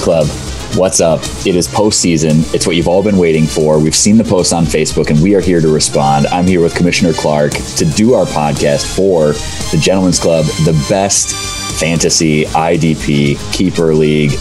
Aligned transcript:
Club, 0.00 0.26
what's 0.76 1.00
up? 1.00 1.20
It 1.46 1.56
is 1.56 1.68
postseason. 1.68 2.52
It's 2.54 2.66
what 2.66 2.76
you've 2.76 2.88
all 2.88 3.02
been 3.02 3.18
waiting 3.18 3.46
for. 3.46 3.78
We've 3.78 3.94
seen 3.94 4.16
the 4.16 4.24
post 4.24 4.52
on 4.52 4.64
Facebook 4.64 5.10
and 5.10 5.22
we 5.22 5.34
are 5.34 5.40
here 5.40 5.60
to 5.60 5.68
respond. 5.68 6.26
I'm 6.28 6.46
here 6.46 6.60
with 6.60 6.74
Commissioner 6.74 7.12
Clark 7.12 7.52
to 7.52 7.84
do 7.84 8.14
our 8.14 8.24
podcast 8.24 8.96
for 8.96 9.32
the 9.70 9.78
Gentlemen's 9.80 10.18
Club, 10.18 10.46
the 10.64 10.72
best 10.88 11.34
fantasy 11.78 12.44
IDP 12.44 13.36
keeper 13.52 13.94
league 13.94 14.32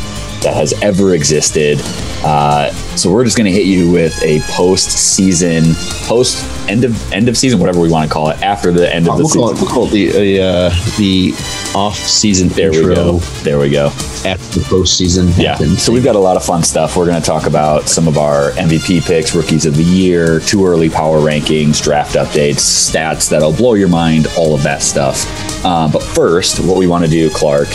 that 0.41 0.53
has 0.53 0.73
ever 0.81 1.13
existed. 1.13 1.79
Uh, 2.23 2.71
so 2.95 3.11
we're 3.11 3.23
just 3.23 3.37
going 3.37 3.45
to 3.45 3.51
hit 3.51 3.65
you 3.65 3.91
with 3.91 4.21
a 4.23 4.39
post-season, 4.51 5.63
post 6.07 6.45
end 6.69 6.83
of 6.83 7.11
end 7.13 7.27
of 7.29 7.37
season, 7.37 7.59
whatever 7.59 7.79
we 7.79 7.89
want 7.89 8.07
to 8.07 8.13
call 8.13 8.29
it, 8.29 8.41
after 8.41 8.71
the 8.71 8.93
end 8.93 9.07
of 9.07 9.17
the 9.17 9.23
we'll 9.23 9.27
season. 9.29 9.41
Call 9.41 9.49
it, 9.51 9.61
we'll 9.61 9.69
call 9.69 9.87
it 9.87 9.91
the 9.91 10.41
uh, 10.41 10.69
the 10.97 11.31
off 11.75 11.95
season 11.95 12.49
there 12.49 12.71
we 12.71 12.81
go. 12.81 13.17
There 13.43 13.59
we 13.59 13.69
go. 13.69 13.87
after 14.25 14.59
the 14.59 14.65
postseason 14.65 15.35
Yeah. 15.37 15.51
happens. 15.53 15.81
So 15.81 15.91
we've 15.93 16.03
got 16.03 16.15
a 16.15 16.19
lot 16.19 16.37
of 16.37 16.43
fun 16.43 16.63
stuff. 16.63 16.95
We're 16.97 17.05
going 17.05 17.19
to 17.21 17.25
talk 17.25 17.47
about 17.47 17.87
some 17.89 18.07
of 18.07 18.17
our 18.17 18.51
MVP 18.51 19.01
picks, 19.05 19.33
rookies 19.33 19.65
of 19.65 19.75
the 19.75 19.83
year, 19.83 20.39
too 20.41 20.65
early 20.65 20.89
power 20.89 21.19
rankings, 21.19 21.81
draft 21.81 22.15
updates, 22.15 22.59
stats 22.59 23.29
that'll 23.29 23.53
blow 23.53 23.73
your 23.75 23.87
mind, 23.89 24.27
all 24.37 24.53
of 24.53 24.63
that 24.63 24.81
stuff. 24.81 25.25
Uh, 25.65 25.89
but 25.91 26.03
first, 26.03 26.59
what 26.59 26.77
we 26.77 26.87
want 26.87 27.03
to 27.05 27.09
do, 27.09 27.29
Clark, 27.31 27.69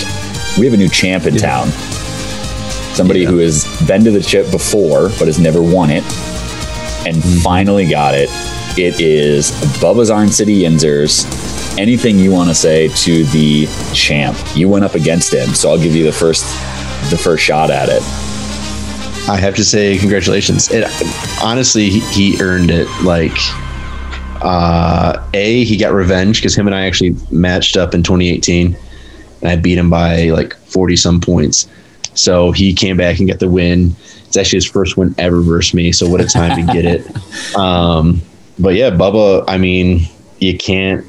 we 0.59 0.65
have 0.67 0.75
a 0.75 0.77
new 0.77 0.89
champ 0.89 1.27
in 1.27 1.37
town. 1.37 1.69
Somebody 2.97 3.21
Yeah. 3.21 3.29
who 3.29 3.39
has 3.39 3.65
been 3.87 4.05
to 4.05 4.11
the 4.11 4.23
chip 4.23 4.51
before 4.51 5.11
but 5.19 5.27
has 5.27 5.39
never 5.39 5.61
won 5.63 5.91
it 5.91 6.03
and 7.07 7.17
Mm-hmm. 7.17 7.39
finally 7.41 7.87
got 7.87 8.15
it. 8.15 8.29
It 8.79 9.01
is 9.01 9.51
Bubba's 9.81 10.11
Iron 10.11 10.29
City 10.31 10.63
Yinzers. 10.63 11.25
Anything 11.79 12.19
you 12.19 12.31
want 12.33 12.49
to 12.49 12.55
say 12.55 12.89
to 12.89 13.25
the 13.27 13.67
champ? 13.93 14.37
You 14.57 14.69
went 14.69 14.85
up 14.85 14.95
against 14.95 15.33
him, 15.33 15.51
so 15.51 15.71
I'll 15.71 15.79
give 15.79 15.95
you 15.95 16.05
the 16.05 16.13
first 16.13 16.45
the 17.11 17.19
first 17.19 17.45
shot 17.45 17.71
at 17.71 17.89
it. 17.91 18.03
I 19.29 19.37
have 19.37 19.55
to 19.57 19.65
say 19.65 19.99
congratulations. 19.99 20.71
It 20.73 20.85
honestly 21.43 21.91
he, 21.91 22.01
he 22.35 22.43
earned 22.43 22.71
it. 22.71 22.89
Like 23.03 23.37
uh 24.43 25.23
A, 25.35 25.65
he 25.65 25.77
got 25.77 25.93
revenge 25.93 26.39
because 26.41 26.55
him 26.57 26.67
and 26.67 26.75
I 26.75 26.87
actually 26.87 27.15
matched 27.31 27.77
up 27.77 27.95
in 27.95 28.03
2018 28.03 28.77
and 29.43 29.51
I 29.51 29.57
beat 29.57 29.79
him 29.79 29.91
by 29.91 30.31
like 30.31 30.55
40 30.55 30.97
some 30.97 31.21
points. 31.21 31.69
So 32.17 32.53
he 32.53 32.73
came 32.73 32.97
back 32.97 33.19
and 33.19 33.29
got 33.29 33.39
the 33.39 33.49
win. 33.49 33.95
It's 34.27 34.37
actually 34.37 34.59
his 34.59 34.67
first 34.67 34.97
win 34.97 35.15
ever 35.19 35.41
versus 35.41 35.75
me. 35.75 35.93
So 35.93 36.09
what 36.09 36.21
a 36.21 36.27
time 36.27 36.67
to 36.67 36.73
get 36.73 36.85
it. 36.85 37.07
Um 37.57 38.21
but 38.59 38.75
yeah, 38.75 38.91
Bubba, 38.91 39.45
I 39.47 39.59
mean, 39.59 40.09
you 40.41 40.57
can't 40.57 41.05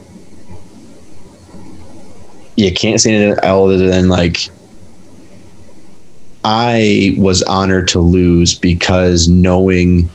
you 2.56 2.74
can't 2.74 3.00
say 3.00 3.14
anything 3.14 3.40
other 3.44 3.78
than 3.78 4.10
like 4.10 4.50
I 6.44 7.16
was 7.18 7.44
honored 7.44 7.88
to 7.90 8.00
lose 8.00 8.56
because 8.56 9.28
knowing 9.28 10.10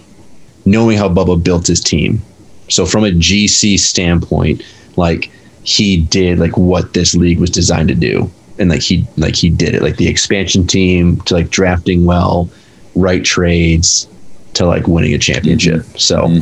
knowing 0.64 0.98
how 0.98 1.08
Bubba 1.08 1.42
built 1.42 1.66
his 1.66 1.80
team. 1.80 2.22
So 2.68 2.86
from 2.86 3.04
a 3.04 3.10
GC 3.10 3.78
standpoint, 3.78 4.62
like 4.96 5.30
he 5.64 5.98
did 5.98 6.38
like 6.38 6.56
what 6.56 6.94
this 6.94 7.14
league 7.14 7.38
was 7.38 7.50
designed 7.50 7.88
to 7.88 7.94
do. 7.94 8.30
And 8.58 8.70
like 8.70 8.82
he 8.82 9.06
like 9.16 9.36
he 9.36 9.50
did 9.50 9.74
it. 9.74 9.82
Like 9.82 9.96
the 9.96 10.08
expansion 10.08 10.66
team 10.66 11.20
to 11.22 11.34
like 11.34 11.50
drafting 11.50 12.04
well, 12.04 12.50
right 12.94 13.24
trades 13.24 14.06
to 14.54 14.66
like 14.66 14.86
winning 14.86 15.14
a 15.14 15.18
championship. 15.18 15.84
So 15.98 16.40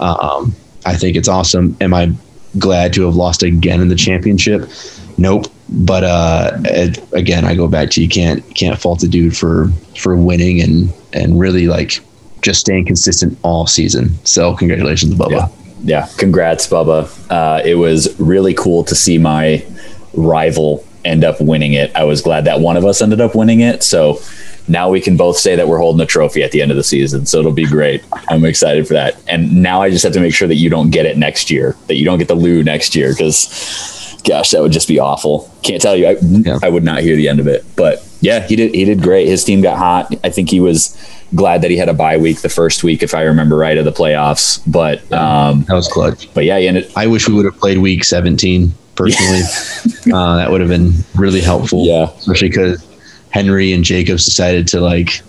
um 0.00 0.54
I 0.84 0.96
think 0.96 1.16
it's 1.16 1.28
awesome. 1.28 1.76
Am 1.80 1.94
I 1.94 2.12
glad 2.58 2.92
to 2.94 3.06
have 3.06 3.14
lost 3.14 3.42
again 3.42 3.80
in 3.80 3.88
the 3.88 3.94
championship? 3.94 4.68
Nope. 5.18 5.46
But 5.68 6.04
uh, 6.04 6.50
it, 6.64 7.12
again, 7.12 7.44
I 7.44 7.54
go 7.54 7.66
back 7.68 7.90
to 7.90 8.02
you 8.02 8.08
can't 8.08 8.42
can't 8.54 8.78
fault 8.78 9.00
the 9.00 9.08
dude 9.08 9.36
for 9.36 9.70
for 9.96 10.16
winning 10.16 10.60
and 10.60 10.92
and 11.12 11.38
really 11.38 11.66
like 11.66 12.00
just 12.42 12.60
staying 12.60 12.86
consistent 12.86 13.38
all 13.42 13.66
season. 13.66 14.10
So 14.24 14.54
congratulations, 14.56 15.14
Bubba. 15.14 15.30
Yeah. 15.30 15.48
Yeah. 15.84 16.08
Congrats, 16.18 16.66
Bubba. 16.66 17.08
Uh, 17.30 17.62
it 17.64 17.76
was 17.76 18.18
really 18.20 18.54
cool 18.54 18.84
to 18.84 18.94
see 18.94 19.18
my 19.18 19.64
rival 20.14 20.84
end 21.04 21.24
up 21.24 21.40
winning 21.40 21.72
it. 21.72 21.94
I 21.94 22.04
was 22.04 22.22
glad 22.22 22.44
that 22.44 22.60
one 22.60 22.76
of 22.76 22.84
us 22.84 23.02
ended 23.02 23.20
up 23.20 23.34
winning 23.34 23.60
it. 23.60 23.82
So 23.82 24.20
now 24.68 24.88
we 24.90 25.00
can 25.00 25.16
both 25.16 25.36
say 25.36 25.56
that 25.56 25.66
we're 25.66 25.78
holding 25.78 26.00
a 26.00 26.06
trophy 26.06 26.42
at 26.42 26.52
the 26.52 26.62
end 26.62 26.70
of 26.70 26.76
the 26.76 26.84
season. 26.84 27.26
So 27.26 27.38
it'll 27.40 27.52
be 27.52 27.66
great. 27.66 28.04
I'm 28.28 28.44
excited 28.44 28.86
for 28.86 28.94
that. 28.94 29.20
And 29.28 29.62
now 29.62 29.82
I 29.82 29.90
just 29.90 30.04
have 30.04 30.12
to 30.12 30.20
make 30.20 30.34
sure 30.34 30.48
that 30.48 30.54
you 30.56 30.70
don't 30.70 30.90
get 30.90 31.06
it 31.06 31.16
next 31.18 31.50
year, 31.50 31.76
that 31.88 31.96
you 31.96 32.04
don't 32.04 32.18
get 32.18 32.28
the 32.28 32.34
Lou 32.34 32.62
next 32.62 32.94
year, 32.94 33.10
because 33.10 34.20
gosh, 34.24 34.52
that 34.52 34.62
would 34.62 34.72
just 34.72 34.86
be 34.86 35.00
awful. 35.00 35.50
Can't 35.62 35.82
tell 35.82 35.96
you. 35.96 36.06
I, 36.06 36.16
Yeah. 36.20 36.58
I 36.62 36.68
would 36.68 36.84
not 36.84 37.00
hear 37.00 37.16
the 37.16 37.28
end 37.28 37.40
of 37.40 37.48
it. 37.48 37.64
But 37.74 38.06
yeah, 38.20 38.46
he 38.46 38.54
did. 38.54 38.72
He 38.74 38.84
did 38.84 39.02
great. 39.02 39.26
His 39.26 39.42
team 39.42 39.62
got 39.62 39.78
hot. 39.78 40.14
I 40.22 40.30
think 40.30 40.48
he 40.48 40.60
was 40.60 40.96
glad 41.34 41.62
that 41.62 41.70
he 41.72 41.76
had 41.76 41.88
a 41.88 41.94
bye 41.94 42.18
week 42.18 42.40
the 42.42 42.48
first 42.48 42.84
week, 42.84 43.02
if 43.02 43.14
I 43.14 43.22
remember 43.22 43.56
right, 43.56 43.76
of 43.76 43.84
the 43.84 43.90
playoffs. 43.90 44.60
But 44.70 45.00
um, 45.12 45.64
That 45.64 45.74
was 45.74 45.88
clutch. 45.88 46.32
but 46.34 46.44
yeah, 46.44 46.56
ended. 46.56 46.90
I 46.94 47.08
wish 47.08 47.28
we 47.28 47.34
would 47.34 47.46
have 47.46 47.58
played 47.58 47.78
week 47.78 48.04
17 48.04 48.72
personally. 48.94 49.42
uh, 50.12 50.36
that 50.36 50.50
would 50.50 50.60
have 50.60 50.70
been 50.70 50.92
really 51.14 51.40
helpful. 51.40 51.84
Yeah. 51.84 52.10
Especially 52.16 52.48
because 52.48 52.86
Henry 53.30 53.72
and 53.72 53.84
Jacobs 53.84 54.24
decided 54.24 54.68
to 54.68 54.80
like 54.80 55.22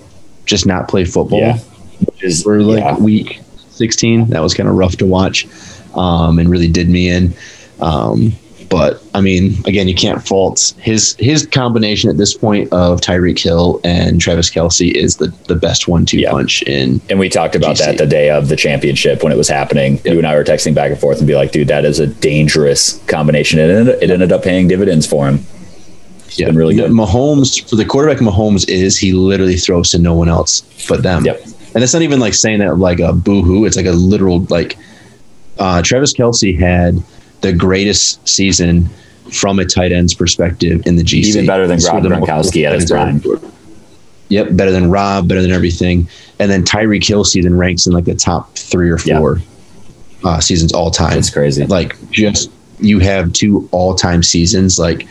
just 0.45 0.65
not 0.65 0.87
play 0.87 1.05
football. 1.05 1.39
Yeah. 1.39 1.57
Which 2.05 2.23
is 2.23 2.43
for 2.43 2.61
like 2.61 2.83
yeah. 2.83 2.97
week 2.97 3.41
16. 3.69 4.29
That 4.29 4.41
was 4.41 4.53
kind 4.53 4.67
of 4.67 4.75
rough 4.75 4.97
to 4.97 5.05
watch 5.05 5.47
um, 5.95 6.39
and 6.39 6.49
really 6.49 6.67
did 6.67 6.89
me 6.89 7.09
in. 7.09 7.33
Um, 7.79 8.33
but 8.73 9.03
I 9.13 9.21
mean, 9.21 9.53
again, 9.67 9.87
you 9.87 9.93
can't 9.93 10.27
fault 10.27 10.73
his 10.79 11.13
his 11.19 11.45
combination 11.45 12.09
at 12.09 12.17
this 12.17 12.33
point 12.33 12.73
of 12.73 13.01
Tyreek 13.01 13.37
Hill 13.37 13.79
and 13.83 14.19
Travis 14.19 14.49
Kelce 14.49 14.91
is 14.91 15.17
the, 15.17 15.27
the 15.47 15.53
best 15.53 15.87
one 15.87 16.07
two 16.07 16.17
Yeah. 16.17 16.31
punch 16.31 16.63
in. 16.63 16.99
And 17.07 17.19
we 17.19 17.29
talked 17.29 17.55
about 17.55 17.75
GC. 17.75 17.85
that 17.85 17.97
the 17.99 18.07
day 18.07 18.31
of 18.31 18.47
the 18.47 18.55
championship 18.55 19.21
when 19.21 19.31
it 19.31 19.35
was 19.37 19.47
happening. 19.47 20.01
You 20.05 20.17
and 20.17 20.25
I 20.25 20.33
were 20.35 20.43
texting 20.43 20.73
back 20.73 20.89
and 20.89 20.99
forth 20.99 21.19
and 21.19 21.27
be 21.27 21.35
like, 21.35 21.51
dude, 21.51 21.67
that 21.67 21.85
is 21.85 21.99
a 21.99 22.07
dangerous 22.07 22.99
combination. 23.05 23.59
And 23.59 23.69
it 23.69 23.75
ended, 23.75 24.01
it 24.01 24.09
ended 24.09 24.31
up 24.31 24.41
paying 24.41 24.67
dividends 24.67 25.05
for 25.05 25.27
him. 25.27 25.45
It's 26.25 26.37
been 26.37 26.55
really 26.55 26.73
good. 26.75 26.89
Mahomes 26.89 27.69
for 27.69 27.75
the 27.75 27.85
quarterback 27.85 28.23
Mahomes 28.23 28.67
is 28.67 28.97
he 28.97 29.13
literally 29.13 29.57
throws 29.57 29.91
to 29.91 29.99
no 29.99 30.15
one 30.15 30.29
else 30.29 30.63
but 30.89 31.03
them. 31.03 31.23
Yep. 31.25 31.41
And 31.45 31.83
that's 31.83 31.93
not 31.93 32.01
even 32.01 32.19
like 32.19 32.33
saying 32.33 32.57
that 32.57 32.79
like 32.79 32.99
a 32.99 33.13
boo 33.13 33.43
hoo. 33.43 33.65
It's 33.65 33.75
like 33.77 33.85
a 33.85 33.91
literal 33.91 34.39
like 34.49 34.79
uh, 35.59 35.83
Travis 35.83 36.11
Kelce 36.11 36.57
had 36.59 37.03
the 37.43 37.53
greatest 37.53 38.27
season 38.27 38.89
from 39.31 39.59
a 39.59 39.65
tight 39.65 39.91
end's 39.91 40.13
perspective 40.13 40.81
in 40.87 40.95
the 40.95 41.03
GC. 41.03 41.25
Even 41.25 41.45
better 41.45 41.67
than 41.67 41.79
Rob 41.79 41.93
one 41.93 42.05
of 42.05 42.09
the 42.11 42.17
most 42.17 42.53
Gronkowski 42.53 42.65
at 42.65 42.73
his 42.73 43.51
Yep, 44.29 44.47
better 44.55 44.71
than 44.71 44.89
Rob, 44.89 45.27
better 45.27 45.41
than 45.41 45.51
everything. 45.51 46.07
And 46.39 46.49
then 46.49 46.63
Tyreek 46.63 47.05
Hill 47.05 47.23
season 47.23 47.55
ranks 47.55 47.85
in 47.85 47.93
like 47.93 48.05
the 48.05 48.15
top 48.15 48.55
three 48.55 48.89
or 48.89 48.97
Yeah. 49.05 49.19
four 49.19 49.41
uh, 50.23 50.39
seasons 50.39 50.73
all 50.73 50.89
time. 50.89 51.17
It's 51.19 51.29
crazy. 51.29 51.65
Like 51.67 51.95
just 52.09 52.49
you 52.79 52.99
have 52.99 53.31
two 53.33 53.67
all 53.71 53.93
time 53.93 54.23
seasons. 54.23 54.79
Like 54.79 55.07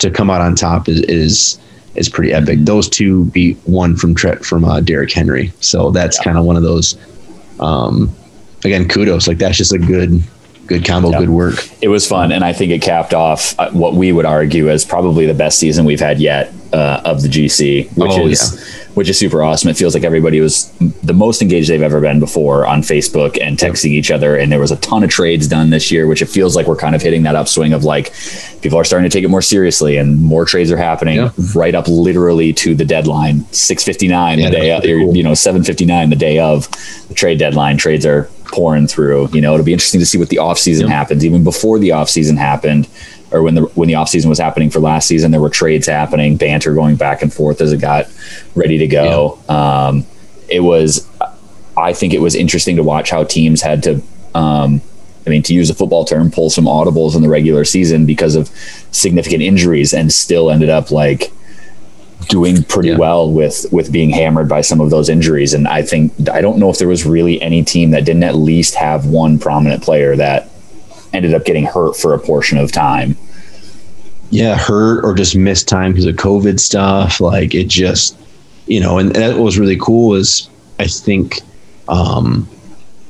to 0.00 0.10
come 0.10 0.28
out 0.28 0.40
on 0.40 0.54
top 0.54 0.88
is 0.88 1.00
is, 1.02 1.58
is 1.94 2.08
pretty 2.08 2.32
epic. 2.32 2.56
Mm-hmm. 2.56 2.64
Those 2.64 2.88
two 2.88 3.24
beat 3.26 3.56
one 3.64 3.96
from 3.96 4.14
Tre- 4.14 4.36
from 4.36 4.64
uh, 4.64 4.80
Derrick 4.80 5.12
Henry. 5.12 5.52
So 5.60 5.90
that's 5.90 6.18
kind 6.20 6.36
of 6.36 6.44
one 6.44 6.56
of 6.56 6.62
those. 6.62 6.98
Um, 7.60 8.14
again, 8.64 8.88
kudos. 8.88 9.28
Like 9.28 9.38
that's 9.38 9.56
just 9.56 9.72
a 9.72 9.78
good 9.78 10.20
good 10.68 10.84
combo, 10.84 11.10
Yeah. 11.10 11.18
good 11.20 11.30
work. 11.30 11.68
it 11.82 11.88
was 11.88 12.06
fun, 12.06 12.30
and 12.30 12.44
I 12.44 12.52
think 12.52 12.70
it 12.70 12.80
capped 12.82 13.12
off 13.14 13.54
uh, 13.58 13.70
what 13.72 13.94
we 13.94 14.12
would 14.12 14.26
argue 14.26 14.70
as 14.70 14.84
probably 14.84 15.26
the 15.26 15.34
best 15.34 15.58
season 15.58 15.84
we've 15.84 15.98
had 16.00 16.20
yet 16.20 16.52
uh, 16.72 17.00
of 17.04 17.22
the 17.22 17.28
GC, 17.28 17.88
which 17.96 18.10
Oh, 18.12 18.26
is 18.28 18.62
which 18.94 19.08
is 19.08 19.16
super 19.16 19.42
awesome. 19.44 19.70
It 19.70 19.76
feels 19.76 19.94
like 19.94 20.02
everybody 20.02 20.40
was 20.40 20.70
the 21.04 21.12
most 21.14 21.40
engaged 21.40 21.70
they've 21.70 21.80
ever 21.82 22.00
been 22.00 22.18
before 22.20 22.66
on 22.66 22.82
Facebook 22.82 23.38
and 23.40 23.56
texting 23.56 23.90
each 23.92 24.10
other, 24.10 24.36
and 24.36 24.50
there 24.52 24.58
was 24.58 24.70
a 24.72 24.76
ton 24.76 25.02
of 25.04 25.08
trades 25.10 25.46
done 25.48 25.70
this 25.70 25.90
year, 25.92 26.06
which 26.06 26.20
it 26.20 26.26
feels 26.26 26.54
like 26.56 26.66
we're 26.66 26.76
kind 26.76 26.94
of 26.96 27.00
hitting 27.00 27.22
that 27.22 27.34
upswing 27.36 27.72
of 27.72 27.84
like 27.84 28.12
people 28.60 28.76
are 28.78 28.84
starting 28.84 29.08
to 29.08 29.16
take 29.16 29.24
it 29.24 29.28
more 29.28 29.40
seriously, 29.40 29.96
and 29.96 30.20
more 30.20 30.44
trades 30.44 30.70
are 30.70 30.76
happening 30.76 31.16
Yeah. 31.16 31.30
right 31.54 31.74
up 31.74 31.86
literally 31.88 32.52
to 32.54 32.74
the 32.74 32.84
deadline, 32.84 33.46
six 33.52 33.82
fifty 33.84 34.08
nine 34.08 34.38
Yeah, 34.40 34.50
the 34.50 34.56
day, 34.56 34.70
of, 34.72 34.82
cool. 34.82 35.16
you 35.16 35.22
know, 35.22 35.32
seven 35.34 35.62
fifty 35.64 35.86
nine 35.86 36.10
the 36.10 36.16
day 36.16 36.38
of 36.40 36.68
the 37.08 37.14
trade 37.14 37.38
deadline. 37.38 37.76
Trades 37.78 38.04
are 38.04 38.28
pouring 38.48 38.86
through. 38.86 39.28
You 39.32 39.40
know, 39.40 39.54
it'll 39.54 39.64
be 39.66 39.72
interesting 39.72 40.00
to 40.00 40.06
see 40.06 40.18
what 40.18 40.28
the 40.28 40.36
offseason 40.36 40.82
Yep. 40.82 40.88
happens. 40.90 41.24
Even 41.24 41.44
before 41.44 41.78
the 41.78 41.90
offseason 41.90 42.36
happened, 42.38 42.88
or 43.30 43.42
when 43.42 43.54
the 43.54 43.62
when 43.74 43.88
the 43.88 43.94
offseason 43.94 44.26
was 44.26 44.38
happening 44.38 44.70
for 44.70 44.80
last 44.80 45.06
season, 45.06 45.30
there 45.30 45.40
were 45.40 45.50
trades 45.50 45.86
happening, 45.86 46.36
banter 46.36 46.74
going 46.74 46.96
back 46.96 47.22
and 47.22 47.32
forth 47.32 47.60
as 47.60 47.72
it 47.72 47.80
got 47.80 48.06
ready 48.54 48.78
to 48.78 48.86
go. 48.86 49.38
Um, 49.48 50.06
it 50.48 50.60
was, 50.60 51.06
I 51.76 51.92
think, 51.92 52.14
it 52.14 52.20
was 52.22 52.34
interesting 52.34 52.76
to 52.76 52.82
watch 52.82 53.10
how 53.10 53.24
teams 53.24 53.60
had 53.62 53.82
to. 53.84 54.02
Um, 54.34 54.80
I 55.26 55.30
mean, 55.30 55.42
to 55.42 55.52
use 55.52 55.68
a 55.68 55.74
football 55.74 56.06
term, 56.06 56.30
pull 56.30 56.48
some 56.48 56.64
audibles 56.64 57.14
in 57.14 57.20
the 57.20 57.28
regular 57.28 57.64
season 57.66 58.06
because 58.06 58.34
of 58.34 58.48
significant 58.92 59.42
injuries, 59.42 59.92
and 59.92 60.10
still 60.10 60.50
ended 60.50 60.70
up 60.70 60.90
like 60.90 61.30
doing 62.28 62.62
pretty 62.64 62.90
Yeah. 62.90 62.98
well 62.98 63.30
with 63.30 63.66
with 63.72 63.90
being 63.90 64.10
hammered 64.10 64.48
by 64.48 64.60
some 64.60 64.80
of 64.80 64.90
those 64.90 65.08
injuries. 65.08 65.54
And 65.54 65.66
I 65.66 65.82
think 65.82 66.12
I 66.30 66.40
don't 66.40 66.58
know 66.58 66.70
if 66.70 66.78
there 66.78 66.88
was 66.88 67.04
really 67.06 67.40
any 67.42 67.62
team 67.62 67.90
that 67.92 68.04
didn't 68.04 68.24
at 68.24 68.36
least 68.36 68.74
have 68.74 69.06
one 69.06 69.38
prominent 69.38 69.82
player 69.82 70.14
that 70.16 70.50
ended 71.12 71.34
up 71.34 71.44
getting 71.44 71.64
hurt 71.64 71.96
for 71.96 72.14
a 72.14 72.18
portion 72.18 72.58
of 72.58 72.70
time. 72.72 73.16
yeah, 74.30 74.56
hurt 74.56 75.02
or 75.04 75.14
just 75.14 75.34
missed 75.34 75.68
time 75.68 75.92
because 75.92 76.04
of 76.04 76.14
COVID 76.16 76.60
stuff. 76.60 77.18
Like 77.20 77.54
it 77.54 77.66
just, 77.68 78.14
you 78.66 78.78
know, 78.78 78.98
and, 78.98 79.14
that 79.14 79.38
was 79.38 79.58
really 79.58 79.78
cool 79.78 80.14
is 80.14 80.50
I 80.78 80.86
think, 80.86 81.40
um, 81.88 82.46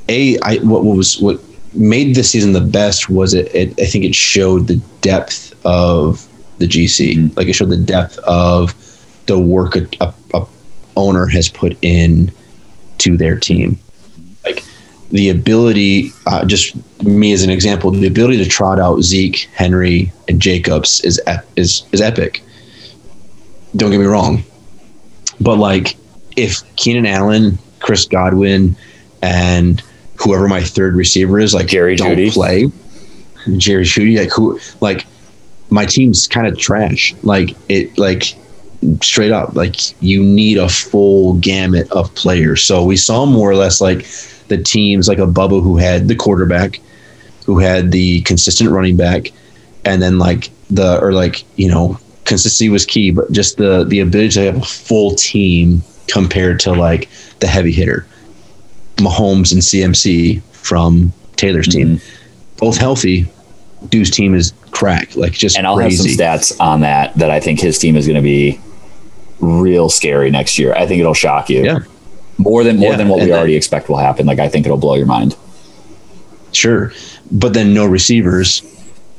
a 0.09 0.39
I 0.41 0.59
what, 0.59 0.85
what 0.85 0.97
was 0.97 1.19
what 1.21 1.41
made 1.75 2.15
this 2.15 2.31
season 2.31 2.53
the 2.53 2.61
best 2.61 3.11
was 3.11 3.35
it, 3.35 3.53
it 3.55 3.69
I 3.81 3.87
think 3.87 4.05
it 4.05 4.15
showed 4.15 4.69
the 4.69 4.81
depth 5.01 5.55
of 5.67 6.27
the 6.59 6.67
GC, 6.67 7.17
mm-hmm. 7.17 7.37
like 7.37 7.49
it 7.49 7.55
showed 7.55 7.71
the 7.71 7.77
depth 7.77 8.19
of 8.19 8.75
the 9.29 9.39
work 9.39 9.77
a, 9.77 9.87
a, 10.01 10.13
a 10.35 10.47
owner 10.97 11.27
has 11.27 11.49
put 11.49 11.77
in 11.83 12.33
to 12.99 13.17
their 13.17 13.39
team, 13.39 13.79
like 14.45 14.65
the 15.13 15.29
ability, 15.29 16.11
uh, 16.27 16.45
just 16.45 16.75
me 17.05 17.33
as 17.33 17.45
an 17.45 17.51
example, 17.51 17.93
the 17.93 18.09
ability 18.09 18.39
to 18.43 18.49
trot 18.49 18.81
out 18.81 19.03
Zeke, 19.03 19.49
Henry, 19.55 20.13
and 20.27 20.43
Jacobs 20.43 21.01
is 21.03 21.21
is 21.55 21.85
is 21.93 22.01
epic. 22.01 22.43
Don't 23.77 23.91
get 23.91 24.01
me 24.01 24.07
wrong, 24.07 24.43
but 25.41 25.57
like 25.59 25.97
if 26.37 26.63
Keenan 26.77 27.07
Allen, 27.07 27.59
Chris 27.81 28.07
Godwin, 28.07 28.77
and 29.23 29.83
whoever 30.17 30.49
my 30.49 30.63
third 30.63 30.97
receiver 30.97 31.39
is, 31.39 31.55
like 31.55 31.69
Jerry 31.69 31.95
don't 31.95 32.17
Jeudy. 32.17 32.33
play, 32.33 32.67
Jerry 33.59 33.85
Jeudy, 33.85 34.19
like 34.19 34.33
who, 34.33 34.59
like 34.81 35.07
my 35.71 35.85
team's 35.85 36.27
kind 36.27 36.47
of 36.47 36.59
trash. 36.59 37.15
Like 37.23 37.57
it, 37.69 37.97
like 37.99 38.35
straight 39.03 39.33
up, 39.33 39.55
like 39.55 39.77
you 40.03 40.23
need 40.23 40.59
a 40.59 40.69
full 40.69 41.35
gamut 41.35 41.91
of 41.93 42.15
players. 42.15 42.63
So 42.63 42.85
we 42.85 42.97
saw 42.97 43.27
more 43.27 43.51
or 43.51 43.57
less 43.57 43.81
like 43.81 44.07
the 44.49 44.59
teams 44.59 45.09
like 45.09 45.19
a 45.19 45.27
Bubba 45.27 45.63
who 45.63 45.77
had 45.77 46.09
the 46.09 46.15
quarterback, 46.15 46.81
who 47.47 47.59
had 47.59 47.91
the 47.91 48.23
consistent 48.23 48.71
running 48.71 48.97
back, 48.97 49.33
and 49.85 50.01
then 50.01 50.19
like 50.19 50.51
the 50.71 51.01
or 51.01 51.13
like 51.13 51.45
you 51.57 51.69
know 51.69 51.99
consistency 52.25 52.69
was 52.69 52.85
key, 52.85 53.11
but 53.11 53.31
just 53.33 53.57
the 53.57 53.85
the 53.85 54.01
ability 54.01 54.31
to 54.31 54.45
have 54.45 54.57
a 54.57 54.65
full 54.65 55.15
team 55.15 55.83
compared 56.07 56.61
to 56.61 56.73
like 56.73 57.09
the 57.41 57.47
heavy 57.47 57.73
hitter, 57.73 58.07
Mahomes 58.97 59.53
and 59.53 59.61
CMC 59.61 60.43
from 60.53 61.13
Taylor's 61.37 61.69
team, 61.69 61.97
mm-hmm. 61.97 62.57
both 62.57 62.77
healthy. 62.77 63.31
Dude's 63.91 64.11
team 64.11 64.35
is 64.35 64.53
crack, 64.73 65.15
like 65.15 65.33
just 65.33 65.57
and 65.57 65.67
I'll 65.67 65.77
crazy. 65.77 66.19
have 66.19 66.41
some 66.43 66.51
stats 66.51 66.61
on 66.61 66.81
that 66.81 67.15
that 67.15 67.31
I 67.31 67.39
think 67.39 67.61
his 67.61 67.79
team 67.79 67.97
is 67.97 68.07
going 68.07 68.17
to 68.17 68.23
be 68.23 68.61
real 69.41 69.89
scary 69.89 70.31
next 70.31 70.59
year. 70.59 70.75
I 70.75 70.87
think 70.87 71.01
it'll 71.01 71.15
shock 71.15 71.49
you. 71.49 71.65
Yeah. 71.65 71.79
More 72.39 72.63
than 72.63 72.79
more 72.79 72.93
yeah, 72.93 72.97
than 72.97 73.09
what 73.09 73.21
we 73.21 73.33
already 73.33 73.57
expect 73.57 73.89
will 73.89 73.97
happen. 73.97 74.27
Like 74.27 74.39
I 74.39 74.49
think 74.49 74.65
it'll 74.65 74.79
blow 74.79 74.95
your 74.95 75.07
mind. 75.07 75.37
Sure. 76.53 76.93
But 77.31 77.53
then 77.53 77.75
no 77.75 77.87
receivers. 77.87 78.63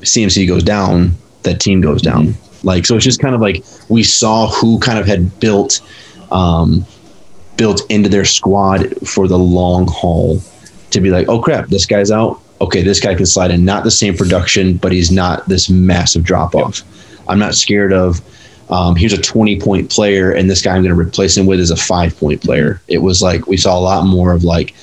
CMC 0.01 0.47
goes 0.47 0.63
down, 0.63 1.15
that 1.43 1.59
team 1.59 1.81
goes 1.81 2.01
down. 2.01 2.27
Mm-hmm. 2.27 2.67
Like 2.67 2.85
so 2.85 2.95
it's 2.95 3.05
just 3.05 3.19
kind 3.19 3.35
of 3.35 3.41
like 3.41 3.63
we 3.89 4.03
saw 4.03 4.47
who 4.47 4.79
kind 4.79 4.97
of 4.97 5.05
had 5.05 5.39
built 5.39 5.81
um 6.31 6.85
built 7.57 7.81
into 7.89 8.07
their 8.07 8.25
squad 8.25 8.95
for 9.05 9.27
the 9.27 9.37
long 9.37 9.85
haul 9.87 10.41
to 10.91 11.01
be 11.01 11.09
like, 11.09 11.27
oh 11.27 11.41
crap, 11.41 11.67
this 11.67 11.85
guy's 11.85 12.09
out. 12.09 12.41
Okay, 12.61 12.81
this 12.81 12.99
guy 12.99 13.15
can 13.15 13.25
slide 13.25 13.51
in. 13.51 13.65
Not 13.65 13.83
the 13.83 13.91
same 13.91 14.15
production, 14.15 14.77
but 14.77 14.91
he's 14.91 15.11
not 15.11 15.45
this 15.47 15.69
massive 15.69 16.23
drop 16.23 16.55
off. 16.55 16.79
Yep. 16.79 16.87
I'm 17.29 17.39
not 17.39 17.55
scared 17.55 17.93
of 17.93 18.21
um, 18.69 18.95
here's 18.95 19.13
a 19.13 19.21
20 19.21 19.59
point 19.59 19.89
player 19.89 20.31
and 20.31 20.49
this 20.49 20.61
guy 20.61 20.75
I'm 20.75 20.83
going 20.83 20.95
to 20.95 20.99
replace 20.99 21.35
him 21.35 21.45
with 21.45 21.59
is 21.59 21.71
a 21.71 21.75
five 21.75 22.17
point 22.17 22.41
player. 22.41 22.81
It 22.87 22.99
was 22.99 23.21
like 23.21 23.47
we 23.47 23.57
saw 23.57 23.77
a 23.77 23.81
lot 23.81 24.05
more 24.05 24.31
of 24.31 24.43
like 24.43 24.75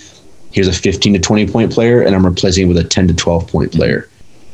here's 0.53 0.69
a 0.69 0.73
15 0.73 1.15
to 1.15 1.19
20 1.21 1.49
point 1.49 1.73
player 1.73 2.03
and 2.03 2.15
I'm 2.15 2.27
replacing 2.27 2.65
it 2.65 2.69
with 2.69 2.79
a 2.79 2.85
10 2.85 3.09
to 3.09 3.15
12 3.15 3.49
point 3.49 3.73
player. 3.73 4.09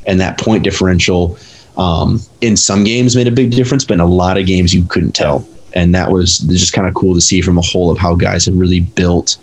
And 0.06 0.20
that 0.20 0.38
point 0.38 0.64
differential 0.64 1.38
um, 1.76 2.20
in 2.40 2.56
some 2.56 2.84
games 2.84 3.16
made 3.16 3.28
a 3.28 3.32
big 3.32 3.52
difference, 3.52 3.84
but 3.84 3.94
in 3.94 4.00
a 4.00 4.06
lot 4.06 4.36
of 4.36 4.46
games 4.46 4.74
you 4.74 4.84
couldn't 4.84 5.12
tell. 5.12 5.46
And 5.74 5.94
that 5.94 6.10
was 6.10 6.38
just 6.38 6.74
kind 6.74 6.86
of 6.86 6.92
cool 6.92 7.14
to 7.14 7.20
see 7.20 7.40
from 7.40 7.56
a 7.56 7.62
whole 7.62 7.90
of 7.90 7.96
how 7.96 8.14
guys 8.14 8.44
have 8.44 8.56
really 8.56 8.80
built 8.80 9.38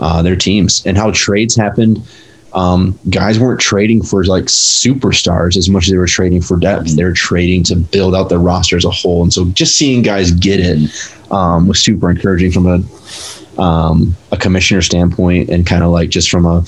uh, 0.00 0.22
their 0.22 0.36
teams 0.36 0.86
and 0.86 0.96
how 0.96 1.10
trades 1.10 1.54
happened 1.54 2.00
um, 2.54 2.98
guys 3.10 3.38
weren't 3.38 3.60
trading 3.60 4.02
for 4.02 4.24
like 4.24 4.44
superstars 4.44 5.56
as 5.56 5.68
much 5.68 5.84
as 5.84 5.90
they 5.90 5.98
were 5.98 6.06
trading 6.06 6.40
for 6.40 6.56
depth. 6.58 6.96
They're 6.96 7.12
trading 7.12 7.62
to 7.64 7.76
build 7.76 8.14
out 8.14 8.28
their 8.28 8.38
roster 8.38 8.76
as 8.76 8.84
a 8.84 8.90
whole. 8.90 9.22
And 9.22 9.32
so 9.32 9.46
just 9.46 9.76
seeing 9.76 10.02
guys 10.02 10.30
get 10.30 10.60
it 10.60 10.90
um, 11.30 11.68
was 11.68 11.82
super 11.82 12.10
encouraging 12.10 12.52
from 12.52 12.66
a 12.66 13.60
um, 13.60 14.16
a 14.30 14.36
commissioner 14.36 14.82
standpoint 14.82 15.50
and 15.50 15.66
kind 15.66 15.82
of 15.82 15.90
like 15.90 16.10
just 16.10 16.30
from 16.30 16.46
a 16.46 16.64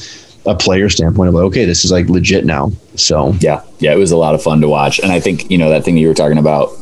a 0.46 0.54
player 0.54 0.88
standpoint 0.88 1.28
of 1.28 1.34
like, 1.34 1.44
okay, 1.44 1.64
this 1.64 1.84
is 1.84 1.92
like 1.92 2.08
legit 2.08 2.44
now. 2.44 2.72
So 2.96 3.32
yeah, 3.40 3.62
yeah, 3.78 3.92
it 3.92 3.98
was 3.98 4.10
a 4.10 4.16
lot 4.16 4.34
of 4.34 4.42
fun 4.42 4.60
to 4.62 4.68
watch. 4.68 4.98
And 4.98 5.12
I 5.12 5.20
think 5.20 5.50
you 5.50 5.58
know 5.58 5.70
that 5.70 5.84
thing 5.84 5.94
that 5.94 6.00
you 6.00 6.08
were 6.08 6.14
talking 6.14 6.38
about 6.38 6.72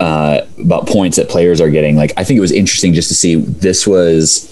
uh, 0.00 0.46
about 0.58 0.86
points 0.86 1.16
that 1.16 1.28
players 1.28 1.60
are 1.60 1.70
getting. 1.70 1.96
Like 1.96 2.12
I 2.16 2.24
think 2.24 2.36
it 2.38 2.40
was 2.40 2.52
interesting 2.52 2.92
just 2.92 3.08
to 3.08 3.14
see 3.14 3.36
this 3.36 3.86
was 3.86 4.51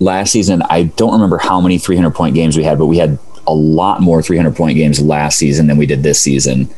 last 0.00 0.32
season, 0.32 0.62
I 0.68 0.84
don't 0.84 1.12
remember 1.12 1.38
how 1.38 1.60
many 1.60 1.78
300 1.78 2.14
point 2.14 2.34
games 2.34 2.56
we 2.56 2.64
had, 2.64 2.78
but 2.78 2.86
we 2.86 2.98
had 2.98 3.18
a 3.46 3.54
lot 3.54 4.00
more 4.00 4.22
300 4.22 4.54
point 4.54 4.76
games 4.76 5.00
last 5.00 5.38
season 5.38 5.66
than 5.66 5.76
we 5.76 5.86
did 5.86 6.02
this 6.02 6.20
season. 6.20 6.68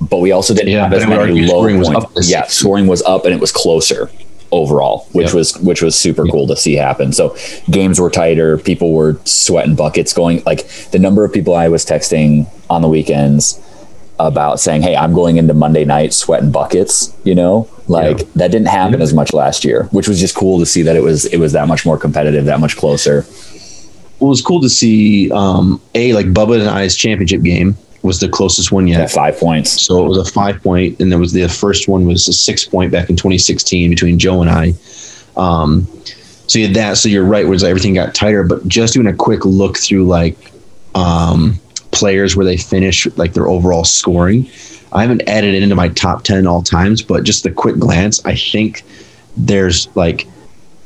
But 0.00 0.18
we 0.18 0.32
also 0.32 0.54
didn't 0.54 0.72
yeah, 0.72 0.84
have 0.84 0.92
as 0.92 1.06
many 1.06 1.46
low 1.46 1.62
points. 1.82 2.30
Yeah, 2.30 2.46
scoring 2.46 2.86
was 2.86 3.02
up 3.02 3.24
and 3.24 3.34
it 3.34 3.40
was 3.40 3.52
closer 3.52 4.10
overall, 4.52 5.08
which 5.12 5.28
yep. 5.28 5.34
was 5.34 5.56
which 5.58 5.82
was 5.82 5.96
super 5.96 6.24
yep. 6.24 6.32
cool 6.32 6.46
to 6.46 6.56
see 6.56 6.74
happen. 6.74 7.12
So 7.12 7.36
games 7.70 8.00
were 8.00 8.10
tighter, 8.10 8.58
people 8.58 8.92
were 8.92 9.18
sweating 9.24 9.76
buckets 9.76 10.12
going 10.12 10.42
like 10.44 10.66
the 10.90 10.98
number 10.98 11.24
of 11.24 11.32
people 11.32 11.54
I 11.54 11.68
was 11.68 11.84
texting 11.84 12.48
on 12.68 12.82
the 12.82 12.88
weekends 12.88 13.60
about 14.18 14.60
saying, 14.60 14.82
"Hey, 14.82 14.96
I'm 14.96 15.12
going 15.12 15.36
into 15.36 15.54
Monday 15.54 15.84
night 15.84 16.12
sweating 16.14 16.50
buckets," 16.50 17.14
you 17.24 17.34
know? 17.34 17.68
Like 17.88 18.20
yeah. 18.20 18.26
that 18.36 18.50
didn't 18.50 18.68
happen 18.68 19.00
yeah. 19.00 19.04
as 19.04 19.12
much 19.12 19.32
last 19.32 19.64
year, 19.64 19.84
which 19.90 20.08
was 20.08 20.18
just 20.18 20.34
cool 20.34 20.58
to 20.58 20.66
see 20.66 20.82
that 20.82 20.96
it 20.96 21.02
was 21.02 21.26
it 21.26 21.38
was 21.38 21.52
that 21.52 21.68
much 21.68 21.84
more 21.84 21.98
competitive, 21.98 22.46
that 22.46 22.60
much 22.60 22.76
closer. 22.76 23.26
Well, 24.18 24.28
it 24.28 24.30
was 24.30 24.42
cool 24.42 24.60
to 24.60 24.68
see 24.68 25.30
um, 25.32 25.80
a 25.94 26.12
like 26.14 26.26
Bubba 26.26 26.60
and 26.60 26.68
I's 26.68 26.96
championship 26.96 27.42
game 27.42 27.76
was 28.02 28.20
the 28.20 28.28
closest 28.28 28.70
one 28.70 28.86
yet. 28.86 29.00
Yeah, 29.00 29.06
five 29.06 29.38
points. 29.38 29.82
So 29.82 30.04
it 30.04 30.08
was 30.08 30.18
a 30.18 30.30
five 30.30 30.62
point, 30.62 31.00
and 31.00 31.10
there 31.10 31.18
was 31.18 31.32
the 31.32 31.48
first 31.48 31.88
one 31.88 32.06
was 32.06 32.28
a 32.28 32.32
six 32.32 32.64
point 32.64 32.92
back 32.92 33.10
in 33.10 33.16
2016 33.16 33.90
between 33.90 34.18
Joe 34.18 34.40
and 34.40 34.50
I. 34.50 34.74
Um, 35.36 35.86
so 36.46 36.58
you 36.58 36.66
had 36.66 36.76
that. 36.76 36.96
So 36.98 37.08
you're 37.08 37.24
right, 37.24 37.46
where 37.46 37.58
everything 37.64 37.94
got 37.94 38.14
tighter. 38.14 38.44
But 38.44 38.66
just 38.68 38.94
doing 38.94 39.06
a 39.06 39.14
quick 39.14 39.44
look 39.44 39.78
through 39.78 40.06
like 40.06 40.52
um, 40.94 41.58
players 41.94 42.36
where 42.36 42.44
they 42.44 42.56
finish 42.56 43.06
like 43.16 43.32
their 43.32 43.48
overall 43.48 43.84
scoring. 43.84 44.50
I 44.92 45.02
haven't 45.02 45.28
added 45.28 45.54
it 45.54 45.62
into 45.62 45.74
my 45.74 45.88
top 45.88 46.24
10 46.24 46.46
all 46.46 46.62
times, 46.62 47.02
but 47.02 47.24
just 47.24 47.42
the 47.42 47.50
quick 47.50 47.78
glance, 47.78 48.24
I 48.24 48.36
think 48.36 48.82
there's 49.36 49.88
like 49.96 50.26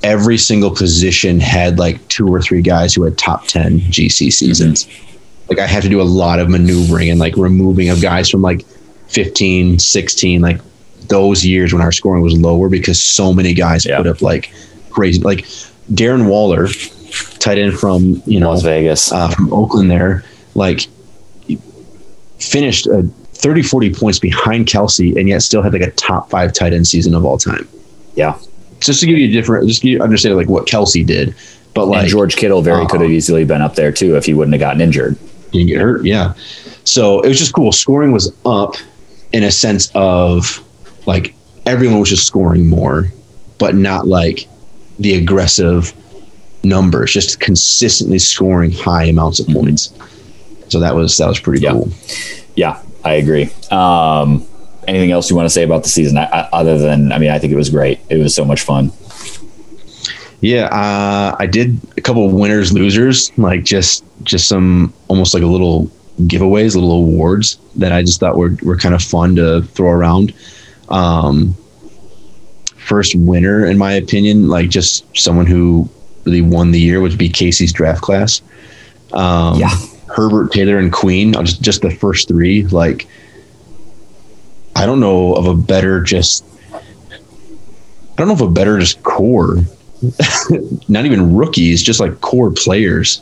every 0.03 0.39
single 0.39 0.71
position 0.71 1.41
had 1.41 1.79
like 1.79 2.07
two 2.09 2.27
or 2.33 2.41
three 2.41 2.63
guys 2.63 2.95
who 2.95 3.03
had 3.03 3.19
top 3.19 3.47
10 3.47 3.81
GC 3.81 4.33
seasons. 4.33 4.85
Mm-hmm. 4.85 5.05
Like 5.51 5.59
I 5.59 5.67
had 5.67 5.83
to 5.83 5.89
do 5.89 6.01
a 6.01 6.05
lot 6.05 6.39
of 6.39 6.49
maneuvering 6.49 7.11
and 7.11 7.19
like 7.19 7.37
removing 7.37 7.89
of 7.89 8.01
guys 8.01 8.29
from 8.29 8.43
like 8.43 8.65
15, 9.09 9.79
16, 9.79 10.41
like 10.41 10.61
those 11.09 11.45
years 11.45 11.73
when 11.73 11.83
our 11.83 11.93
scoring 11.93 12.23
was 12.23 12.37
lower 12.39 12.69
because 12.69 13.03
so 13.03 13.33
many 13.33 13.55
guys 13.55 13.87
yeah. 13.87 13.97
put 13.97 14.07
up 14.07 14.23
like 14.23 14.53
crazy. 14.91 15.21
Like 15.21 15.41
Darren 15.91 16.29
Waller, 16.29 16.69
tight 17.39 17.59
end 17.59 17.79
from, 17.79 18.23
you 18.27 18.41
know, 18.41 18.51
Las 18.51 18.63
Vegas, 18.63 19.11
uh, 19.11 19.29
from 19.29 19.53
Oakland 19.53 19.91
there, 19.91 20.23
like 20.55 20.87
finished 22.39 22.87
a 22.87 23.03
30, 23.35 23.63
40 23.63 23.95
points 23.95 24.19
behind 24.19 24.67
Kelce 24.67 25.17
and 25.17 25.29
yet 25.29 25.43
still 25.43 25.63
had 25.63 25.73
like 25.73 25.83
a 25.83 25.91
top 25.93 26.31
five 26.31 26.53
tight 26.53 26.73
end 26.73 26.87
season 26.87 27.15
of 27.15 27.25
all 27.25 27.39
time. 27.39 27.69
Yeah. 28.15 28.39
Just 28.81 29.01
to 29.01 29.07
give 29.07 29.19
you 29.19 29.29
a 29.29 29.33
different, 29.33 29.69
just 29.69 29.85
you 29.85 30.03
understand 30.03 30.37
like 30.37 30.49
what 30.49 30.67
Kelce 30.67 31.07
did. 31.07 31.35
But 31.75 31.87
like 31.87 32.03
and 32.03 32.09
George 32.09 32.37
Kittle 32.37 32.63
very 32.63 32.85
uh, 32.85 32.89
could 32.89 33.01
have 33.01 33.11
easily 33.11 33.45
been 33.45 33.63
up 33.63 33.75
there 33.75 33.93
too 33.93 34.17
if 34.17 34.25
he 34.25 34.35
wouldn't 34.35 34.55
have 34.55 34.61
gotten 34.61 34.81
injured. 34.81 35.17
Didn't 35.53 35.69
get 35.69 35.81
hurt. 35.81 36.05
Yeah. 36.05 36.35
So 36.85 37.21
it 37.21 37.29
was 37.29 37.39
just 37.39 37.53
cool. 37.53 37.71
Scoring 37.73 38.13
was 38.13 38.33
up 38.45 38.75
in 39.33 39.45
a 39.45 39.51
sense 39.51 39.91
of 39.95 40.65
like 41.07 41.35
everyone 41.67 42.01
was 42.01 42.09
just 42.09 42.27
scoring 42.27 42.67
more, 42.67 43.13
but 43.59 43.75
not 43.75 44.07
like 44.07 44.49
the 44.99 45.15
aggressive 45.15 45.93
numbers, 46.65 47.13
just 47.13 47.41
consistently 47.41 48.19
scoring 48.19 48.73
high 48.73 49.05
amounts 49.05 49.39
of 49.39 49.47
points. 49.49 49.93
So 50.69 50.81
that 50.81 50.95
was 50.95 51.17
that 51.17 51.29
was 51.29 51.41
pretty 51.41 51.63
yeah. 51.63 51.73
cool. 51.73 51.89
Yeah, 52.55 52.83
I 53.05 53.15
agree. 53.15 53.51
Um, 53.71 54.47
anything 54.87 55.13
else 55.13 55.31
you 55.31 55.37
want 55.37 55.47
to 55.47 55.51
say 55.51 55.63
about 55.63 55.83
the 55.83 55.89
season 55.89 56.17
I, 56.17 56.25
I, 56.25 56.49
other 56.53 56.79
than 56.79 57.13
I 57.13 57.19
mean 57.19 57.31
I 57.31 57.39
think 57.39 57.53
it 57.53 57.57
was 57.57 57.71
great. 57.71 58.01
It 58.09 58.17
was 58.17 58.35
so 58.35 58.45
much 58.45 58.63
fun. 58.63 58.93
Yeah, 60.41 60.67
uh, 60.67 61.37
I 61.39 61.47
did 61.47 61.81
a 61.97 62.01
couple 62.01 62.25
of 62.25 62.33
winners 62.33 62.73
losers, 62.73 63.37
like 63.39 63.65
just 63.65 64.05
just 64.23 64.49
some 64.49 64.93
almost 65.09 65.35
like 65.35 65.43
a 65.43 65.47
little 65.47 65.91
giveaways, 66.23 66.75
little 66.75 66.93
awards 66.93 67.59
that 67.77 67.93
I 67.93 68.03
just 68.03 68.21
thought 68.21 68.37
were 68.37 68.57
were 68.63 68.77
kind 68.77 68.95
of 68.95 69.03
fun 69.03 69.37
to 69.37 69.63
throw 69.63 69.91
around. 69.91 70.33
Um, 70.89 71.57
first 72.77 73.15
winner, 73.15 73.67
in 73.67 73.77
my 73.77 73.93
opinion, 73.93 74.49
like 74.49 74.71
just 74.71 75.05
someone 75.17 75.47
who 75.47 75.89
really 76.25 76.41
won 76.41 76.71
the 76.71 76.81
year 76.81 77.01
would 77.01 77.19
be 77.19 77.29
Casey's 77.29 77.73
draft 77.73 78.03
class. 78.03 78.41
Um, 79.13 79.59
yeah 79.59 79.77
Herbert, 80.09 80.53
Taylor, 80.53 80.79
and 80.79 80.93
Queen, 80.93 81.33
just 81.33 81.63
just 81.63 81.83
the 81.83 81.91
first 81.91 82.29
three. 82.29 82.65
Like, 82.65 83.07
I 84.77 84.87
don't 84.87 85.01
know 85.01 85.35
of 85.35 85.47
a 85.47 85.55
better 85.55 86.01
just 86.01 86.45
I 86.73 86.81
don't 88.17 88.29
know 88.29 88.35
of 88.35 88.41
a 88.41 88.51
better 88.51 88.79
just 88.79 89.03
core, 89.05 89.59
not 90.89 91.07
even 91.07 91.37
rookies, 91.37 91.83
just 91.83 92.01
like 92.01 92.21
core 92.21 92.51
players 92.51 93.21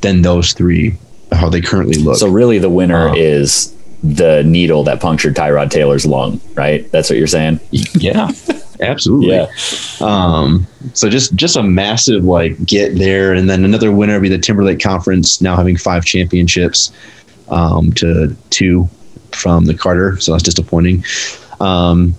than 0.00 0.22
those 0.22 0.52
three, 0.52 0.96
how 1.30 1.48
they 1.48 1.60
currently 1.60 2.02
look. 2.02 2.16
So 2.16 2.28
really, 2.28 2.58
the 2.58 2.70
winner 2.70 3.10
um, 3.10 3.16
is 3.16 3.72
the 4.02 4.42
needle 4.42 4.82
that 4.84 5.00
punctured 5.00 5.36
Tyrod 5.36 5.70
Taylor's 5.70 6.04
lung, 6.04 6.40
right? 6.54 6.90
That's 6.90 7.08
what 7.08 7.18
you're 7.18 7.28
saying? 7.28 7.60
Yeah. 7.70 8.30
Absolutely. 8.82 9.36
Yeah. 9.36 9.46
Um, 10.00 10.66
so 10.92 11.08
just 11.08 11.34
just 11.34 11.56
a 11.56 11.62
massive 11.62 12.24
like 12.24 12.64
get 12.64 12.96
there, 12.96 13.32
and 13.32 13.48
then 13.48 13.64
another 13.64 13.92
winner 13.92 14.14
would 14.14 14.22
be 14.22 14.28
the 14.28 14.38
Timberlake 14.38 14.80
Conference, 14.80 15.40
now 15.40 15.56
having 15.56 15.76
five 15.76 16.04
championships 16.04 16.92
um, 17.48 17.92
to 17.94 18.36
two 18.50 18.88
from 19.32 19.64
the 19.66 19.74
Carter. 19.74 20.18
So 20.20 20.32
that's 20.32 20.42
disappointing. 20.42 21.04
Um, 21.60 22.14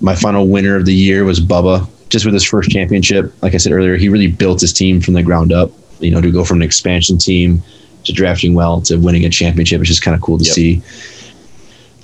my 0.00 0.14
final 0.14 0.46
winner 0.46 0.76
of 0.76 0.86
the 0.86 0.94
year 0.94 1.24
was 1.24 1.40
Bubba, 1.40 1.88
just 2.08 2.24
with 2.24 2.34
his 2.34 2.44
first 2.44 2.70
championship. 2.70 3.32
Like 3.42 3.54
I 3.54 3.56
said 3.56 3.72
earlier, 3.72 3.96
he 3.96 4.08
really 4.08 4.28
built 4.28 4.60
his 4.60 4.72
team 4.72 5.00
from 5.00 5.14
the 5.14 5.22
ground 5.22 5.52
up. 5.52 5.72
You 6.00 6.12
know, 6.12 6.20
to 6.20 6.30
go 6.30 6.44
from 6.44 6.58
an 6.58 6.62
expansion 6.62 7.18
team 7.18 7.62
to 8.04 8.12
drafting 8.12 8.54
well 8.54 8.80
to 8.82 8.96
winning 8.96 9.24
a 9.24 9.30
championship, 9.30 9.80
which 9.80 9.90
is 9.90 9.98
kind 9.98 10.14
of 10.14 10.20
cool 10.20 10.38
to 10.38 10.44
yep. 10.44 10.54
see. 10.54 10.82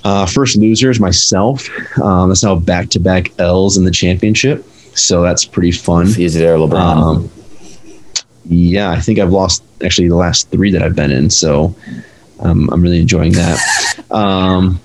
Uh, 0.05 0.23
first 0.27 0.55
losers 0.55 0.99
myself. 0.99 1.67
Um, 1.99 2.29
that's 2.29 2.43
now 2.43 2.55
back 2.55 2.89
to 2.89 2.99
back 2.99 3.31
L's 3.39 3.75
in 3.75 3.85
the 3.85 3.91
championship, 3.91 4.63
so 4.93 5.23
that's 5.23 5.45
pretty 5.45 5.71
fun. 5.71 6.05
Easy 6.05 6.39
there, 6.39 6.57
LeBron. 6.57 6.75
Um, 6.75 7.31
yeah, 8.45 8.91
I 8.91 9.01
think 9.01 9.17
I've 9.17 9.31
lost 9.31 9.63
actually 9.83 10.07
the 10.07 10.15
last 10.15 10.51
three 10.51 10.69
that 10.71 10.83
I've 10.83 10.95
been 10.95 11.09
in, 11.09 11.31
so 11.31 11.75
um, 12.39 12.69
I'm 12.71 12.83
really 12.83 13.01
enjoying 13.01 13.33
that. 13.33 13.59
Um, 14.11 14.79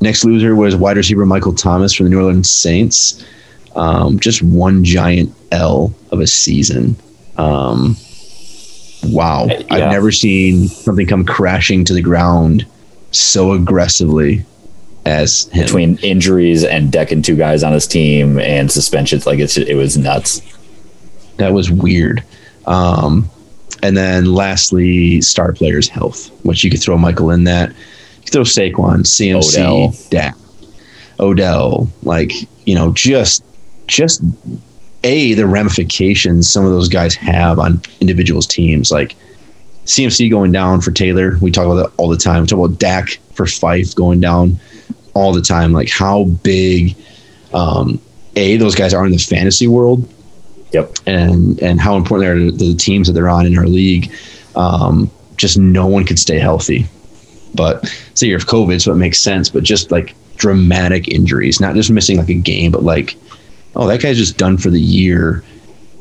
next 0.00 0.24
loser 0.24 0.56
was 0.56 0.74
wide 0.74 0.96
receiver 0.96 1.26
Michael 1.26 1.54
Thomas 1.54 1.92
from 1.92 2.06
the 2.06 2.10
New 2.10 2.18
Orleans 2.18 2.50
Saints. 2.50 3.24
Um, 3.76 4.18
just 4.18 4.42
one 4.42 4.82
giant 4.82 5.32
L 5.52 5.94
of 6.10 6.20
a 6.20 6.26
season. 6.26 6.96
Um, 7.36 7.94
wow. 9.04 9.46
Yeah. 9.46 9.62
I've 9.70 9.92
never 9.92 10.10
seen 10.10 10.66
something 10.68 11.06
come 11.06 11.24
crashing 11.24 11.84
to 11.84 11.94
the 11.94 12.00
ground 12.00 12.66
so 13.10 13.52
aggressively 13.52 14.44
as 15.04 15.44
him. 15.48 15.64
Between 15.64 15.98
injuries 15.98 16.64
and 16.64 16.92
decking 16.92 17.22
two 17.22 17.36
guys 17.36 17.62
on 17.62 17.72
his 17.72 17.86
team 17.86 18.38
and 18.38 18.70
suspensions, 18.70 19.26
like 19.26 19.38
it's 19.38 19.56
it 19.56 19.74
was 19.74 19.96
nuts. 19.96 20.42
That 21.38 21.52
was 21.52 21.70
weird. 21.70 22.22
Um, 22.66 23.30
and 23.82 23.96
then 23.96 24.26
lastly, 24.26 25.20
star 25.20 25.52
players' 25.52 25.88
health, 25.88 26.30
which 26.44 26.64
you 26.64 26.70
could 26.70 26.82
throw 26.82 26.98
Michael 26.98 27.30
in 27.30 27.44
that. 27.44 27.70
You 27.70 28.22
could 28.24 28.32
throw 28.32 28.42
Saquon, 28.42 29.04
CMC, 29.04 29.54
Odell. 29.54 29.94
Dak, 30.10 30.36
Odell, 31.20 31.88
like, 32.02 32.32
you 32.66 32.74
know, 32.74 32.92
just 32.92 33.44
just 33.86 34.22
a 35.04 35.32
the 35.34 35.46
ramifications 35.46 36.50
some 36.50 36.64
of 36.64 36.72
those 36.72 36.88
guys 36.88 37.14
have 37.14 37.58
on 37.58 37.80
individuals' 38.00 38.46
teams. 38.46 38.90
Like 38.90 39.16
CMC 39.88 40.30
going 40.30 40.52
down 40.52 40.80
for 40.80 40.90
Taylor, 40.90 41.38
we 41.40 41.50
talk 41.50 41.64
about 41.64 41.76
that 41.76 41.92
all 41.96 42.08
the 42.08 42.16
time. 42.16 42.42
We 42.42 42.46
talk 42.46 42.58
about 42.58 42.78
Dak 42.78 43.18
for 43.32 43.46
Fife 43.46 43.94
going 43.94 44.20
down 44.20 44.60
all 45.14 45.32
the 45.32 45.42
time. 45.42 45.72
Like 45.72 45.90
how 45.90 46.24
big 46.24 46.94
um, 47.52 48.00
a 48.36 48.56
those 48.56 48.74
guys 48.74 48.92
are 48.94 49.06
in 49.06 49.12
the 49.12 49.18
fantasy 49.18 49.66
world, 49.66 50.08
Yep. 50.72 50.96
And 51.06 51.60
and 51.62 51.80
how 51.80 51.96
important 51.96 52.26
they 52.26 52.30
are 52.30 52.50
to 52.50 52.52
the 52.52 52.74
teams 52.74 53.06
that 53.06 53.14
they're 53.14 53.28
on 53.28 53.46
in 53.46 53.58
our 53.58 53.66
league. 53.66 54.12
Um, 54.54 55.10
just 55.36 55.56
no 55.56 55.86
one 55.86 56.04
could 56.04 56.18
stay 56.18 56.38
healthy. 56.38 56.86
But 57.54 57.86
say 58.14 58.26
you're 58.26 58.38
COVID, 58.40 58.80
so 58.82 58.92
it 58.92 58.96
makes 58.96 59.20
sense. 59.20 59.48
But 59.48 59.62
just 59.62 59.90
like 59.90 60.14
dramatic 60.36 61.08
injuries, 61.08 61.60
not 61.60 61.74
just 61.74 61.90
missing 61.90 62.18
like 62.18 62.28
a 62.28 62.34
game, 62.34 62.70
but 62.70 62.82
like, 62.82 63.16
oh, 63.76 63.86
that 63.86 64.02
guy's 64.02 64.18
just 64.18 64.36
done 64.36 64.58
for 64.58 64.70
the 64.70 64.80
year. 64.80 65.42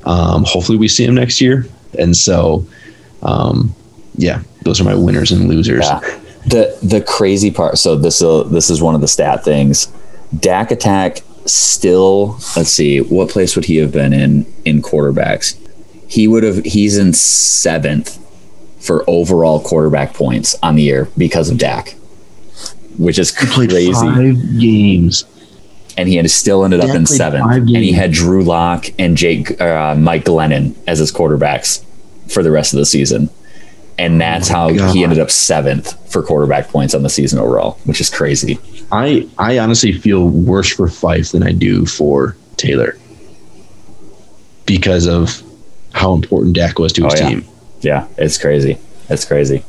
Um, 0.05 0.43
hopefully, 0.43 0.77
we 0.77 0.87
see 0.87 1.05
him 1.05 1.15
next 1.15 1.39
year. 1.39 1.65
And 1.97 2.15
so, 2.15 2.65
um, 3.27 3.75
yeah, 4.15 4.41
those 4.63 4.81
are 4.81 4.83
my 4.83 4.95
winners 4.95 5.31
and 5.31 5.47
losers. 5.47 5.85
Yeah. 5.85 5.99
The 6.45 6.77
the 6.81 7.01
crazy 7.01 7.51
part. 7.51 7.77
So 7.77 7.95
this 7.95 8.21
uh, 8.21 8.43
this 8.43 8.69
is 8.69 8.81
one 8.81 8.95
of 8.95 9.01
the 9.01 9.07
stat 9.07 9.43
things. 9.43 9.91
Dak 10.39 10.71
attack 10.71 11.19
still, 11.45 12.39
let's 12.55 12.69
see, 12.69 12.99
what 12.99 13.29
place 13.29 13.55
would 13.55 13.65
he 13.65 13.77
have 13.77 13.91
been 13.91 14.13
in 14.13 14.51
in 14.65 14.81
quarterbacks? 14.81 15.57
He 16.07 16.27
would 16.27 16.43
have. 16.43 16.63
He's 16.63 16.97
in 16.97 17.13
seventh 17.13 18.17
for 18.79 19.03
overall 19.09 19.59
quarterback 19.59 20.13
points 20.13 20.55
on 20.63 20.75
the 20.75 20.83
year 20.83 21.09
because 21.17 21.49
of 21.49 21.57
Dak, 21.57 21.95
which 22.97 23.19
is 23.19 23.31
crazy. 23.31 23.91
five 23.91 24.59
games, 24.59 25.25
and 25.97 26.07
he 26.07 26.15
had 26.15 26.29
still 26.31 26.63
ended 26.63 26.79
up 26.79 26.95
in 26.95 27.05
seventh. 27.05 27.45
And 27.51 27.69
he 27.69 27.91
had 27.91 28.13
Drew 28.13 28.43
Lock 28.43 28.85
and 28.97 29.17
Jake 29.17 29.59
uh, 29.59 29.95
Mike 29.95 30.23
Glennon 30.23 30.77
as 30.87 30.99
his 30.99 31.11
quarterbacks 31.11 31.83
for 32.29 32.43
the 32.43 32.51
rest 32.51 32.73
of 32.73 32.79
the 32.79 32.85
season. 32.85 33.29
And 33.99 34.15
oh 34.15 34.17
that's 34.19 34.49
oh 34.51 34.53
how 34.53 34.73
God. 34.73 34.95
he 34.95 35.03
ended 35.03 35.19
up 35.19 35.31
seventh 35.31 36.11
for 36.11 36.21
quarterback 36.21 36.67
points 36.67 36.93
on 36.93 37.03
the 37.03 37.09
season 37.09 37.39
overall, 37.39 37.79
which 37.85 37.99
is 37.99 38.09
crazy. 38.09 38.59
I 38.91 39.27
I 39.37 39.59
honestly 39.59 39.91
feel 39.91 40.29
worse 40.29 40.71
for 40.71 40.87
Fife 40.87 41.31
than 41.31 41.43
I 41.43 41.51
do 41.51 41.85
for 41.85 42.37
Taylor 42.57 42.97
because 44.65 45.07
of 45.07 45.41
how 45.93 46.13
important 46.13 46.55
Dak 46.55 46.77
was 46.77 46.93
to 46.93 47.01
oh, 47.01 47.09
his 47.09 47.21
oh, 47.21 47.23
yeah. 47.23 47.29
team. 47.29 47.45
Yeah, 47.81 48.07
it's 48.17 48.37
crazy. 48.37 48.77
It's 49.09 49.25
crazy. 49.25 49.63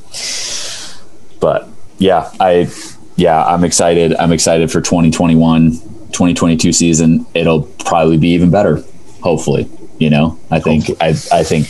But 1.41 1.69
yeah, 1.99 2.31
I 2.41 2.71
yeah, 3.17 3.45
I'm 3.45 3.65
excited. 3.65 4.15
I'm 4.17 4.33
excited 4.33 4.71
for 4.71 4.81
2021, 4.81 5.73
2022 5.73 6.73
season. 6.73 7.27
It'll 7.35 7.63
probably 7.63 8.17
be 8.17 8.29
even 8.29 8.51
better. 8.51 8.83
Hopefully, 9.23 9.69
you 9.99 10.11
know. 10.11 10.39
I 10.51 10.61
think 10.61 10.91
I 11.01 11.09
I 11.09 11.43
think 11.43 11.69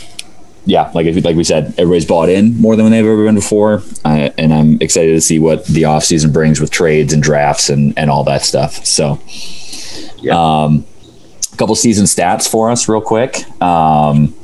yeah, 0.69 0.91
like 0.95 1.07
like 1.25 1.35
we 1.35 1.45
said, 1.45 1.73
everybody's 1.79 2.05
bought 2.05 2.29
in 2.29 2.61
more 2.61 2.77
than 2.77 2.91
they've 2.91 3.05
ever 3.05 3.25
been 3.25 3.37
before, 3.37 3.83
uh, 4.05 4.29
and 4.37 4.53
I'm 4.53 4.79
excited 4.83 5.13
to 5.13 5.21
see 5.23 5.39
what 5.39 5.65
the 5.65 5.85
offseason 5.85 6.31
brings 6.31 6.61
with 6.61 6.71
trades 6.71 7.15
and 7.15 7.23
drafts 7.23 7.71
and 7.71 7.99
and 7.99 8.11
all 8.11 8.23
that 8.25 8.43
stuff. 8.43 8.85
So, 8.85 9.19
yeah. 10.19 10.35
um, 10.35 10.85
a 11.51 11.57
couple 11.57 11.75
season 11.75 12.05
stats 12.05 12.47
for 12.47 12.71
us, 12.71 12.87
real 12.87 13.01
quick. 13.01 13.39
Um, 13.63 14.35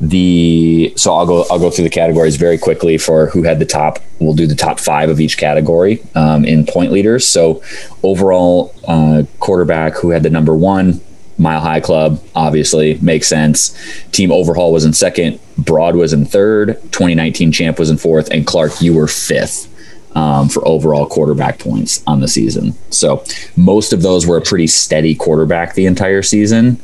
the 0.00 0.92
so 0.96 1.14
I'll 1.14 1.26
go 1.26 1.44
I'll 1.52 1.60
go 1.60 1.70
through 1.70 1.84
the 1.84 1.90
categories 1.90 2.34
very 2.34 2.58
quickly 2.58 2.98
for 2.98 3.26
who 3.26 3.44
had 3.44 3.60
the 3.60 3.66
top. 3.66 4.00
We'll 4.18 4.34
do 4.34 4.48
the 4.48 4.56
top 4.56 4.80
five 4.80 5.08
of 5.08 5.20
each 5.20 5.38
category 5.38 6.02
um, 6.16 6.44
in 6.44 6.66
point 6.66 6.90
leaders. 6.90 7.28
So 7.28 7.62
overall 8.02 8.74
uh, 8.88 9.22
quarterback 9.38 9.94
who 9.98 10.10
had 10.10 10.24
the 10.24 10.30
number 10.30 10.56
one 10.56 11.00
Mile 11.40 11.60
High 11.60 11.80
Club, 11.80 12.22
obviously, 12.34 12.98
makes 13.00 13.26
sense. 13.26 13.74
Team 14.12 14.30
Overhaul 14.30 14.72
was 14.72 14.84
in 14.84 14.92
second. 14.92 15.40
Broad 15.56 15.96
was 15.96 16.12
in 16.12 16.26
third. 16.26 16.80
2019 16.92 17.50
Champ 17.50 17.78
was 17.78 17.90
in 17.90 17.96
fourth. 17.96 18.30
And 18.30 18.46
Clark, 18.46 18.82
you 18.82 18.94
were 18.94 19.08
fifth 19.08 19.66
um, 20.14 20.50
for 20.50 20.66
overall 20.68 21.06
quarterback 21.06 21.58
points 21.58 22.02
on 22.06 22.20
the 22.20 22.28
season. 22.28 22.74
So 22.90 23.24
most 23.56 23.94
of 23.94 24.02
those 24.02 24.26
were 24.26 24.36
a 24.36 24.42
pretty 24.42 24.66
steady 24.66 25.14
quarterback 25.14 25.74
the 25.74 25.86
entire 25.86 26.22
season. 26.22 26.78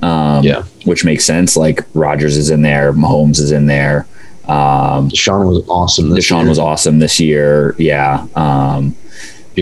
Um, 0.00 0.42
yeah. 0.42 0.62
Which 0.84 1.04
makes 1.04 1.24
sense. 1.26 1.56
Like 1.56 1.80
Rodgers 1.92 2.36
is 2.36 2.48
in 2.48 2.62
there, 2.62 2.94
Mahomes 2.94 3.38
is 3.38 3.52
in 3.52 3.66
there. 3.66 4.06
Um, 4.44 5.10
Deshaun 5.10 5.46
was 5.46 5.68
awesome. 5.68 6.08
Deshaun 6.10 6.40
year. 6.40 6.48
was 6.48 6.58
awesome 6.58 6.98
this 6.98 7.20
year. 7.20 7.74
Yeah. 7.78 8.26
Um, 8.34 8.96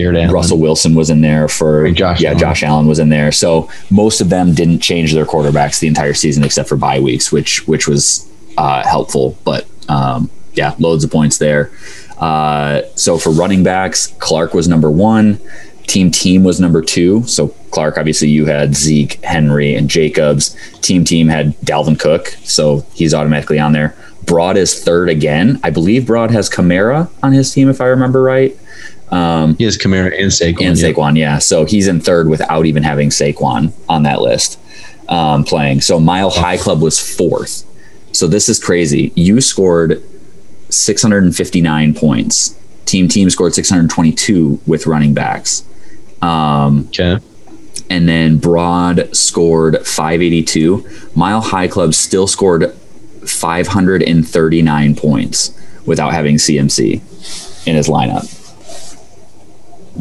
Allen. 0.05 0.31
Russell 0.31 0.59
Wilson 0.59 0.95
was 0.95 1.09
in 1.09 1.21
there 1.21 1.47
for 1.47 1.89
Josh 1.91 2.21
yeah. 2.21 2.29
Allen. 2.29 2.39
Josh 2.39 2.63
Allen 2.63 2.87
was 2.87 2.99
in 2.99 3.09
there. 3.09 3.31
So 3.31 3.69
most 3.89 4.21
of 4.21 4.29
them 4.29 4.53
didn't 4.53 4.79
change 4.79 5.13
their 5.13 5.25
quarterbacks 5.25 5.79
the 5.79 5.87
entire 5.87 6.13
season 6.13 6.43
except 6.43 6.69
for 6.69 6.75
bye 6.75 6.99
weeks, 6.99 7.31
which 7.31 7.67
which 7.67 7.87
was 7.87 8.29
uh, 8.57 8.83
helpful. 8.87 9.37
But 9.43 9.67
um, 9.89 10.29
yeah, 10.53 10.75
loads 10.79 11.03
of 11.03 11.11
points 11.11 11.37
there. 11.37 11.71
Uh, 12.17 12.81
so 12.95 13.17
for 13.17 13.29
running 13.29 13.63
backs, 13.63 14.07
Clark 14.19 14.53
was 14.53 14.67
number 14.67 14.89
one. 14.89 15.39
Team 15.87 16.11
Team 16.11 16.43
was 16.43 16.59
number 16.59 16.81
two. 16.81 17.23
So 17.23 17.49
Clark, 17.71 17.97
obviously, 17.97 18.29
you 18.29 18.45
had 18.45 18.75
Zeke, 18.75 19.23
Henry, 19.23 19.75
and 19.75 19.89
Jacobs. 19.89 20.55
Team 20.81 21.05
Team 21.05 21.27
had 21.27 21.57
Dalvin 21.61 21.99
Cook, 21.99 22.27
so 22.43 22.85
he's 22.93 23.13
automatically 23.13 23.59
on 23.59 23.71
there. 23.71 23.95
Broad 24.25 24.57
is 24.57 24.83
third 24.83 25.09
again. 25.09 25.59
I 25.63 25.69
believe 25.69 26.05
Broad 26.05 26.31
has 26.31 26.49
Kamara 26.49 27.09
on 27.23 27.31
his 27.31 27.53
team, 27.53 27.69
if 27.69 27.79
I 27.79 27.85
remember 27.85 28.21
right. 28.21 28.57
Um, 29.09 29.55
he 29.55 29.63
has 29.63 29.77
Kamara 29.77 30.07
and 30.07 30.31
Saquon. 30.31 30.65
And 30.65 30.75
Saquon, 30.77 31.17
yeah. 31.17 31.33
yeah. 31.33 31.39
So 31.39 31.65
he's 31.65 31.87
in 31.87 32.01
third 32.01 32.27
without 32.27 32.65
even 32.65 32.83
having 32.83 33.09
Saquon 33.09 33.71
on 33.87 34.03
that 34.03 34.21
list 34.21 34.59
um, 35.07 35.43
playing. 35.43 35.81
So 35.81 35.99
Mile 35.99 36.29
High 36.29 36.57
Club 36.57 36.81
was 36.81 36.99
fourth. 36.99 37.63
So 38.11 38.27
this 38.27 38.49
is 38.49 38.59
crazy. 38.59 39.11
You 39.15 39.41
scored 39.41 40.03
659 40.69 41.93
points. 41.93 42.57
Team 42.85 43.07
Team 43.07 43.29
scored 43.29 43.53
622 43.53 44.59
with 44.65 44.87
running 44.87 45.13
backs. 45.13 45.63
Um, 46.21 46.87
okay. 46.87 47.19
And 47.89 48.09
then 48.09 48.37
Broad 48.37 49.15
scored 49.15 49.85
582. 49.85 50.85
Mile 51.15 51.41
High 51.41 51.67
Club 51.67 51.93
still 51.93 52.27
scored 52.27 52.73
539 53.25 54.95
points 54.95 55.57
without 55.85 56.11
having 56.11 56.35
CMC 56.35 57.67
in 57.67 57.75
his 57.75 57.87
lineup. 57.87 58.36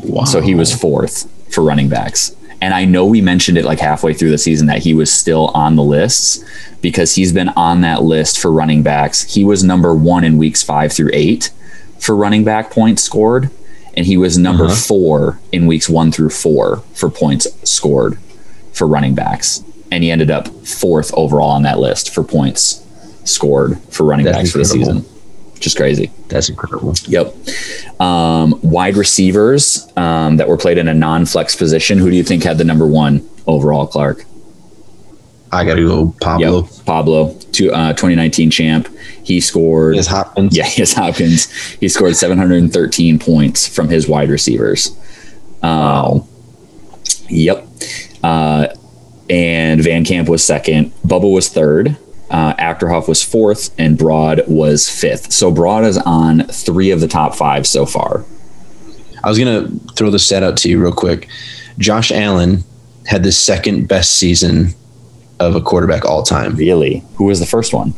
Wow. 0.05 0.25
So 0.25 0.41
he 0.41 0.55
was 0.55 0.75
fourth 0.75 1.31
for 1.53 1.62
running 1.62 1.88
backs. 1.88 2.35
And 2.61 2.73
I 2.73 2.85
know 2.87 3.05
we 3.05 3.21
mentioned 3.21 3.59
it 3.59 3.65
like 3.65 3.79
halfway 3.81 4.15
through 4.15 4.31
the 4.31 4.38
season 4.38 4.67
that 4.69 4.83
he 4.83 4.95
was 4.95 5.12
still 5.12 5.49
on 5.49 5.76
the 5.76 5.83
lists 5.83 6.43
because 6.81 7.15
he's 7.15 7.33
been 7.33 7.50
on 7.50 7.83
that 7.83 8.03
list 8.03 8.38
for 8.38 8.50
running 8.50 8.83
backs. 8.83 9.23
He 9.35 9.45
was 9.45 9.62
number 9.62 9.95
one 9.95 10.25
in 10.25 10.38
weeks 10.38 10.62
five 10.62 10.93
through 10.93 11.11
eight 11.12 11.50
for 11.99 12.17
running 12.17 12.45
back 12.45 12.71
points 12.71 13.03
scored, 13.03 13.50
and 13.95 14.07
he 14.07 14.17
was 14.17 14.38
number 14.38 14.65
Uh-huh. 14.67 14.75
four 14.75 15.38
in 15.53 15.67
weeks 15.67 15.88
one 15.88 16.11
through 16.11 16.31
four 16.31 16.83
for 16.95 17.11
points 17.11 17.47
scored 17.69 18.19
for 18.73 18.87
running 18.87 19.15
backs. 19.15 19.62
And 19.93 20.03
he 20.03 20.11
ended 20.11 20.31
up 20.31 20.49
fourth 20.67 21.12
overall 21.15 21.50
on 21.50 21.62
that 21.62 21.79
list 21.79 22.12
for 22.12 22.25
points 22.25 22.81
scored 23.25 23.79
for 23.91 24.05
running 24.05 24.25
That's 24.25 24.38
backs 24.38 24.53
for 24.53 24.59
the 24.59 24.65
season. 24.65 25.05
Just 25.61 25.77
crazy. 25.77 26.11
That's 26.29 26.49
incredible. 26.49 26.95
Yep. 27.07 27.35
Um, 28.01 28.59
wide 28.63 28.97
receivers 28.97 29.91
um, 29.97 30.37
that 30.37 30.49
were 30.49 30.57
played 30.57 30.79
in 30.79 30.87
a 30.89 30.95
non-flex 30.95 31.57
position. 31.57 31.99
Who 31.99 32.11
do 32.11 32.17
you 32.17 32.23
think 32.23 32.43
had 32.45 32.59
the 32.59 32.65
number 32.65 32.87
one 32.87 33.29
overall, 33.47 33.87
Clark? 33.87 34.25
I 35.53 35.65
got 35.65 35.77
to 35.77 35.87
go 35.87 36.15
Pablo. 36.21 36.63
Yep. 36.63 36.85
Pablo, 36.85 37.35
to, 37.53 37.71
uh, 37.73 37.93
2019 37.93 38.51
champ. 38.51 38.89
He 39.23 39.41
scored. 39.41 39.95
Yes, 39.97 40.07
Hopkins. 40.09 40.57
Yeah, 40.57 40.69
yes, 40.77 40.93
Hopkins. 40.93 41.51
He 41.77 41.89
scored 41.89 42.17
713 42.17 43.19
points 43.19 43.67
from 43.67 43.89
his 43.89 44.09
wide 44.09 44.29
receivers. 44.29 44.97
Um, 45.63 46.27
Yep. 47.29 47.67
Uh, 48.23 48.69
and 49.29 49.83
Van 49.83 50.05
Camp 50.05 50.29
was 50.29 50.45
second. 50.45 50.93
Bubba 51.07 51.33
was 51.33 51.49
third. 51.49 51.97
Uh, 52.30 52.54
Achterhoff 52.54 53.09
was 53.09 53.23
fourth, 53.23 53.71
and 53.78 53.97
Broad 53.97 54.42
was 54.49 54.88
fifth. 54.88 55.33
So 55.33 55.50
Broad 55.50 55.85
is 55.85 55.99
on 55.99 56.45
three 56.49 56.90
of 56.90 57.00
the 57.00 57.09
top 57.09 57.35
five 57.35 57.66
so 57.66 57.87
far. 57.87 58.25
I 59.23 59.28
was 59.28 59.38
gonna 59.38 59.68
throw 59.95 60.11
the 60.11 60.18
stat 60.18 60.42
out 60.42 60.56
to 60.59 60.68
you 60.68 60.80
real 60.80 60.92
quick. 60.92 61.28
Josh 61.78 62.11
Allen 62.11 62.64
had 63.06 63.23
the 63.23 63.33
second 63.33 63.88
best 63.88 64.14
season 64.14 64.75
of 65.38 65.54
a 65.54 65.61
quarterback 65.61 66.04
all 66.04 66.23
time. 66.23 66.56
Really? 66.56 67.04
Who 67.16 67.25
was 67.25 67.40
the 67.40 67.47
first 67.47 67.73
one? 67.73 67.95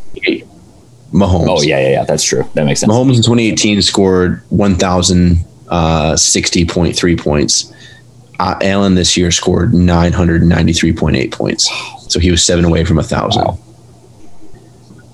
Mahomes. 1.12 1.46
Oh 1.48 1.62
yeah, 1.62 1.80
yeah, 1.80 1.90
yeah. 1.90 2.04
That's 2.04 2.24
true. 2.24 2.44
That 2.54 2.64
makes 2.66 2.80
sense. 2.80 2.92
Mahomes 2.92 3.16
in 3.16 3.22
2018 3.22 3.80
scored 3.82 4.42
1,060.3 4.50 7.20
points. 7.20 7.72
Uh, 8.40 8.54
Allen 8.62 8.94
this 8.94 9.16
year 9.16 9.30
scored 9.30 9.72
993.8 9.72 11.32
points. 11.32 11.68
So 12.08 12.20
he 12.20 12.30
was 12.30 12.42
seven 12.44 12.64
away 12.64 12.84
from 12.84 12.98
a 12.98 13.02
thousand. 13.02 13.44
Wow. 13.44 13.58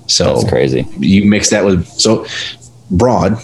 So 0.07 0.35
That's 0.35 0.49
crazy. 0.49 0.87
you 0.99 1.25
mix 1.25 1.49
that 1.49 1.65
with 1.65 1.87
so 1.87 2.25
Broad. 2.91 3.37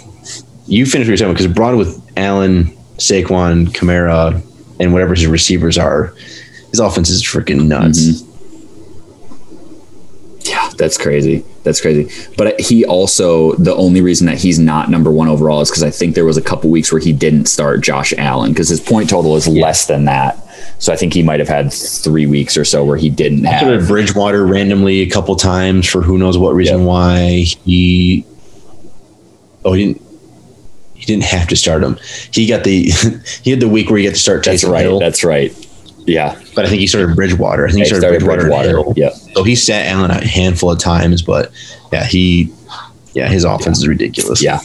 You 0.67 0.85
finish 0.85 1.07
your 1.07 1.17
you're 1.17 1.33
because 1.33 1.47
Broad 1.47 1.75
with 1.75 1.99
Allen, 2.15 2.65
Saquon, 2.97 3.67
Kamara, 3.67 4.41
and 4.79 4.93
whatever 4.93 5.15
his 5.15 5.27
receivers 5.27 5.77
are, 5.77 6.13
his 6.69 6.79
offense 6.79 7.09
is 7.09 7.23
freaking 7.23 7.67
nuts. 7.67 7.99
Mm-hmm. 7.99 8.27
Yeah, 10.43 10.69
that's 10.77 10.97
crazy. 10.97 11.43
That's 11.63 11.81
crazy. 11.81 12.09
But 12.37 12.59
he 12.59 12.85
also 12.85 13.53
the 13.55 13.75
only 13.75 14.01
reason 14.01 14.27
that 14.27 14.37
he's 14.37 14.59
not 14.59 14.89
number 14.89 15.11
one 15.11 15.27
overall 15.27 15.61
is 15.61 15.69
because 15.69 15.83
I 15.83 15.91
think 15.91 16.15
there 16.15 16.25
was 16.25 16.37
a 16.37 16.41
couple 16.41 16.69
weeks 16.69 16.91
where 16.91 17.01
he 17.01 17.13
didn't 17.13 17.45
start 17.45 17.81
Josh 17.81 18.13
Allen 18.17 18.51
because 18.51 18.69
his 18.69 18.79
point 18.79 19.09
total 19.09 19.35
is 19.35 19.47
less 19.47 19.85
than 19.85 20.05
that. 20.05 20.43
So 20.79 20.91
I 20.91 20.95
think 20.95 21.13
he 21.13 21.23
might 21.23 21.39
have 21.39 21.49
had 21.49 21.71
three 21.71 22.25
weeks 22.25 22.57
or 22.57 22.65
so 22.65 22.83
where 22.83 22.97
he 22.97 23.09
didn't 23.09 23.43
have. 23.45 23.87
Bridgewater 23.87 24.45
randomly 24.45 25.01
a 25.01 25.09
couple 25.09 25.35
times 25.35 25.87
for 25.87 26.01
who 26.01 26.17
knows 26.17 26.37
what 26.37 26.53
reason 26.55 26.79
Yep. 26.79 26.87
why 26.87 27.29
he. 27.65 28.25
Oh, 29.63 29.73
he 29.73 29.85
didn't. 29.93 30.01
He 30.95 31.05
didn't 31.05 31.23
have 31.23 31.47
to 31.47 31.55
start 31.55 31.83
him. 31.83 31.97
He 32.31 32.45
got 32.47 32.63
the. 32.63 32.89
he 33.43 33.49
had 33.51 33.59
the 33.59 33.67
week 33.69 33.89
where 33.89 33.97
he 33.99 34.05
got 34.05 34.13
to 34.13 34.19
start 34.19 34.43
That's 34.45 34.63
right. 34.63 34.81
Hill, 34.83 35.00
That's 35.00 35.24
right. 35.24 35.51
Yeah. 36.07 36.39
but 36.55 36.65
I 36.65 36.69
think 36.69 36.79
he 36.81 36.87
started 36.87 37.15
Bridgewater. 37.15 37.65
I 37.67 37.71
think 37.71 37.79
he 37.79 37.85
started, 37.85 38.21
started 38.21 38.25
Bridgewater. 38.25 38.74
Bridgewater. 38.74 39.00
Yep. 39.00 39.13
So 39.35 39.43
he 39.43 39.55
sat 39.55 39.85
Allen 39.87 40.09
a 40.11 40.25
handful 40.25 40.71
of 40.71 40.79
times, 40.79 41.21
but 41.21 41.51
yeah, 41.93 42.05
he. 42.05 42.51
Yeah, 43.13 43.27
his 43.27 43.43
offense 43.43 43.79
is 43.79 43.87
ridiculous. 43.87 44.41
Yeah. 44.41 44.59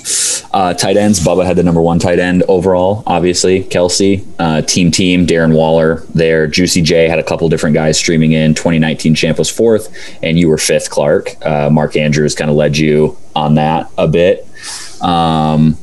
Uh, 0.52 0.72
tight 0.72 0.96
ends. 0.96 1.18
Bubba 1.20 1.44
had 1.44 1.56
the 1.56 1.62
number 1.62 1.82
one 1.82 1.98
tight 1.98 2.18
end 2.18 2.44
overall, 2.48 3.02
obviously. 3.06 3.64
Kelce. 3.64 4.24
Uh, 4.38 4.62
team 4.62 4.90
team. 4.90 5.26
Darren 5.26 5.54
Waller 5.54 6.04
there. 6.14 6.46
Juicy 6.46 6.82
J 6.82 7.08
had 7.08 7.18
a 7.18 7.24
couple 7.24 7.48
different 7.48 7.74
guys 7.74 7.98
streaming 7.98 8.32
in. 8.32 8.54
2019 8.54 9.14
champ 9.14 9.38
was 9.38 9.50
fourth, 9.50 9.94
and 10.22 10.38
you 10.38 10.48
were 10.48 10.58
fifth, 10.58 10.90
Clark. 10.90 11.34
Uh, 11.44 11.68
Mark 11.70 11.96
Andrews 11.96 12.34
kind 12.34 12.50
of 12.50 12.56
led 12.56 12.78
you 12.78 13.18
on 13.34 13.54
that 13.56 13.90
a 13.98 14.06
bit. 14.06 14.46
Um, 15.02 15.74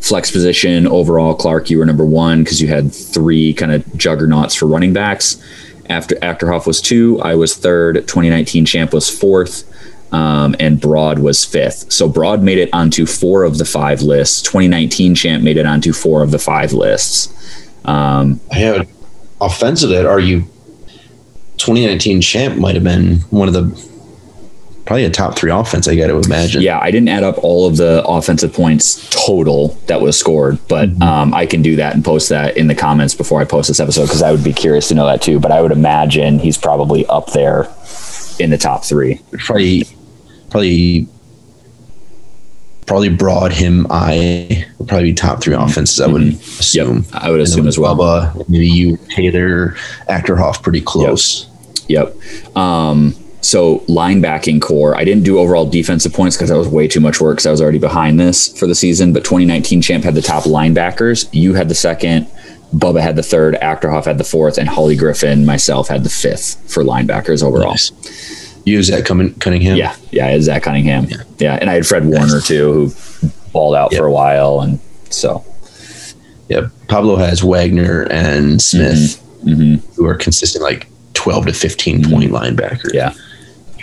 flex 0.00 0.30
position 0.30 0.86
overall, 0.86 1.34
Clark, 1.34 1.70
you 1.70 1.78
were 1.78 1.86
number 1.86 2.04
one 2.04 2.42
because 2.42 2.60
you 2.60 2.68
had 2.68 2.92
three 2.92 3.54
kind 3.54 3.72
of 3.72 3.96
juggernauts 3.96 4.54
for 4.54 4.66
running 4.66 4.92
backs. 4.92 5.42
After 5.88 6.14
Achterhoff 6.16 6.66
was 6.66 6.80
two, 6.80 7.20
I 7.20 7.34
was 7.34 7.56
third. 7.56 7.96
2019 7.96 8.64
champ 8.64 8.92
was 8.92 9.10
fourth 9.10 9.64
um, 10.12 10.54
and 10.60 10.80
Broad 10.80 11.18
was 11.18 11.44
fifth. 11.44 11.90
So 11.90 12.08
Broad 12.08 12.42
made 12.42 12.58
it 12.58 12.68
onto 12.72 13.06
four 13.06 13.44
of 13.44 13.58
the 13.58 13.64
five 13.64 14.02
lists. 14.02 14.42
2019 14.42 15.14
champ 15.14 15.42
made 15.42 15.56
it 15.56 15.66
onto 15.66 15.92
four 15.92 16.22
of 16.22 16.30
the 16.30 16.38
five 16.38 16.72
lists. 16.72 17.32
Um, 17.84 18.40
I 18.50 18.56
have 18.56 18.88
offensively. 19.40 19.98
I'd 19.98 20.06
argue 20.06 20.42
2019 21.56 22.20
champ 22.20 22.58
might 22.58 22.74
have 22.74 22.84
been 22.84 23.16
one 23.30 23.48
of 23.48 23.54
the 23.54 23.92
probably 24.84 25.04
a 25.04 25.10
top 25.10 25.36
three 25.36 25.50
offense. 25.50 25.88
I 25.88 25.96
got 25.96 26.08
to 26.08 26.18
imagine. 26.18 26.60
yeah, 26.60 26.78
I 26.80 26.90
didn't 26.90 27.08
add 27.08 27.24
up 27.24 27.38
all 27.42 27.66
of 27.66 27.76
the 27.76 28.04
offensive 28.06 28.52
points 28.52 29.08
total 29.10 29.68
that 29.86 30.00
was 30.00 30.18
scored, 30.18 30.58
but 30.68 30.90
um, 31.00 31.32
I 31.32 31.46
can 31.46 31.62
do 31.62 31.76
that 31.76 31.94
and 31.94 32.04
post 32.04 32.28
that 32.28 32.56
in 32.56 32.66
the 32.66 32.74
comments 32.74 33.14
before 33.14 33.40
I 33.40 33.44
post 33.44 33.68
this 33.68 33.80
episode 33.80 34.04
because 34.04 34.22
I 34.22 34.32
would 34.32 34.44
be 34.44 34.52
curious 34.52 34.88
to 34.88 34.94
know 34.94 35.06
that 35.06 35.22
too. 35.22 35.40
But 35.40 35.52
I 35.52 35.62
would 35.62 35.72
imagine 35.72 36.38
he's 36.38 36.58
probably 36.58 37.06
up 37.06 37.32
there 37.32 37.68
in 38.38 38.50
the 38.50 38.58
top 38.58 38.84
three. 38.84 39.20
probably 39.38 39.84
probably 40.52 41.08
probably 42.86 43.08
broad 43.08 43.52
him. 43.52 43.86
I 43.90 44.66
would 44.78 44.86
probably 44.88 45.10
be 45.10 45.14
top 45.14 45.42
three 45.42 45.54
offenses. 45.54 46.00
I 46.00 46.06
would 46.06 46.22
assume. 46.22 47.06
I 47.12 47.30
would 47.30 47.40
assume 47.40 47.66
as 47.66 47.78
well. 47.78 47.96
Bubba, 47.96 48.48
maybe 48.48 48.68
you, 48.68 48.98
Taylor, 49.08 49.70
Achterhoff, 50.08 50.62
pretty 50.62 50.82
close. 50.82 51.48
Yep. 51.88 52.14
Um, 52.56 53.14
so 53.40 53.80
linebacking 53.80 54.60
core, 54.60 54.94
I 54.94 55.04
didn't 55.04 55.24
do 55.24 55.38
overall 55.38 55.68
defensive 55.68 56.12
points 56.12 56.36
because 56.36 56.50
that 56.50 56.56
was 56.56 56.68
way 56.68 56.86
too 56.86 57.00
much 57.00 57.20
work 57.20 57.36
because 57.36 57.46
I 57.46 57.50
was 57.50 57.60
already 57.60 57.78
behind 57.78 58.20
this 58.20 58.56
for 58.58 58.66
the 58.66 58.74
season. 58.74 59.12
But 59.12 59.24
2019 59.24 59.82
champ 59.82 60.04
had 60.04 60.14
the 60.14 60.22
top 60.22 60.44
linebackers. 60.44 61.28
You 61.32 61.54
had 61.54 61.68
the 61.68 61.74
second. 61.74 62.26
Bubba 62.74 63.00
had 63.00 63.16
the 63.16 63.22
third. 63.22 63.54
Achterhoff 63.62 64.04
had 64.04 64.18
the 64.18 64.24
fourth, 64.24 64.58
and 64.58 64.68
Holly 64.68 64.96
Griffin, 64.96 65.44
myself, 65.44 65.88
had 65.88 66.04
the 66.04 66.10
fifth 66.10 66.72
for 66.72 66.82
linebackers 66.82 67.42
overall. 67.42 67.70
Nice. 67.70 68.41
Use 68.64 68.88
that 68.88 69.04
Cunning- 69.04 69.34
Cunningham. 69.34 69.76
Yeah, 69.76 69.94
yeah, 70.10 70.26
I 70.26 70.30
had 70.30 70.42
Zach 70.42 70.62
Cunningham. 70.62 71.04
Yeah. 71.08 71.22
yeah. 71.38 71.58
and 71.60 71.68
I 71.68 71.74
had 71.74 71.86
Fred 71.86 72.04
Warner 72.06 72.40
too, 72.40 72.72
who 73.20 73.28
balled 73.52 73.74
out 73.74 73.92
Yep. 73.92 73.98
for 74.00 74.06
a 74.06 74.12
while, 74.12 74.60
and 74.60 74.78
so 75.10 75.44
Yeah. 76.48 76.68
Pablo 76.88 77.16
has 77.16 77.42
Wagner 77.42 78.02
and 78.10 78.60
Smith, 78.62 79.20
mhm. 79.44 79.80
who 79.96 80.06
are 80.06 80.14
consistent 80.14 80.62
like 80.62 80.86
12 81.14 81.46
to 81.46 81.52
15 81.52 82.08
point 82.10 82.30
linebackers. 82.32 82.92
Yeah. 82.92 83.12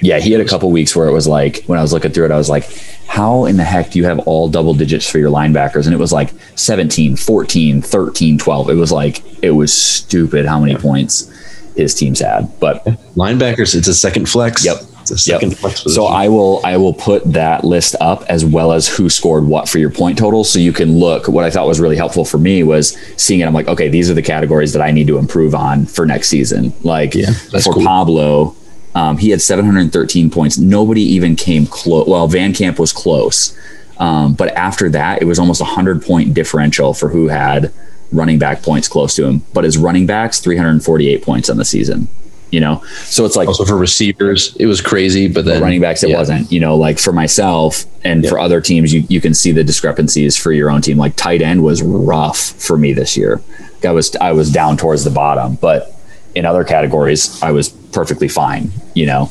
Yeah, 0.02 0.20
he 0.20 0.32
had 0.32 0.40
a 0.40 0.46
couple 0.46 0.72
weeks 0.72 0.96
where 0.96 1.08
it 1.10 1.12
was 1.12 1.28
like 1.28 1.64
when 1.66 1.78
I 1.78 1.82
was 1.82 1.92
looking 1.92 2.12
through 2.12 2.26
it, 2.26 2.32
I 2.32 2.38
was 2.38 2.50
like, 2.50 2.70
how 3.08 3.44
in 3.46 3.58
the 3.58 3.66
heck 3.66 3.92
do 3.92 4.00
you 4.00 4.06
have 4.06 4.20
all 4.20 4.48
double 4.48 4.74
digits 4.74 5.10
for 5.10 5.18
your 5.20 5.30
linebackers? 5.30 5.86
And 5.86 5.94
it 5.94 5.98
was 5.98 6.14
like 6.14 6.30
17, 6.56 7.18
14, 7.18 7.82
13, 7.82 8.38
12. 8.38 8.70
It 8.70 8.76
was 8.76 8.92
like 8.94 9.22
it 9.44 9.52
was 9.52 9.74
stupid 9.74 10.46
how 10.46 10.60
many 10.60 10.76
points 10.78 11.30
his 11.76 11.94
teams 11.96 12.20
had. 12.20 12.50
But 12.60 12.84
Linebackers, 13.16 13.76
it's 13.76 13.88
a 13.88 13.94
second 13.94 14.28
flex. 14.30 14.66
Yep. 14.66 14.78
It's 15.02 15.12
a 15.12 15.18
second 15.18 15.50
Yep. 15.52 15.60
flex. 15.60 15.84
So. 15.94 16.06
I 16.06 16.28
will 16.28 16.62
I 16.64 16.78
will 16.78 16.94
put 16.94 17.24
that 17.34 17.64
list 17.64 17.96
up 18.02 18.24
as 18.30 18.44
well 18.46 18.72
as 18.74 18.88
who 18.88 19.10
scored 19.10 19.46
what 19.46 19.68
for 19.70 19.80
your 19.80 19.90
point 19.90 20.18
total, 20.18 20.44
so 20.44 20.60
you 20.60 20.74
can 20.74 21.00
look. 21.00 21.28
What 21.28 21.44
I 21.46 21.50
thought 21.50 21.68
was 21.68 21.80
really 21.80 21.96
helpful 21.96 22.26
for 22.26 22.38
me 22.38 22.64
was 22.64 22.98
seeing 23.18 23.40
it. 23.40 23.46
I'm 23.48 23.54
like, 23.54 23.68
okay, 23.68 23.88
these 23.88 24.10
are 24.10 24.14
the 24.14 24.22
categories 24.22 24.74
that 24.74 24.82
I 24.82 24.92
need 24.92 25.08
to 25.08 25.18
improve 25.18 25.56
on 25.56 25.86
for 25.86 26.06
next 26.06 26.30
season. 26.30 26.74
Like 26.84 27.16
Yeah, 27.16 27.32
for 27.32 27.74
cool. 27.74 27.84
Pablo, 27.84 28.56
um, 28.96 29.18
he 29.18 29.30
had 29.30 29.42
713 29.42 30.30
points. 30.30 30.58
Nobody 30.58 31.02
even 31.02 31.36
came 31.36 31.66
close. 31.66 32.08
Well, 32.08 32.28
Van 32.28 32.54
Camp 32.54 32.78
was 32.80 32.92
close, 32.92 33.58
um, 34.00 34.34
but 34.34 34.50
after 34.56 34.90
that, 34.90 35.22
it 35.22 35.26
was 35.26 35.40
almost 35.40 35.62
a 35.62 35.66
hundred 35.66 36.04
point 36.04 36.34
differential 36.34 36.94
for 36.94 37.10
who 37.10 37.28
had 37.30 37.72
running 38.12 38.40
back 38.40 38.62
points 38.62 38.88
close 38.88 39.16
to 39.16 39.26
him. 39.26 39.44
But 39.54 39.64
his 39.64 39.78
running 39.78 40.06
backs 40.06 40.40
348 40.40 41.24
points 41.24 41.50
on 41.50 41.58
the 41.58 41.66
season. 41.66 42.08
You 42.52 42.60
know, 42.60 42.84
so 43.04 43.26
it's 43.26 43.36
like 43.36 43.48
also 43.48 43.64
for 43.64 43.78
receivers, 43.78 44.56
it 44.56 44.66
was 44.66 44.82
crazy, 44.82 45.28
but 45.28 45.46
then 45.46 45.62
running 45.62 45.82
backs 45.82 46.02
it 46.02 46.10
yeah. 46.10 46.18
wasn't 46.18 46.52
you 46.52 46.60
know 46.60 46.76
like 46.76 46.98
for 46.98 47.14
myself 47.14 47.86
and 48.04 48.28
for 48.28 48.40
other 48.40 48.62
teams 48.62 48.94
you, 48.94 49.04
you 49.08 49.22
can 49.22 49.34
see 49.34 49.52
the 49.52 49.64
discrepancies 49.64 50.36
for 50.38 50.52
your 50.52 50.70
own 50.72 50.82
team 50.82 50.98
like 50.98 51.16
tight 51.16 51.42
end 51.42 51.64
was 51.64 51.82
rough 51.84 52.40
for 52.40 52.78
me 52.78 52.94
this 52.94 53.18
year 53.18 53.42
i 53.84 53.92
was 53.92 54.16
i 54.18 54.32
was 54.32 54.52
down 54.52 54.78
towards 54.78 55.04
the 55.04 55.10
bottom 55.10 55.56
but 55.56 55.96
in 56.36 56.46
other 56.46 56.64
categories 56.64 57.42
i 57.44 57.52
was 57.52 57.70
perfectly 57.70 58.28
fine 58.28 58.72
you 58.94 59.06
know 59.06 59.30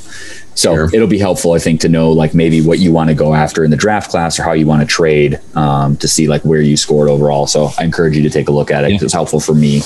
so 0.58 0.74
Sure. 0.74 0.90
it'll 0.94 1.06
be 1.18 1.18
helpful 1.28 1.52
i 1.52 1.58
think 1.58 1.80
to 1.80 1.88
know 1.88 2.10
like 2.22 2.32
maybe 2.34 2.58
what 2.60 2.78
you 2.80 2.90
want 2.92 3.08
to 3.10 3.14
go 3.14 3.28
after 3.34 3.64
in 3.64 3.70
the 3.70 3.76
draft 3.76 4.10
class 4.10 4.38
or 4.38 4.42
how 4.42 4.52
you 4.52 4.66
want 4.66 4.80
to 4.82 4.86
trade 5.00 5.38
um, 5.54 5.96
to 5.98 6.08
see 6.08 6.26
like 6.26 6.42
where 6.50 6.60
you 6.60 6.76
scored 6.76 7.08
overall 7.08 7.46
so 7.46 7.70
i 7.78 7.84
encourage 7.84 8.16
you 8.16 8.22
to 8.22 8.30
take 8.38 8.48
a 8.48 8.52
look 8.58 8.70
at 8.70 8.84
it 8.84 8.90
'cause 8.92 9.02
it's 9.04 9.12
helpful 9.20 9.40
for 9.40 9.54
me 9.54 9.80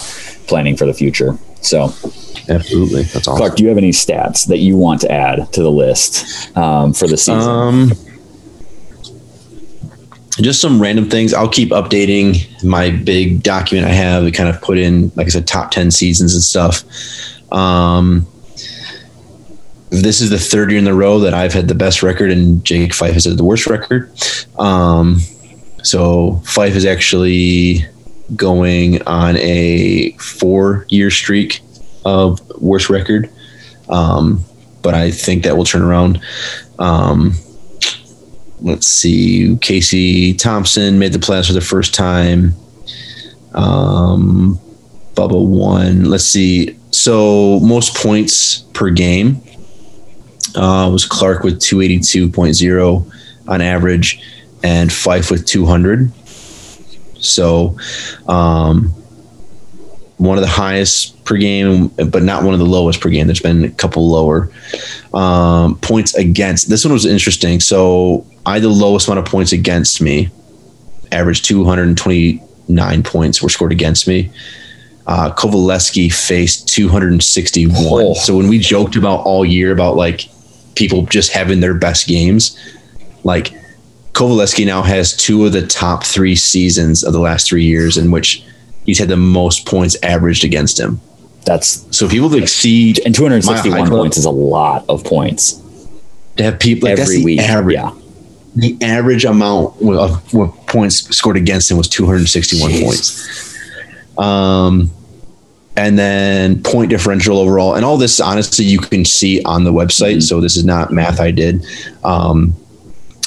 planning 0.47 0.77
for 0.77 0.87
the 0.87 0.95
future 0.95 1.37
So, 1.61 1.95
absolutely, 2.49 3.03
that's 3.05 3.29
awesome. 3.29 3.37
Clark, 3.37 3.57
do 3.57 3.63
you 3.63 3.69
have 3.69 3.79
any 3.79 3.93
stats 3.93 4.47
that 4.49 4.59
you 4.59 4.77
want 4.77 5.01
to 5.03 5.09
add 5.13 5.53
to 5.53 5.63
the 5.63 5.71
list 5.71 6.25
um, 6.57 6.93
for 6.93 7.07
the 7.07 7.17
season? 7.17 7.49
Um, 7.49 7.93
just 10.41 10.61
some 10.61 10.81
random 10.83 11.09
things. 11.09 11.33
I'll 11.35 11.49
keep 11.49 11.71
updating 11.71 12.45
my 12.65 12.91
big 12.91 13.43
document 13.45 13.87
I 13.87 13.93
have. 13.95 14.25
We 14.25 14.33
kind 14.33 14.49
of 14.49 14.61
put 14.61 14.79
in, 14.79 15.13
like 15.15 15.27
I 15.27 15.31
said, 15.31 15.47
top 15.47 15.71
10 15.71 15.91
seasons 15.91 16.35
and 16.35 16.43
stuff. 16.43 16.83
Um, 17.53 18.27
this 19.93 20.23
is 20.23 20.31
the 20.31 20.39
third 20.39 20.71
year 20.71 20.79
in 20.79 20.87
a 20.87 20.95
row 20.95 21.19
that 21.19 21.35
I've 21.35 21.53
had 21.53 21.69
the 21.69 21.75
best 21.75 22.03
record, 22.03 22.31
and 22.31 22.65
Jake 22.65 22.95
Fife 22.95 23.13
has 23.13 23.27
had 23.27 23.37
the 23.37 23.45
worst 23.45 23.67
record. 23.67 24.11
Um, 24.59 25.19
so 25.83 26.41
Fife 26.47 26.75
is 26.75 26.87
actually 26.87 27.85
going 28.35 29.03
on 29.03 29.37
a 29.37 30.13
four 30.13 30.87
year 30.89 31.11
streak 31.11 31.61
of 32.07 32.41
worst 32.59 32.89
record. 32.89 33.31
Um, 33.91 34.43
but 34.81 34.95
I 34.95 35.11
think 35.11 35.45
that 35.45 35.59
will 35.59 35.65
turn 35.65 35.83
around. 35.83 36.23
Um, 36.79 37.35
let's 38.63 38.89
see. 38.89 39.59
Casey 39.59 40.33
Thompson 40.33 40.99
made 40.99 41.13
the 41.13 41.19
playoffs 41.19 41.49
for 41.49 41.53
the 41.53 41.61
first 41.61 41.95
time. 41.95 42.55
Um, 43.53 44.59
Bubba 45.13 45.47
won. 45.47 46.07
Let's 46.07 46.25
see. 46.25 46.79
So 46.93 47.61
most 47.61 47.95
points 47.95 48.61
per 48.73 48.89
game 48.89 49.43
uh, 50.57 50.89
was 50.93 51.05
Clark 51.05 51.43
with 51.43 51.61
282.0 51.61 53.13
on 53.49 53.61
average 53.61 54.23
and 54.63 54.93
Fife 54.93 55.31
with 55.31 55.47
200. 55.47 56.11
So, 57.19 57.77
um, 58.29 58.95
one 60.17 60.39
of 60.39 60.43
the 60.43 60.51
highest 60.51 61.25
per 61.25 61.37
game, 61.37 61.89
but 61.89 62.23
not 62.23 62.45
one 62.45 62.55
of 62.55 62.61
the 62.61 62.67
lowest 62.67 63.01
per 63.01 63.09
game. 63.09 63.27
There's 63.27 63.41
been 63.41 63.65
a 63.65 63.71
couple 63.71 64.09
lower 64.09 64.53
um, 65.13 65.77
points 65.79 66.15
against. 66.15 66.69
This 66.69 66.85
one 66.85 66.93
was 66.93 67.07
interesting. 67.07 67.59
So 67.59 68.25
I 68.47 68.55
had 68.55 68.63
the 68.63 68.69
lowest 68.69 69.09
amount 69.09 69.27
of 69.27 69.31
points 69.31 69.53
against 69.53 70.01
me, 70.01 70.31
average 71.11 71.43
229 71.43 73.03
points 73.03 73.43
were 73.43 73.49
scored 73.49 73.73
against 73.73 74.07
me. 74.09 74.31
Uh, 75.07 75.33
Kovaleski 75.35 76.13
faced 76.13 76.69
261. 76.69 77.77
Oh. 77.79 78.15
So 78.15 78.37
when 78.37 78.49
we 78.49 78.59
joked 78.59 78.95
about 78.95 79.27
all 79.27 79.45
year 79.45 79.73
about 79.73 79.97
like 79.97 80.29
people 80.75 81.03
just 81.07 81.33
having 81.33 81.61
their 81.61 81.75
best 81.75 82.07
games, 82.07 82.59
like 83.25 83.53
Kovaleski 84.13 84.67
now 84.67 84.83
has 84.83 85.17
two 85.17 85.47
of 85.47 85.53
the 85.53 85.67
top 85.67 86.05
three 86.05 86.37
seasons 86.37 87.03
of 87.03 87.13
the 87.13 87.21
last 87.21 87.49
three 87.49 87.65
years 87.65 87.97
in 87.97 88.11
which 88.11 88.45
he's 88.85 88.99
had 88.99 89.09
the 89.09 89.17
most 89.17 89.67
points 89.67 89.97
averaged 90.03 90.45
against 90.45 90.79
him. 90.79 91.01
That's 91.45 91.87
so 91.97 92.09
people 92.09 92.33
exceed 92.35 93.01
and 93.05 93.15
261 93.15 93.89
points 93.89 94.17
is 94.17 94.25
a 94.25 94.31
lot 94.31 94.85
of 94.89 95.03
points 95.03 95.61
to 96.37 96.45
have 96.45 96.61
people 96.61 96.89
like 96.89 96.99
every 96.99 97.25
week. 97.25 97.41
Average, 97.41 97.75
yeah, 97.75 97.93
the 98.55 98.77
average 98.81 99.25
amount 99.25 99.81
of, 99.83 100.35
of 100.35 100.67
points 100.67 100.97
scored 101.17 101.37
against 101.37 101.71
him 101.71 101.79
was 101.79 101.89
261 101.89 102.71
Jeez. 102.71 102.85
points. 102.85 104.19
Um, 104.19 104.91
and 105.77 105.99
then 105.99 106.63
point 106.63 106.91
differential 106.91 107.39
overall, 107.39 107.75
and 107.75 107.85
all 107.85 107.97
this 107.97 108.21
honestly 108.21 108.65
you 108.65 108.79
can 108.79 109.05
see 109.05 109.43
on 109.45 109.65
the 109.65 109.73
website. 109.73 110.17
Mm-hmm. 110.17 110.21
So 110.21 110.41
this 110.41 110.57
is 110.57 110.65
not 110.65 110.93
math 110.93 111.21
I 111.21 111.31
did. 111.31 111.65
Um, 112.05 112.55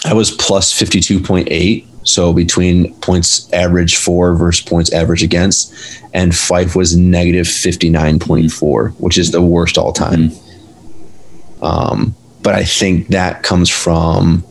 I 0.06 0.14
was 0.14 0.32
plus 0.32 0.72
52.8 0.80 1.88
so 2.06 2.34
between 2.34 2.94
points 3.00 3.52
average 3.52 3.98
for 3.98 4.36
versus 4.36 4.64
points 4.64 4.94
average 4.94 5.24
against, 5.24 5.74
and 6.14 6.36
Fife 6.36 6.76
was 6.76 6.96
negative 6.96 7.48
59.4, 7.48 8.94
which 9.00 9.18
is 9.18 9.32
the 9.32 9.42
worst 9.42 9.78
all 9.78 9.92
time. 9.92 10.30
Mm-hmm. 10.30 11.64
Um, 11.64 12.16
but 12.44 12.54
I 12.54 12.64
think 12.64 13.08
that 13.08 13.42
comes 13.42 13.70
from 13.70 14.46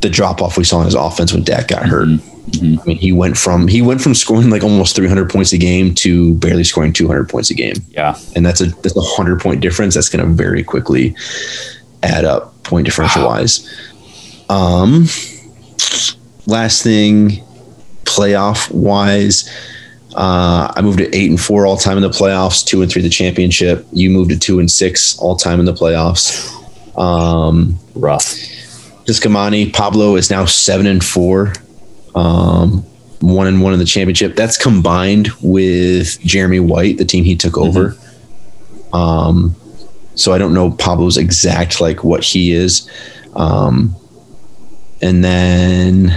the 0.00 0.08
drop 0.08 0.40
off 0.40 0.56
we 0.56 0.64
saw 0.64 0.80
in 0.80 0.86
his 0.86 0.94
offense 0.94 1.34
when 1.34 1.44
Dak 1.44 1.68
got 1.68 1.84
hurt. 1.84 2.08
Mm-hmm. 2.50 2.80
I 2.80 2.84
mean, 2.84 2.96
he 2.96 3.12
went 3.12 3.36
from 3.36 3.68
he 3.68 3.82
went 3.82 4.00
from 4.00 4.14
scoring 4.14 4.50
like 4.50 4.64
almost 4.64 4.96
300 4.96 5.30
points 5.30 5.52
a 5.52 5.58
game 5.58 5.94
to 5.96 6.34
barely 6.34 6.64
scoring 6.64 6.92
200 6.92 7.28
points 7.28 7.50
a 7.50 7.54
game. 7.54 7.76
Yeah, 7.90 8.18
and 8.34 8.44
that's 8.44 8.60
a 8.60 8.66
that's 8.66 8.96
a 8.96 9.00
hundred 9.00 9.40
point 9.40 9.60
difference. 9.60 9.94
That's 9.94 10.08
going 10.08 10.26
to 10.26 10.32
very 10.32 10.64
quickly 10.64 11.14
add 12.02 12.24
up 12.24 12.62
point 12.64 12.86
differential 12.86 13.26
wise. 13.26 13.68
Um, 14.48 15.06
last 16.46 16.82
thing, 16.82 17.42
playoff 18.04 18.70
wise, 18.72 19.48
uh, 20.14 20.72
I 20.74 20.82
moved 20.82 20.98
to 20.98 21.16
eight 21.16 21.30
and 21.30 21.40
four 21.40 21.64
all 21.64 21.76
time 21.76 21.96
in 21.96 22.02
the 22.02 22.10
playoffs, 22.10 22.64
two 22.64 22.82
and 22.82 22.90
three 22.90 23.02
the 23.02 23.08
championship. 23.08 23.86
You 23.92 24.10
moved 24.10 24.30
to 24.30 24.38
two 24.38 24.58
and 24.58 24.70
six 24.70 25.18
all 25.18 25.36
time 25.36 25.60
in 25.60 25.66
the 25.66 25.72
playoffs. 25.72 26.50
Um, 26.98 27.78
Rough. 27.94 28.24
Discamani, 29.04 29.72
Pablo 29.72 30.16
is 30.16 30.30
now 30.30 30.44
seven 30.44 30.86
and 30.86 31.04
four, 31.04 31.54
um, 32.14 32.78
one 33.20 33.46
and 33.46 33.62
one 33.62 33.72
in 33.72 33.78
the 33.78 33.84
championship. 33.84 34.36
That's 34.36 34.56
combined 34.56 35.28
with 35.42 36.20
Jeremy 36.20 36.60
White, 36.60 36.98
the 36.98 37.04
team 37.04 37.24
he 37.24 37.36
took 37.36 37.54
mm-hmm. 37.54 37.78
over. 37.78 37.96
Um, 38.92 39.56
so 40.14 40.32
I 40.32 40.38
don't 40.38 40.54
know 40.54 40.70
Pablo's 40.70 41.16
exact 41.16 41.80
like 41.80 42.04
what 42.04 42.22
he 42.22 42.52
is. 42.52 42.90
Um, 43.34 43.96
and 45.00 45.24
then 45.24 46.12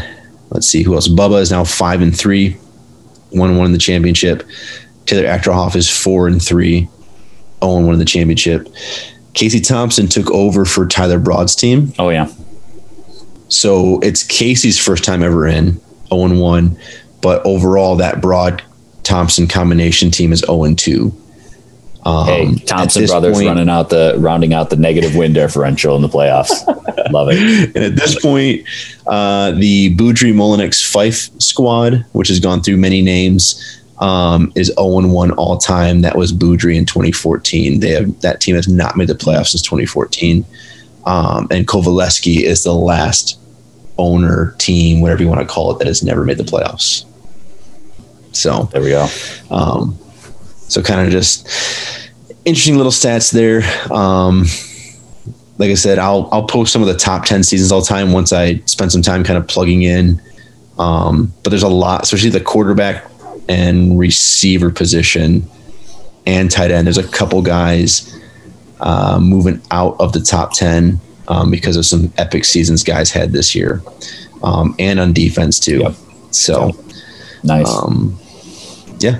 Let's 0.56 0.68
see 0.68 0.84
who 0.84 0.96
else. 0.96 1.10
Bubba 1.10 1.42
is 1.42 1.52
now 1.52 1.66
five 1.66 2.02
and 2.02 2.18
three, 2.18 2.54
one 3.32 3.50
and 3.50 3.58
one 3.58 3.66
in 3.66 3.74
the 3.74 3.78
championship. 3.78 4.44
Taylor 5.06 5.28
Achterhoff 5.28 5.76
is 5.76 5.90
four 5.90 6.28
and 6.28 6.42
three, 6.42 6.80
zero 6.80 6.92
oh 7.62 7.78
and 7.78 7.86
one 7.86 7.94
in 7.96 8.00
the 8.00 8.06
championship. 8.06 8.68
Casey 9.34 9.60
Thompson 9.60 10.08
took 10.08 10.32
over 10.32 10.64
for 10.64 10.88
Tyler 10.88 11.20
Broad's 11.20 11.56
team. 11.56 11.92
Oh 12.00 12.08
yeah. 12.08 12.32
So 13.50 14.00
it's 14.00 14.24
Casey's 14.24 14.80
first 14.80 15.04
time 15.04 15.24
ever 15.24 15.46
in, 15.46 15.82
zero 16.08 16.22
oh 16.22 16.26
and 16.26 16.40
one, 16.40 16.78
but 17.22 17.46
overall 17.46 17.96
that 17.98 18.22
Broad 18.22 18.64
Thompson 19.04 19.48
combination 19.48 20.12
team 20.12 20.34
is 20.34 20.40
zero 20.40 20.64
and 20.64 20.78
two. 20.78 21.14
Um, 22.06 22.28
hey, 22.28 22.56
Thompson 22.66 23.08
brothers 23.08 23.38
point, 23.38 23.48
running 23.48 23.68
out 23.68 23.90
the 23.90 24.16
rounding 24.20 24.54
out 24.54 24.70
the 24.70 24.76
negative 24.76 25.16
win 25.16 25.34
differential 25.34 25.96
in 25.96 26.04
the 26.04 26.08
playoffs. 26.08 26.52
Love 27.12 27.30
it. 27.32 27.76
And 27.76 27.84
at 27.84 27.96
this 27.96 28.22
point, 28.22 28.64
uh, 29.08 29.52
the 29.52 29.96
Boudry 29.96 30.32
Molinix 30.32 30.86
Fife 30.86 31.30
squad, 31.42 32.06
which 32.12 32.28
has 32.28 32.40
gone 32.40 32.62
through 32.62 32.78
many 32.78 33.02
names, 33.02 33.82
um, 34.00 34.52
is 34.56 34.68
0 34.78 35.08
1 35.08 35.32
all 35.32 35.58
time. 35.58 36.02
That 36.02 36.16
was 36.16 36.32
Boudry 36.32 36.76
in 36.76 36.86
2014. 36.86 37.80
They 37.80 37.90
have 37.92 38.20
that 38.22 38.40
team 38.40 38.56
has 38.56 38.68
not 38.68 38.96
made 38.98 39.08
the 39.08 39.16
playoffs 39.16 39.48
since 39.48 39.64
2014. 39.64 40.46
Um, 41.06 41.48
and 41.50 41.68
Kovaleski 41.68 42.42
is 42.42 42.64
the 42.64 42.74
last 42.74 43.40
owner 43.98 44.56
team, 44.58 45.02
whatever 45.02 45.22
you 45.24 45.30
want 45.30 45.42
to 45.42 45.48
call 45.48 45.72
it, 45.72 45.80
that 45.80 45.88
has 45.88 46.04
never 46.04 46.24
made 46.24 46.38
the 46.38 46.44
playoffs. 46.44 47.06
So 48.32 48.64
there 48.72 48.82
we 48.82 48.90
go. 48.90 49.08
Um, 49.50 49.98
so 50.68 50.82
kind 50.82 51.02
of 51.02 51.12
just 51.12 51.48
interesting 52.44 52.76
little 52.76 52.92
stats 52.92 53.32
there. 53.32 53.64
Um, 53.94 54.46
like 55.58 55.72
I 55.72 55.76
said, 55.76 56.00
I'll 56.00 56.28
I'll 56.32 56.48
post 56.48 56.74
some 56.74 56.82
of 56.82 56.88
the 56.88 56.96
top 56.98 57.26
ten 57.26 57.44
seasons 57.44 57.72
all 57.72 57.82
time 57.82 58.12
once 58.12 58.34
I 58.34 58.58
spend 58.66 58.92
some 58.92 59.02
time 59.02 59.24
kind 59.24 59.38
of 59.38 59.48
plugging 59.48 59.84
in. 59.84 60.22
Um, 60.78 61.34
but 61.44 61.52
there's 61.52 61.64
a 61.64 61.70
lot, 61.70 62.04
especially 62.04 62.32
the 62.32 62.42
quarterback 62.42 63.06
and 63.48 63.98
receiver 63.98 64.70
position 64.70 65.50
and 66.26 66.52
tight 66.52 66.72
end. 66.72 66.88
There's 66.88 66.98
a 66.98 67.08
couple 67.08 67.42
guys 67.42 68.20
uh, 68.82 69.20
moving 69.22 69.62
out 69.72 69.96
of 70.00 70.12
the 70.12 70.20
top 70.20 70.52
ten 70.54 71.00
um, 71.28 71.52
because 71.52 71.78
of 71.78 71.86
some 71.86 72.14
epic 72.18 72.46
seasons 72.46 72.84
guys 72.84 73.12
had 73.12 73.32
this 73.32 73.56
year, 73.56 73.82
um, 74.44 74.76
and 74.80 75.00
on 75.00 75.14
defense 75.14 75.60
too. 75.60 75.80
Yep. 75.80 75.96
So 76.32 76.72
nice. 77.44 77.68
Um, 77.68 78.18
yeah, 79.00 79.20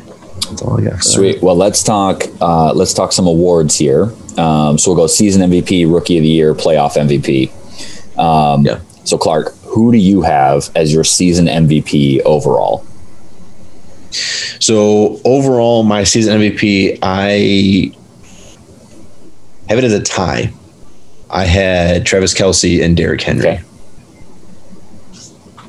that's 0.50 0.62
all 0.62 0.80
I 0.80 0.90
got. 0.90 1.04
Sweet. 1.04 1.34
That. 1.34 1.44
Well, 1.44 1.56
let's 1.56 1.84
talk. 1.84 2.24
Uh, 2.42 2.74
let's 2.74 2.94
talk 2.94 3.12
some 3.12 3.28
awards 3.28 3.78
here. 3.78 4.14
Um, 4.38 4.78
so 4.78 4.92
we'll 4.92 4.98
go 4.98 5.08
season 5.08 5.50
MVP, 5.50 5.92
rookie 5.92 6.18
of 6.18 6.24
the 6.24 6.30
year, 6.30 6.54
playoff 6.54 6.96
MVP. 6.96 7.50
Um, 8.20 8.66
yeah. 8.66 8.82
So 9.06 9.18
Clark, 9.18 9.54
who 9.64 9.92
do 9.92 9.98
you 9.98 10.22
have 10.22 10.70
as 10.76 10.94
your 10.94 11.04
season 11.04 11.46
MVP 11.46 12.22
overall? 12.22 12.86
So 14.12 15.20
overall, 15.26 15.84
my 15.84 16.04
season 16.04 16.40
MVP, 16.40 17.00
I 17.02 17.94
have 19.70 19.78
it 19.78 19.84
as 19.84 19.94
a 19.94 20.02
tie. 20.02 20.54
I 21.30 21.46
had 21.46 22.06
Travis 22.06 22.34
Kelce 22.34 22.84
and 22.84 22.96
Derrick 22.96 23.22
Henry. 23.22 23.48
Okay. 23.48 23.62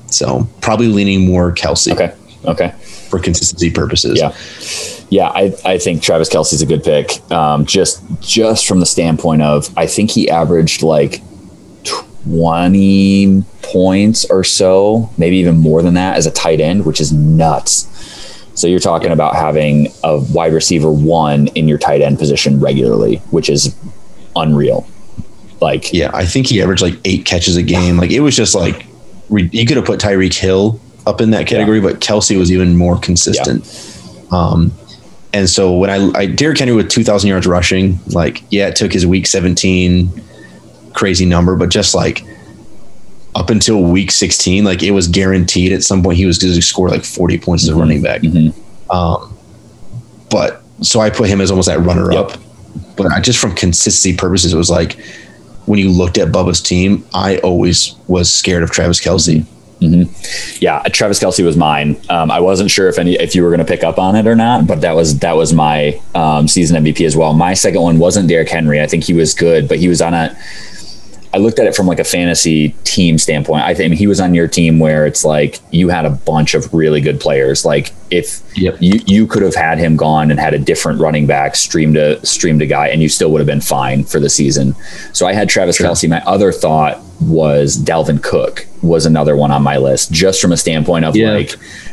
So 0.07 0.49
probably 0.61 0.89
leaning 0.89 1.27
more 1.27 1.53
Kelce. 1.53 1.93
Okay. 1.93 2.15
Okay 2.45 2.75
for 3.09 3.19
consistency 3.19 3.71
purposes. 3.71 4.19
Yeah. 4.19 4.35
Yeah, 5.09 5.29
I, 5.29 5.55
I 5.65 5.79
think 5.79 6.03
Travis 6.03 6.29
Kelce's 6.29 6.63
a 6.63 6.67
good 6.67 6.83
pick. 6.83 7.21
Um, 7.31 7.65
just 7.65 8.03
just 8.21 8.67
from 8.67 8.81
the 8.81 8.87
standpoint 8.87 9.43
of 9.43 9.73
I 9.79 9.87
think 9.87 10.11
he 10.11 10.29
averaged 10.29 10.83
like 10.83 11.23
twenty 11.85 13.45
points 13.63 14.25
or 14.25 14.43
so, 14.43 15.09
maybe 15.17 15.37
even 15.37 15.59
more 15.59 15.81
than 15.83 15.95
that 15.95 16.17
as 16.17 16.27
a 16.27 16.33
tight 16.33 16.61
end, 16.61 16.85
which 16.85 17.01
is 17.01 17.13
nuts. 17.13 17.85
So 18.55 18.67
you're 18.67 18.81
talking 18.81 19.13
about 19.13 19.37
having 19.37 19.93
a 20.03 20.19
wide 20.19 20.53
receiver 20.53 20.91
one 20.91 21.49
in 21.49 21.69
your 21.69 21.79
tight 21.79 22.01
end 22.01 22.19
position 22.19 22.59
regularly, 22.59 23.19
which 23.31 23.49
is 23.49 23.77
unreal. 24.35 24.89
Like, 25.61 25.93
yeah, 25.93 26.11
I 26.13 26.27
think 26.27 26.47
he 26.47 26.61
averaged 26.63 26.83
like 26.83 26.95
eight 27.05 27.25
catches 27.25 27.57
a 27.57 27.63
game. 27.63 27.97
Like 27.97 28.11
it 28.11 28.21
was 28.21 28.37
just 28.37 28.55
like 28.55 28.87
you 29.31 29.67
could 29.67 29.77
have 29.77 29.87
put 29.87 30.01
Tyreek 30.01 30.35
Hill 30.35 30.81
up 31.07 31.21
in 31.21 31.31
that 31.31 31.47
category, 31.47 31.79
yeah. 31.79 31.91
but 31.91 32.01
Kelce 32.01 32.39
was 32.39 32.53
even 32.53 32.77
more 32.77 32.99
consistent. 32.99 33.65
Yeah. 33.65 34.39
Um, 34.39 34.73
and 35.33 35.49
so 35.49 35.77
when 35.77 35.91
I, 35.91 36.19
I 36.19 36.27
Derrick 36.27 36.59
Henry 36.59 36.75
with 36.75 36.89
2,000 36.89 37.29
yards 37.29 37.47
rushing, 37.47 37.99
like, 38.09 38.43
yeah, 38.51 38.69
it 38.69 38.77
took 38.77 38.93
his 38.93 39.07
week 39.07 39.27
17 39.27 40.23
crazy 40.95 41.27
number, 41.27 41.57
but 41.57 41.69
just 41.69 41.95
like 41.95 42.25
up 43.35 43.51
until 43.51 43.83
week 43.83 44.11
16, 44.11 44.65
like 44.65 44.83
it 44.83 44.93
was 44.93 45.09
guaranteed 45.09 45.73
at 45.73 45.83
some 45.83 46.03
point 46.03 46.17
he 46.17 46.27
was 46.27 46.39
going 46.39 46.55
to 46.55 46.63
score 46.63 46.89
like 46.89 47.05
40 47.05 47.39
points 47.39 47.65
as 47.65 47.69
a 47.69 47.73
mm-hmm. 47.73 47.81
running 47.81 48.03
back. 48.03 48.23
Mm-hmm. 48.23 48.91
Um, 48.91 49.37
but 50.31 50.63
so 50.81 51.01
I 51.01 51.11
put 51.11 51.29
him 51.29 51.41
as 51.41 51.51
almost 51.51 51.69
that 51.69 51.81
runner 51.81 52.13
yep. 52.13 52.33
up. 52.33 52.41
But 52.97 53.07
I, 53.13 53.21
just 53.21 53.39
from 53.39 53.55
consistency 53.55 54.17
purposes, 54.17 54.55
it 54.55 54.57
was 54.57 54.71
like 54.71 54.99
when 55.67 55.79
you 55.79 55.91
looked 55.91 56.19
at 56.19 56.29
Bubba's 56.29 56.61
team, 56.61 57.05
I 57.13 57.39
always 57.39 57.95
was 58.09 58.33
scared 58.33 58.63
of 58.63 58.71
Travis 58.71 59.01
Kelce. 59.01 59.45
Mm-hmm. 59.81 60.59
Yeah, 60.61 60.81
Travis 60.85 61.21
Kelce 61.21 61.45
was 61.45 61.57
mine. 61.57 62.01
Um, 62.09 62.31
I 62.31 62.41
wasn't 62.41 62.71
sure 62.71 62.89
if 62.89 62.99
any 62.99 63.15
if 63.17 63.35
you 63.35 63.43
were 63.43 63.51
going 63.51 63.61
to 63.61 63.67
pick 63.67 63.85
up 63.85 63.99
on 63.99 64.17
it 64.17 64.27
or 64.27 64.35
not, 64.35 64.67
but 64.67 64.81
that 64.81 64.93
was 64.93 65.19
that 65.19 65.37
was 65.37 65.53
my 65.53 66.01
um, 66.15 66.49
season 66.49 66.83
MVP 66.83 67.05
as 67.05 67.15
well. 67.15 67.35
My 67.35 67.53
second 67.53 67.83
one 67.83 67.99
wasn't 67.99 68.29
Derrick 68.29 68.49
Henry. 68.49 68.81
I 68.81 68.87
think 68.87 69.05
he 69.05 69.13
was 69.13 69.35
good, 69.35 69.69
but 69.69 69.79
he 69.79 69.89
was 69.89 70.01
on 70.01 70.15
a 70.15 70.35
I 71.35 71.39
looked 71.39 71.59
at 71.59 71.67
it 71.67 71.75
from 71.75 71.87
like 71.87 71.99
a 71.99 72.05
fantasy 72.05 72.71
team 72.85 73.19
standpoint. 73.19 73.63
I 73.63 73.75
think 73.75 73.95
he 73.95 74.07
was 74.07 74.21
on 74.21 74.35
your 74.35 74.49
team 74.49 74.79
where 74.79 75.07
it's 75.07 75.25
like 75.25 75.59
you 75.71 75.89
had 75.89 76.05
a 76.05 76.11
bunch 76.11 76.55
of 76.55 76.73
really 76.73 77.01
good 77.01 77.21
players. 77.21 77.65
Like 77.65 77.93
if 78.11 78.43
yep. 78.57 78.77
you 78.81 79.01
you 79.07 79.27
could 79.27 79.43
have 79.43 79.55
had 79.55 79.79
him 79.79 79.97
gone 79.97 80.31
and 80.31 80.41
had 80.41 80.55
a 80.55 80.59
different 80.59 81.01
running 81.01 81.27
back 81.27 81.57
streamed 81.57 81.97
a 81.97 82.25
streamed 82.25 82.63
a 82.63 82.67
guy, 82.67 82.89
and 82.89 83.03
you 83.03 83.09
still 83.09 83.31
would 83.33 83.41
have 83.41 83.47
been 83.47 83.61
fine 83.61 84.05
for 84.05 84.21
the 84.21 84.31
season. 84.31 84.75
So 85.13 85.27
I 85.27 85.33
had 85.33 85.49
Travis 85.49 85.77
sure. 85.77 85.87
Kelce. 85.87 86.09
My 86.09 86.23
other 86.25 86.53
thought 86.53 87.01
was 87.21 87.77
Dalvin 87.77 88.23
Cook 88.23 88.67
was 88.83 89.07
another 89.07 89.37
one 89.37 89.51
on 89.51 89.63
my 89.63 89.77
list, 89.79 90.13
just 90.13 90.41
from 90.41 90.53
a 90.53 90.57
standpoint 90.57 91.05
of 91.05 91.17
yeah. 91.17 91.33
like 91.33 91.51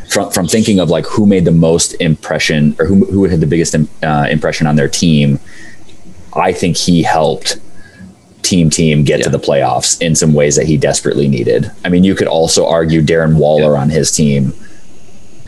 from 0.10 0.32
from 0.32 0.48
thinking 0.48 0.80
of 0.80 0.89
like 0.89 1.06
who 1.06 1.26
made 1.26 1.46
the 1.46 1.52
most 1.52 1.93
impression 1.96 2.76
or 2.80 2.86
who 2.86 3.06
who 3.06 3.26
had 3.26 3.39
the 3.39 3.48
biggest 3.48 3.76
uh, 4.04 4.28
impression 4.30 4.67
on 4.67 4.76
their 4.76 4.88
team. 4.88 5.39
I 6.36 6.52
think 6.52 6.78
he 6.78 7.04
helped 7.04 7.60
team 8.43 8.69
team 8.69 9.03
get 9.03 9.19
yeah. 9.19 9.23
to 9.25 9.29
the 9.29 9.39
playoffs 9.39 9.99
in 10.01 10.15
some 10.15 10.34
ways 10.34 10.56
that 10.56 10.65
he 10.65 10.77
desperately 10.77 11.27
needed. 11.27 11.71
I 11.84 11.89
mean, 11.89 12.03
you 12.03 12.13
could 12.15 12.27
also 12.27 12.67
argue 12.67 13.01
Darren 13.01 13.38
Waller 13.38 13.73
yeah. 13.73 13.82
on 13.82 13.89
his 13.89 14.12
team 14.12 14.53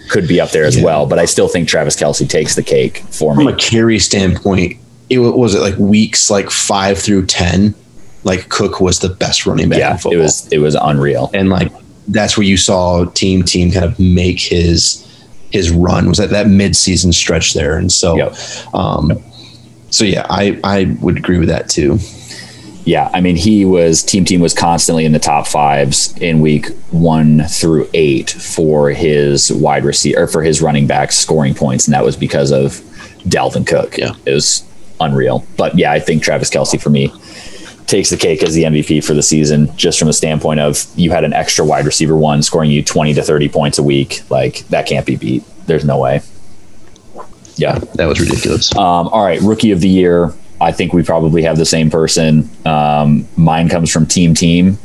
could 0.10 0.28
be 0.28 0.40
up 0.40 0.52
there 0.52 0.66
as 0.66 0.78
yeah. 0.78 0.84
well, 0.84 1.06
but 1.06 1.20
I 1.20 1.26
still 1.26 1.48
think 1.48 1.68
Travis 1.68 1.96
Kelce 1.96 2.28
takes 2.28 2.56
the 2.56 2.64
cake 2.64 3.00
for 3.10 3.36
me. 3.36 3.46
From 3.46 3.54
a 3.54 3.58
carry 3.58 4.00
standpoint, 4.00 4.78
it 5.10 5.20
was 5.20 5.56
it 5.56 5.60
like 5.60 5.78
weeks 5.78 6.30
like 6.30 6.50
five 6.50 6.98
through 6.98 7.26
ten. 7.26 7.76
Like 8.24 8.50
Cook 8.50 8.82
was 8.82 9.00
the 9.00 9.10
best 9.10 9.46
running 9.46 9.70
back. 9.70 9.80
Yeah, 9.80 10.12
it 10.12 10.18
was 10.18 10.52
it 10.52 10.58
was 10.60 10.76
unreal, 10.76 11.30
and 11.34 11.50
like 11.50 11.72
that's 12.08 12.38
where 12.38 12.46
you 12.46 12.58
saw 12.58 13.06
team 13.06 13.44
team 13.44 13.72
kind 13.72 13.86
of 13.86 14.00
make 14.00 14.40
his 14.40 15.02
his 15.52 15.70
run 15.72 16.08
was 16.08 16.20
at 16.20 16.32
that 16.32 16.48
mid 16.48 16.76
season 16.76 17.14
stretch 17.14 17.54
there, 17.54 17.78
and 17.78 17.92
so, 17.92 18.16
yep. 18.18 18.36
um, 18.74 19.24
so 19.92 20.04
yeah, 20.04 20.26
I 20.30 20.60
I 20.64 20.98
would 21.02 21.18
agree 21.18 21.38
with 21.38 21.50
that 21.50 21.70
too 21.70 22.00
yeah, 22.86 23.10
I 23.14 23.20
mean, 23.20 23.36
he 23.36 23.66
was 23.66 24.04
team 24.04 24.26
team 24.26 24.42
was 24.42 24.54
constantly 24.54 25.06
in 25.06 25.12
the 25.12 25.20
top 25.20 25.48
fives 25.48 26.16
in 26.20 26.40
week 26.40 26.68
one 26.92 27.42
through 27.46 27.90
eight 27.96 28.30
for 28.30 28.92
his 28.92 29.52
wide 29.52 29.84
receiver 29.84 30.28
for 30.28 30.44
his 30.44 30.62
running 30.62 30.86
back 30.86 31.12
scoring 31.12 31.56
points, 31.56 31.88
and 31.88 31.96
that 31.96 32.06
was 32.06 32.16
because 32.16 32.52
of 32.52 32.74
Dalvin 33.28 33.66
Cook. 33.66 33.98
Yeah, 33.98 34.12
it 34.26 34.34
was 34.34 34.64
unreal. 35.00 35.46
But 35.58 35.78
yeah, 35.78 35.92
I 35.92 36.00
think 36.00 36.22
Travis 36.22 36.52
Kelce 36.52 36.80
for 36.80 36.92
me 36.92 37.12
takes 37.88 38.12
the 38.12 38.18
cake 38.18 38.44
as 38.44 38.54
the 38.54 38.64
MVP 38.64 39.04
for 39.04 39.16
the 39.16 39.24
season, 39.24 39.76
just 39.76 39.98
from 39.98 40.08
the 40.08 40.14
standpoint 40.14 40.60
of 40.60 40.86
you 40.96 41.10
had 41.10 41.24
an 41.24 41.34
extra 41.34 41.66
wide 41.66 41.86
receiver 41.86 42.16
one 42.16 42.44
scoring 42.44 42.70
you 42.70 42.84
twenty 42.84 43.16
to 43.16 43.24
thirty 43.24 43.50
points 43.50 43.80
a 43.80 43.84
week. 43.84 44.22
Like 44.30 44.60
that 44.68 44.86
can't 44.86 45.08
be 45.08 45.16
beat. 45.16 45.44
There's 45.66 45.86
no 45.86 45.98
way. 45.98 46.22
Yeah, 47.56 47.80
that 47.96 48.06
was 48.06 48.20
ridiculous. 48.20 48.76
Um, 48.76 49.08
all 49.08 49.26
right, 49.26 49.42
rookie 49.42 49.72
of 49.72 49.82
the 49.82 49.90
year. 49.90 50.34
I 50.62 50.72
think 50.72 50.94
we 50.94 51.04
probably 51.04 51.44
have 51.44 51.58
the 51.58 51.66
same 51.66 51.90
person. 51.90 52.50
Um, 52.66 53.28
mine 53.36 53.70
comes 53.70 53.92
from 53.92 54.06
Team 54.06 54.34
Team. 54.34 54.78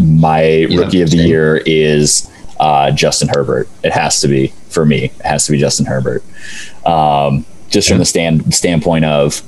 My 0.00 0.42
yeah, 0.42 0.80
rookie 0.80 1.02
of 1.02 1.10
the 1.10 1.18
same. 1.18 1.28
year 1.28 1.56
is 1.64 2.30
uh, 2.58 2.90
Justin 2.90 3.28
Herbert. 3.28 3.68
It 3.82 3.92
has 3.92 4.20
to 4.20 4.28
be 4.28 4.48
for 4.68 4.84
me. 4.84 5.06
It 5.06 5.22
has 5.22 5.46
to 5.46 5.52
be 5.52 5.58
Justin 5.58 5.86
Herbert. 5.86 6.22
Um, 6.84 7.46
just 7.68 7.88
yeah. 7.88 7.94
from 7.94 7.98
the 7.98 8.04
stand 8.04 8.54
standpoint 8.54 9.04
of 9.04 9.42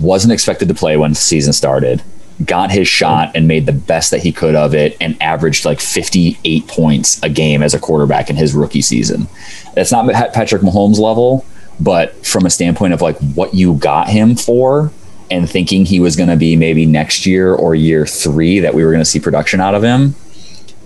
wasn't 0.00 0.32
expected 0.32 0.68
to 0.68 0.74
play 0.74 0.96
when 0.96 1.10
the 1.12 1.16
season 1.16 1.52
started. 1.52 2.02
Got 2.44 2.70
his 2.70 2.86
shot 2.86 3.32
and 3.34 3.48
made 3.48 3.66
the 3.66 3.72
best 3.72 4.12
that 4.12 4.22
he 4.22 4.30
could 4.30 4.54
of 4.54 4.72
it, 4.72 4.96
and 5.00 5.20
averaged 5.20 5.64
like 5.64 5.80
58 5.80 6.68
points 6.68 7.20
a 7.22 7.28
game 7.28 7.64
as 7.64 7.74
a 7.74 7.80
quarterback 7.80 8.30
in 8.30 8.36
his 8.36 8.54
rookie 8.54 8.82
season. 8.82 9.26
That's 9.74 9.90
not 9.90 10.08
Patrick 10.32 10.62
Mahomes 10.62 10.98
level, 10.98 11.44
but 11.80 12.14
from 12.26 12.46
a 12.46 12.50
standpoint 12.50 12.92
of 12.92 13.02
like 13.02 13.16
what 13.34 13.54
you 13.54 13.74
got 13.74 14.08
him 14.08 14.36
for 14.36 14.92
and 15.30 15.48
thinking 15.48 15.84
he 15.84 16.00
was 16.00 16.16
going 16.16 16.28
to 16.28 16.36
be 16.36 16.56
maybe 16.56 16.86
next 16.86 17.26
year 17.26 17.54
or 17.54 17.74
year 17.74 18.06
three 18.06 18.60
that 18.60 18.74
we 18.74 18.84
were 18.84 18.90
going 18.90 19.02
to 19.02 19.08
see 19.08 19.20
production 19.20 19.60
out 19.60 19.74
of 19.74 19.82
him, 19.82 20.14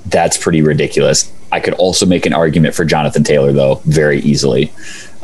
that's 0.06 0.36
pretty 0.36 0.62
ridiculous. 0.62 1.32
I 1.52 1.60
could 1.60 1.74
also 1.74 2.06
make 2.06 2.26
an 2.26 2.32
argument 2.32 2.74
for 2.74 2.84
Jonathan 2.84 3.24
Taylor, 3.24 3.52
though, 3.52 3.76
very 3.84 4.20
easily, 4.20 4.72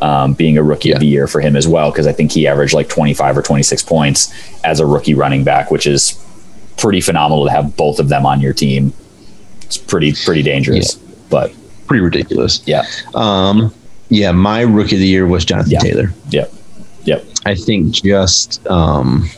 um, 0.00 0.34
being 0.34 0.58
a 0.58 0.62
rookie 0.62 0.90
yeah. 0.90 0.96
of 0.96 1.00
the 1.00 1.06
year 1.06 1.26
for 1.26 1.40
him 1.40 1.56
as 1.56 1.66
well, 1.66 1.90
because 1.90 2.06
I 2.06 2.12
think 2.12 2.32
he 2.32 2.46
averaged 2.46 2.74
like 2.74 2.88
25 2.88 3.38
or 3.38 3.42
26 3.42 3.82
points 3.84 4.32
as 4.62 4.78
a 4.78 4.86
rookie 4.86 5.14
running 5.14 5.42
back, 5.42 5.70
which 5.70 5.86
is 5.86 6.22
pretty 6.76 7.00
phenomenal 7.00 7.44
to 7.46 7.50
have 7.50 7.76
both 7.76 7.98
of 7.98 8.08
them 8.08 8.26
on 8.26 8.40
your 8.40 8.52
team. 8.52 8.92
It's 9.62 9.78
pretty, 9.78 10.12
pretty 10.24 10.42
dangerous, 10.42 10.96
yeah. 10.96 11.14
but 11.30 11.54
pretty 11.86 12.02
ridiculous. 12.02 12.62
Yeah. 12.66 12.84
Um, 13.14 13.74
yeah, 14.08 14.32
my 14.32 14.62
rookie 14.62 14.96
of 14.96 15.00
the 15.00 15.06
year 15.06 15.26
was 15.26 15.44
Jonathan 15.44 15.72
yeah. 15.72 15.80
Taylor. 15.80 16.12
Yep. 16.30 16.52
Yep. 17.04 17.24
I 17.46 17.54
think 17.54 17.92
just 17.92 18.66
um, 18.66 19.28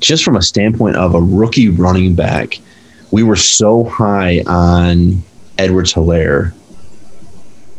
just 0.00 0.24
from 0.24 0.36
a 0.36 0.42
standpoint 0.42 0.96
of 0.96 1.14
a 1.14 1.20
rookie 1.20 1.68
running 1.68 2.14
back, 2.14 2.58
we 3.10 3.22
were 3.22 3.36
so 3.36 3.84
high 3.84 4.42
on 4.46 5.22
Edwards 5.56 5.92
Helaire, 5.92 6.52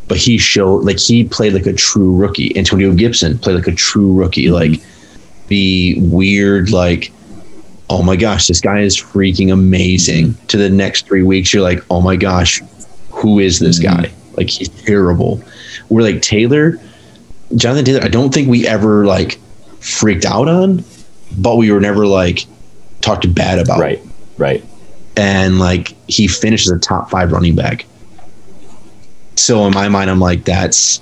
but 0.08 0.18
he 0.18 0.38
showed 0.38 0.84
like 0.84 0.98
he 0.98 1.24
played 1.24 1.52
like 1.52 1.66
a 1.66 1.72
true 1.72 2.14
rookie. 2.14 2.56
Antonio 2.56 2.92
Gibson 2.92 3.38
played 3.38 3.56
like 3.56 3.68
a 3.68 3.74
true 3.74 4.12
rookie. 4.12 4.46
Mm-hmm. 4.46 4.72
Like 4.72 4.80
the 5.48 5.96
weird, 5.98 6.70
like, 6.70 7.12
oh 7.88 8.02
my 8.02 8.16
gosh, 8.16 8.46
this 8.46 8.60
guy 8.60 8.80
is 8.80 8.96
freaking 8.96 9.52
amazing. 9.52 10.28
Mm-hmm. 10.28 10.46
To 10.46 10.56
the 10.56 10.70
next 10.70 11.06
three 11.06 11.22
weeks, 11.22 11.52
you're 11.52 11.62
like, 11.62 11.84
oh 11.90 12.00
my 12.00 12.16
gosh, 12.16 12.60
who 13.10 13.38
is 13.38 13.58
this 13.58 13.78
mm-hmm. 13.78 14.02
guy? 14.02 14.12
Like 14.36 14.48
he's 14.48 14.68
terrible. 14.68 15.42
We're 15.88 16.02
like 16.02 16.22
Taylor, 16.22 16.80
Jonathan 17.56 17.84
Taylor. 17.84 18.02
I 18.02 18.08
don't 18.08 18.32
think 18.32 18.48
we 18.48 18.66
ever 18.66 19.06
like 19.06 19.38
freaked 19.80 20.24
out 20.24 20.48
on, 20.48 20.84
but 21.38 21.56
we 21.56 21.70
were 21.70 21.80
never 21.80 22.06
like 22.06 22.46
talked 23.00 23.32
bad 23.34 23.58
about. 23.58 23.80
Right. 23.80 24.02
Right. 24.38 24.64
And 25.16 25.58
like 25.58 25.94
he 26.08 26.28
finishes 26.28 26.70
a 26.70 26.78
top 26.78 27.10
five 27.10 27.32
running 27.32 27.56
back. 27.56 27.86
So 29.36 29.66
in 29.66 29.74
my 29.74 29.88
mind, 29.88 30.10
I'm 30.10 30.20
like, 30.20 30.44
that's 30.44 31.00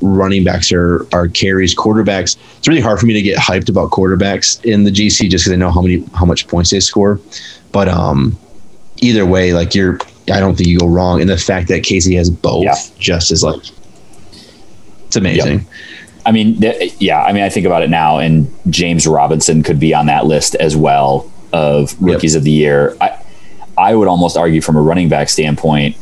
running 0.00 0.44
backs 0.44 0.72
are 0.72 1.06
are 1.12 1.28
carries. 1.28 1.74
Quarterbacks. 1.74 2.36
It's 2.58 2.68
really 2.68 2.80
hard 2.80 2.98
for 2.98 3.06
me 3.06 3.14
to 3.14 3.22
get 3.22 3.38
hyped 3.38 3.68
about 3.68 3.90
quarterbacks 3.90 4.64
in 4.64 4.84
the 4.84 4.90
GC 4.90 5.30
just 5.30 5.44
because 5.44 5.52
I 5.52 5.56
know 5.56 5.70
how 5.70 5.82
many 5.82 6.04
how 6.14 6.24
much 6.24 6.46
points 6.48 6.70
they 6.70 6.80
score. 6.80 7.20
But 7.72 7.88
um, 7.88 8.38
either 8.98 9.26
way, 9.26 9.52
like 9.52 9.74
you're 9.74 9.98
I 10.30 10.40
don't 10.40 10.56
think 10.56 10.68
you 10.68 10.78
go 10.78 10.86
wrong. 10.86 11.20
And 11.20 11.28
the 11.28 11.38
fact 11.38 11.68
that 11.68 11.82
Casey 11.82 12.14
has 12.16 12.30
both 12.30 12.64
yeah. 12.64 12.74
just 12.98 13.30
is 13.30 13.42
like, 13.42 13.62
it's 15.06 15.16
amazing. 15.16 15.60
Yep. 15.60 15.68
I 16.26 16.32
mean, 16.32 16.60
th- 16.60 16.94
yeah, 17.00 17.22
I 17.22 17.32
mean, 17.32 17.42
I 17.42 17.48
think 17.48 17.64
about 17.64 17.82
it 17.82 17.88
now, 17.90 18.18
and 18.18 18.52
James 18.68 19.06
Robinson 19.06 19.62
could 19.62 19.80
be 19.80 19.94
on 19.94 20.06
that 20.06 20.26
list 20.26 20.54
as 20.56 20.76
well 20.76 21.30
of 21.52 22.00
rookies 22.02 22.34
yep. 22.34 22.40
of 22.40 22.44
the 22.44 22.50
year. 22.50 22.96
I, 23.00 23.18
I 23.78 23.94
would 23.94 24.08
almost 24.08 24.36
argue 24.36 24.60
from 24.60 24.76
a 24.76 24.82
running 24.82 25.08
back 25.08 25.28
standpoint, 25.28 25.96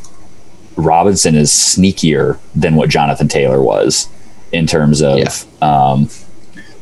Robinson 0.76 1.34
is 1.36 1.50
sneakier 1.50 2.38
than 2.54 2.74
what 2.74 2.88
Jonathan 2.88 3.28
Taylor 3.28 3.62
was 3.62 4.08
in 4.52 4.66
terms 4.66 5.02
of 5.02 5.18
yeah. 5.18 5.30
um, 5.60 6.08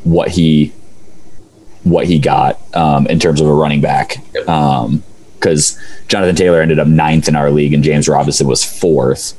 what 0.03 0.29
he 0.29 0.73
what 1.83 2.07
he 2.07 2.17
got 2.17 2.59
um, 2.75 3.05
in 3.07 3.19
terms 3.19 3.41
of 3.41 3.47
a 3.47 3.53
running 3.53 3.81
back. 3.81 4.17
Um, 4.47 5.03
because 5.45 5.79
Jonathan 6.07 6.35
Taylor 6.35 6.59
ended 6.59 6.79
up 6.79 6.87
ninth 6.87 7.27
in 7.27 7.35
our 7.35 7.51
league 7.51 7.71
and 7.73 7.83
James 7.83 8.07
Robinson 8.07 8.47
was 8.47 8.63
fourth. 8.63 9.33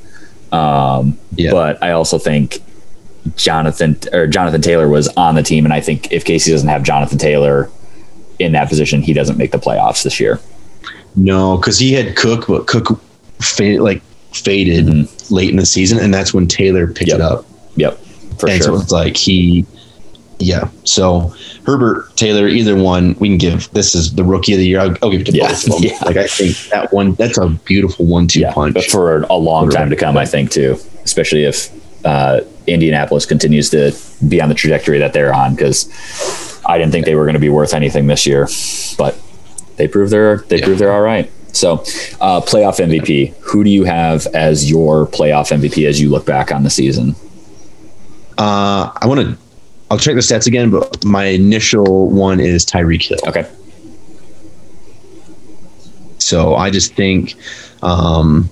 Um, 0.52 1.18
yeah. 1.34 1.50
But 1.50 1.82
I 1.82 1.90
also 1.90 2.16
think 2.18 2.62
Jonathan 3.34 3.98
or 4.12 4.28
Jonathan 4.28 4.62
Taylor 4.62 4.88
was 4.88 5.08
on 5.16 5.34
the 5.34 5.42
team, 5.42 5.64
and 5.64 5.74
I 5.74 5.80
think 5.80 6.12
if 6.12 6.24
Casey 6.24 6.52
doesn't 6.52 6.68
have 6.68 6.84
Jonathan 6.84 7.18
Taylor 7.18 7.68
in 8.38 8.52
that 8.52 8.68
position, 8.68 9.02
he 9.02 9.12
doesn't 9.12 9.36
make 9.36 9.50
the 9.50 9.58
playoffs 9.58 10.04
this 10.04 10.20
year. 10.20 10.38
No, 11.16 11.56
because 11.56 11.78
he 11.80 11.92
had 11.92 12.14
Cook, 12.14 12.46
but 12.46 12.68
Cook 12.68 13.00
like 13.58 14.00
faded 14.32 14.86
Mhm. 14.86 15.30
late 15.30 15.50
in 15.50 15.56
the 15.56 15.66
season, 15.66 15.98
and 15.98 16.14
that's 16.14 16.32
when 16.32 16.46
Taylor 16.46 16.86
picked 16.86 17.08
Yep. 17.08 17.16
it 17.16 17.20
up. 17.22 17.46
Yep, 17.74 17.98
for 18.38 18.48
and 18.48 18.62
sure. 18.62 18.76
so 18.76 18.80
it's 18.80 18.92
like 18.92 19.16
he, 19.16 19.66
yeah. 20.38 20.68
So 20.84 21.34
Herbert 21.64 22.14
Taylor, 22.16 22.46
either 22.48 22.76
one, 22.76 23.14
we 23.18 23.28
can 23.28 23.38
give. 23.38 23.70
This 23.72 23.94
is 23.94 24.14
the 24.14 24.24
rookie 24.24 24.52
of 24.52 24.58
the 24.58 24.66
year. 24.66 24.80
I'll, 24.80 24.94
I'll 25.02 25.10
give 25.10 25.22
it 25.22 25.24
to 25.26 25.32
Yeah, 25.32 25.48
both 25.48 25.64
of 25.64 25.70
them. 25.72 25.82
yeah. 25.82 25.98
Like 26.04 26.16
I 26.16 26.26
think 26.26 26.56
that 26.70 26.92
one, 26.92 27.14
that's 27.14 27.38
a 27.38 27.48
beautiful 27.48 28.06
one-two 28.06 28.40
yeah, 28.40 28.52
punch. 28.52 28.74
but 28.74 28.84
for 28.84 29.22
a 29.22 29.36
long 29.36 29.70
time 29.70 29.90
to 29.90 29.96
come, 29.96 30.16
I 30.16 30.26
think 30.26 30.50
too, 30.50 30.76
especially 31.04 31.44
if 31.44 31.70
uh, 32.04 32.40
Indianapolis 32.66 33.26
continues 33.26 33.70
to 33.70 33.92
be 34.28 34.40
on 34.40 34.48
the 34.48 34.54
trajectory 34.54 34.98
that 34.98 35.12
they're 35.12 35.34
on. 35.34 35.54
Because 35.54 35.88
I 36.66 36.78
didn't 36.78 36.92
think 36.92 37.06
they 37.06 37.14
were 37.14 37.24
going 37.24 37.34
to 37.34 37.40
be 37.40 37.48
worth 37.50 37.74
anything 37.74 38.06
this 38.06 38.26
year, 38.26 38.46
but 38.98 39.18
they 39.76 39.88
prove 39.88 40.10
they're 40.10 40.38
they 40.48 40.58
Yeah. 40.58 40.64
prove 40.66 40.78
they're 40.78 40.92
all 40.92 41.00
right. 41.02 41.30
So, 41.52 41.78
uh, 42.20 42.42
playoff 42.42 42.78
MVP. 42.84 43.32
Who 43.40 43.64
do 43.64 43.70
you 43.70 43.84
have 43.84 44.26
as 44.34 44.68
your 44.70 45.06
playoff 45.06 45.50
MVP 45.58 45.88
as 45.88 45.98
you 45.98 46.10
look 46.10 46.26
back 46.26 46.52
on 46.52 46.64
the 46.64 46.70
season? 46.70 47.16
Uh, 48.36 48.92
I 48.94 49.06
want 49.06 49.20
to. 49.20 49.38
I'll 49.90 49.98
check 49.98 50.14
the 50.14 50.20
stats 50.20 50.46
again, 50.46 50.70
but 50.70 51.04
my 51.04 51.24
initial 51.24 52.10
one 52.10 52.40
is 52.40 52.64
Tyreek 52.66 53.02
Hill. 53.02 53.18
Okay. 53.26 53.48
So 56.18 56.56
I 56.56 56.70
just 56.70 56.94
think, 56.94 57.34
um, 57.82 58.50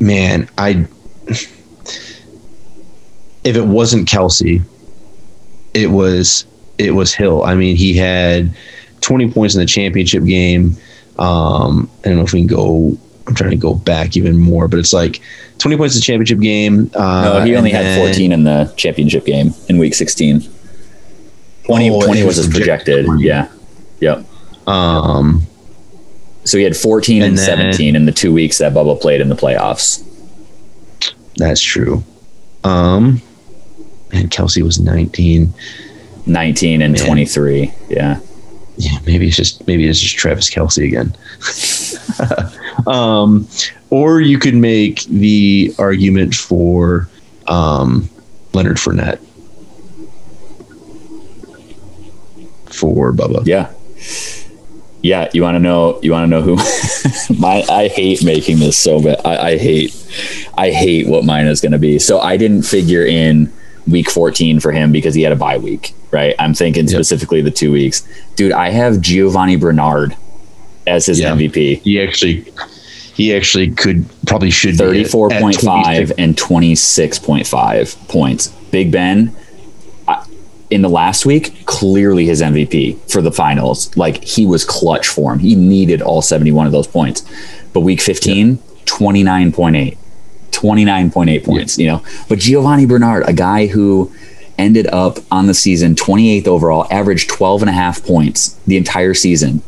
man, 0.00 0.48
I 0.58 0.86
if 3.44 3.56
it 3.56 3.66
wasn't 3.66 4.08
Kelce, 4.08 4.62
it 5.74 5.90
was 5.90 6.44
it 6.78 6.92
was 6.92 7.14
Hill. 7.14 7.42
I 7.44 7.54
mean, 7.54 7.76
he 7.76 7.96
had 7.96 8.54
20 9.00 9.32
points 9.32 9.54
in 9.54 9.60
the 9.60 9.66
championship 9.66 10.24
game. 10.24 10.76
Um, 11.18 11.90
I 12.04 12.08
don't 12.08 12.18
know 12.18 12.24
if 12.24 12.32
we 12.32 12.40
can 12.40 12.46
go. 12.46 12.98
I'm 13.30 13.36
trying 13.36 13.50
to 13.50 13.56
go 13.56 13.74
back 13.74 14.16
even 14.16 14.36
more, 14.36 14.66
but 14.66 14.80
it's 14.80 14.92
like 14.92 15.20
20 15.58 15.76
points 15.76 15.94
in 15.94 16.00
the 16.00 16.04
championship 16.04 16.40
game. 16.40 16.90
Uh, 16.94 17.38
No, 17.38 17.44
he 17.44 17.54
only 17.54 17.70
had 17.70 17.96
14 17.98 18.32
in 18.32 18.42
the 18.42 18.72
championship 18.76 19.24
game 19.24 19.54
in 19.68 19.78
week 19.78 19.94
16. 19.94 20.42
20, 21.64 21.90
Oh, 21.90 22.02
20 22.04 22.24
was 22.24 22.36
his 22.36 22.48
projected. 22.48 23.06
projected. 23.06 23.24
Yeah. 23.24 23.48
Yep. 24.00 24.24
Um, 24.68 25.46
So 26.44 26.58
he 26.58 26.64
had 26.64 26.76
14 26.76 27.22
and, 27.22 27.30
And 27.32 27.38
17 27.38 27.94
in 27.94 28.06
the 28.06 28.12
two 28.12 28.32
weeks 28.32 28.58
that 28.58 28.72
Bubba 28.74 29.00
played 29.00 29.20
in 29.20 29.28
the 29.28 29.36
playoffs. 29.36 30.02
that's 31.36 31.60
true. 31.62 32.02
Um, 32.64 33.22
and 34.12 34.28
Kelce 34.30 34.60
was 34.62 34.80
19. 34.80 35.54
19 36.26 36.82
and 36.82 36.94
Man. 36.94 37.06
23. 37.06 37.72
Yeah. 37.88 38.18
Yeah, 38.80 38.98
maybe 39.04 39.26
it's 39.28 39.36
just 39.36 39.66
maybe 39.66 39.86
it's 39.86 40.00
just 40.00 40.16
Travis 40.16 40.48
Kelce 40.48 40.86
again. 40.86 41.14
um, 42.86 43.46
or 43.90 44.22
you 44.22 44.38
could 44.38 44.54
make 44.54 45.04
the 45.04 45.74
argument 45.78 46.34
for 46.34 47.10
um, 47.46 48.08
Leonard 48.54 48.78
Fournette 48.78 49.20
for 52.72 53.12
Bubba. 53.12 53.46
Yeah. 53.46 53.70
Yeah, 55.02 55.28
you 55.34 55.42
want 55.42 55.56
to 55.56 55.60
know? 55.60 56.00
You 56.02 56.12
want 56.12 56.24
to 56.24 56.26
know 56.26 56.40
who? 56.40 56.56
my 57.38 57.62
I 57.68 57.88
hate 57.88 58.24
making 58.24 58.60
this 58.60 58.78
so 58.78 59.02
bad. 59.02 59.20
I, 59.26 59.48
I 59.48 59.58
hate, 59.58 59.94
I 60.56 60.70
hate 60.70 61.06
what 61.06 61.24
mine 61.24 61.46
is 61.46 61.60
going 61.60 61.72
to 61.72 61.78
be. 61.78 61.98
So 61.98 62.18
I 62.18 62.38
didn't 62.38 62.62
figure 62.62 63.04
in 63.04 63.52
week 63.90 64.10
14 64.10 64.60
for 64.60 64.72
him 64.72 64.92
because 64.92 65.14
he 65.14 65.22
had 65.22 65.32
a 65.32 65.36
bye 65.36 65.58
week, 65.58 65.94
right? 66.10 66.34
I'm 66.38 66.54
thinking 66.54 66.84
Yep. 66.84 66.92
specifically 66.94 67.40
the 67.42 67.50
two 67.50 67.72
weeks. 67.72 68.02
Dude, 68.36 68.52
I 68.52 68.70
have 68.70 68.96
Giovani 69.00 69.56
Bernard 69.56 70.16
as 70.86 71.06
his 71.06 71.20
Yeah. 71.20 71.32
MVP. 71.32 71.80
He 71.84 72.00
actually 72.00 72.44
he 73.14 73.34
actually 73.34 73.68
could 73.68 74.06
probably 74.26 74.50
should 74.50 74.78
be 74.78 74.84
at- 74.84 74.96
at 74.96 75.06
34.5 75.10 76.12
and 76.16 76.36
26.5 76.38 77.96
points. 78.08 78.50
Big 78.70 78.90
Ben 78.90 79.32
in 80.70 80.82
the 80.82 80.88
last 80.88 81.26
week, 81.26 81.66
clearly 81.66 82.24
his 82.26 82.40
MVP 82.40 82.96
for 83.08 83.20
the 83.20 83.32
finals. 83.32 83.90
Like 83.96 84.22
he 84.24 84.46
was 84.46 84.64
clutch 84.64 85.06
for 85.08 85.32
him. 85.32 85.40
He 85.40 85.54
needed 85.56 86.00
all 86.00 86.22
71 86.22 86.64
of 86.66 86.72
those 86.72 86.86
points. 86.86 87.24
But 87.72 87.80
week 87.80 88.00
15, 88.00 88.58
29.8. 88.86 89.96
29.8 90.52 91.44
points, 91.44 91.78
you 91.78 91.86
know. 91.86 92.02
But 92.28 92.38
Giovani 92.38 92.86
Bernard, 92.86 93.24
a 93.28 93.32
guy 93.32 93.66
who 93.66 94.12
ended 94.58 94.86
up 94.88 95.18
on 95.30 95.46
the 95.46 95.54
season 95.54 95.94
28th 95.94 96.46
overall, 96.46 96.86
averaged 96.90 97.30
12 97.30 97.62
and 97.62 97.70
a 97.70 97.72
half 97.72 98.04
points 98.04 98.58
the 98.66 98.76
entire 98.76 99.14
season, 99.14 99.62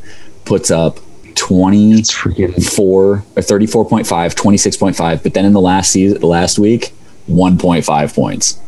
puts 0.44 0.70
up 0.70 0.98
20 1.34 1.92
It's 1.98 2.14
freaking 2.14 2.74
four 2.74 3.24
or 3.36 3.42
34.5 3.42 4.04
26.5 4.06 5.22
but 5.22 5.34
then 5.34 5.44
in 5.44 5.52
the 5.52 5.60
last 5.60 5.90
season 5.90 6.20
last 6.20 6.58
week 6.58 6.92
1.5 7.28 8.14
points. 8.14 8.60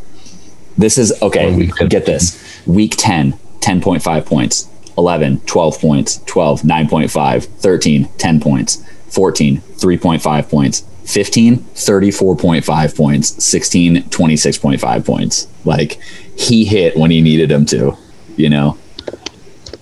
This 0.77 0.99
is 0.99 1.13
okay 1.23 1.67
get 1.89 2.07
this. 2.07 2.63
Week 2.67 2.95
10 2.97 3.33
10.5 3.61 4.27
points. 4.27 4.69
11 4.97 5.41
12 5.41 5.81
points. 5.81 6.19
12 6.27 6.63
9.5 6.63 7.45
13 7.45 8.09
10 8.17 8.41
points. 8.41 8.85
14 9.09 9.59
3.5 9.59 10.49
points 10.49 10.85
15 11.05 11.59
34.5 11.59 12.97
points 12.97 13.45
16 13.45 14.03
26.5 14.05 15.05
points 15.05 15.49
like 15.65 16.01
he 16.39 16.65
hit 16.65 16.97
when 16.97 17.11
he 17.11 17.21
needed 17.21 17.51
him 17.51 17.65
to 17.67 17.97
you 18.37 18.49
know 18.49 18.77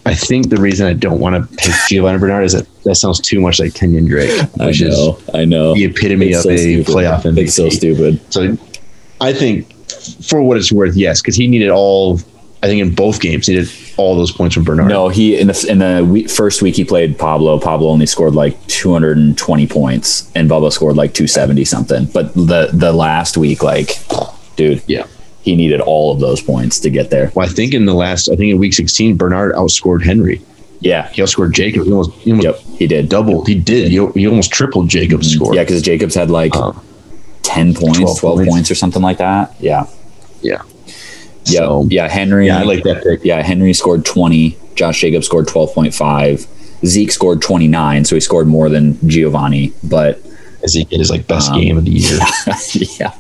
I 0.04 0.14
think 0.16 0.48
the 0.50 0.56
reason 0.56 0.88
I 0.88 0.94
don't 0.94 1.20
want 1.20 1.36
to 1.48 1.56
pick 1.56 1.72
Giovani 1.88 2.18
Bernard 2.18 2.44
is 2.44 2.54
that 2.54 2.66
that 2.82 2.96
sounds 2.96 3.20
too 3.20 3.40
much 3.40 3.60
like 3.60 3.72
Kenyon 3.74 4.06
Drake, 4.06 4.42
which 4.56 4.82
is 4.82 4.98
i 5.32 5.44
know 5.44 5.74
the 5.74 5.84
epitome 5.84 6.30
It's 6.30 6.38
of 6.38 6.42
so 6.42 6.50
a 6.50 6.58
stupid. 6.58 6.86
playoff 6.86 7.22
MVP. 7.22 7.38
it's 7.38 7.54
so 7.54 7.68
stupid 7.68 8.20
So 8.32 8.56
I 9.20 9.32
think 9.32 9.72
for 10.24 10.42
what 10.42 10.56
it's 10.56 10.72
worth, 10.72 10.96
yes, 10.96 11.20
because 11.22 11.36
he 11.36 11.46
needed 11.46 11.70
all. 11.70 12.18
I 12.62 12.66
think 12.68 12.80
in 12.80 12.94
both 12.94 13.20
games, 13.20 13.46
he 13.48 13.54
did 13.54 13.68
all 13.96 14.14
those 14.14 14.30
points 14.30 14.54
from 14.54 14.62
Bernard. 14.64 14.88
No, 14.88 15.08
he 15.08 15.36
in 15.38 15.48
the 15.48 15.66
in 15.68 15.78
the 15.78 16.04
week, 16.08 16.30
first 16.30 16.62
week 16.62 16.76
he 16.76 16.84
played 16.84 17.18
Pablo. 17.18 17.58
Pablo 17.58 17.88
only 17.88 18.06
scored 18.06 18.34
like 18.34 18.54
220 18.68 19.66
points, 19.66 20.30
and 20.36 20.48
Bubba 20.48 20.70
scored 20.72 20.96
like 20.96 21.12
270 21.12 21.64
something. 21.64 22.04
But 22.06 22.32
the 22.34 22.70
the 22.72 22.92
last 22.92 23.36
week, 23.36 23.62
like, 23.64 23.90
dude, 24.56 24.80
Yeah. 24.86 25.06
he 25.42 25.56
needed 25.56 25.80
all 25.80 26.12
of 26.12 26.20
those 26.20 26.40
points 26.40 26.78
to 26.80 26.90
get 26.90 27.10
there. 27.10 27.32
Well, 27.34 27.44
I 27.46 27.48
think 27.48 27.74
in 27.74 27.84
the 27.84 27.94
last, 27.94 28.28
I 28.28 28.36
think 28.36 28.52
in 28.52 28.58
week 28.58 28.74
16, 28.74 29.16
Bernard 29.16 29.54
outscored 29.54 30.04
Henry. 30.04 30.40
Yeah, 30.80 31.08
He 31.10 31.20
outscored 31.22 31.52
Jacob. 31.52 31.84
He 31.84 31.90
almost, 31.92 32.10
he 32.12 32.30
almost 32.32 32.44
yep, 32.44 32.58
he 32.78 32.86
did. 32.88 33.08
doubled. 33.08 33.46
He 33.48 33.54
did. 33.56 33.90
He, 33.92 34.04
he 34.14 34.26
almost 34.26 34.50
tripled 34.52 34.88
Jacob's 34.88 35.32
score. 35.32 35.54
Yeah, 35.54 35.62
because 35.62 35.80
Jacobs 35.82 36.14
had 36.14 36.28
like 36.30 36.54
Um, 36.56 36.80
10 37.42 37.74
points, 37.74 37.98
12, 37.98 38.18
12 38.20 38.36
points. 38.38 38.50
points. 38.50 38.70
or 38.70 38.74
something 38.76 39.02
like 39.02 39.18
that. 39.18 39.54
Yeah, 39.60 39.86
yeah. 40.42 40.62
Yeah, 41.46 41.60
So, 41.60 41.86
yeah. 41.90 42.08
Henry, 42.08 42.46
yeah, 42.46 42.58
I 42.60 42.62
like 42.62 42.82
that 42.84 43.02
pick. 43.02 43.24
yeah, 43.24 43.42
Henry 43.42 43.72
scored 43.72 44.04
20. 44.04 44.56
Josh 44.74 45.00
Jacobs 45.00 45.26
scored 45.26 45.46
12.5. 45.46 46.46
Zeke 46.86 47.12
scored 47.12 47.40
29, 47.42 48.04
so 48.04 48.16
he 48.16 48.20
scored 48.20 48.46
more 48.48 48.68
than 48.68 48.94
Giovani, 49.06 49.72
but 49.84 50.20
did 50.62 50.90
his 50.90 51.10
like 51.10 51.26
best 51.26 51.50
Um, 51.50 51.60
game 51.60 51.76
of 51.78 51.84
the 51.84 51.90
year. 51.92 52.18
yeah. 53.00 53.14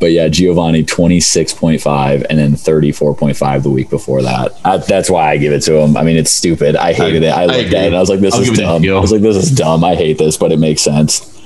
But 0.00 0.12
yeah, 0.12 0.28
Giovani 0.28 0.84
26.5 0.84 2.26
and 2.28 2.38
then 2.38 2.52
34.5 2.52 3.62
the 3.62 3.70
week 3.70 3.90
before 3.90 4.22
that. 4.22 4.52
I, 4.64 4.78
that's 4.78 5.10
why 5.10 5.30
I 5.30 5.36
give 5.36 5.52
it 5.52 5.60
to 5.62 5.74
him. 5.76 5.96
I 5.96 6.02
mean, 6.02 6.16
it's 6.16 6.30
stupid. 6.30 6.76
I 6.76 6.92
hated 6.92 7.22
it. 7.22 7.28
I 7.28 7.42
I 7.42 7.46
looked 7.46 7.74
at 7.74 7.84
it 7.84 7.86
and 7.88 7.96
I 7.96 8.00
was 8.00 8.08
like, 8.10 8.20
this 8.20 8.34
I'll 8.34 8.40
is 8.40 8.48
give 8.50 8.54
it 8.58 8.62
to 8.62 8.66
dumb. 8.80 8.96
I 8.96 9.00
was 9.00 9.12
like, 9.12 9.20
this 9.22 9.36
is 9.36 9.50
dumb. 9.50 9.84
I 9.84 9.94
hate 9.94 10.18
this, 10.18 10.36
but 10.36 10.52
it 10.52 10.58
makes 10.58 10.82
sense. 10.82 11.37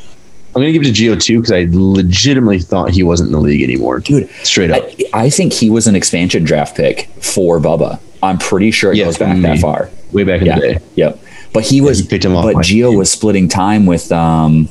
I'm 0.54 0.60
gonna 0.60 0.72
give 0.72 0.82
it 0.82 0.94
to 0.94 1.02
Gio 1.02 1.20
too 1.20 1.40
because 1.40 1.52
I 1.52 1.66
legitimately 1.70 2.58
thought 2.60 2.90
he 2.90 3.02
wasn't 3.02 3.28
in 3.28 3.32
the 3.32 3.40
league 3.40 3.62
anymore, 3.62 4.00
Dude, 4.00 4.28
Straight 4.44 4.70
up. 4.70 4.82
I, 5.14 5.24
I 5.24 5.30
think 5.30 5.52
he 5.52 5.70
was 5.70 5.86
an 5.86 5.94
expansion 5.96 6.44
draft 6.44 6.76
pick 6.76 7.06
for 7.20 7.58
Bubba. 7.58 7.98
I'm 8.22 8.38
pretty 8.38 8.70
sure 8.70 8.92
it 8.92 8.98
Yeah, 8.98 9.06
goes 9.06 9.18
back 9.18 9.34
for 9.36 9.42
that 9.42 9.58
far. 9.60 9.90
way 10.12 10.24
back 10.24 10.40
in 10.42 10.46
Yeah. 10.48 10.54
the 10.56 10.60
day. 10.74 10.78
Yep. 10.96 11.18
But 11.54 11.64
he 11.64 11.80
was 11.80 12.00
he 12.00 12.06
picked 12.08 12.24
him 12.24 12.36
off 12.36 12.44
but 12.44 12.56
Gio 12.56 12.90
team. 12.90 12.98
was 12.98 13.10
splitting 13.10 13.48
time 13.48 13.86
with 13.86 14.12
um 14.12 14.68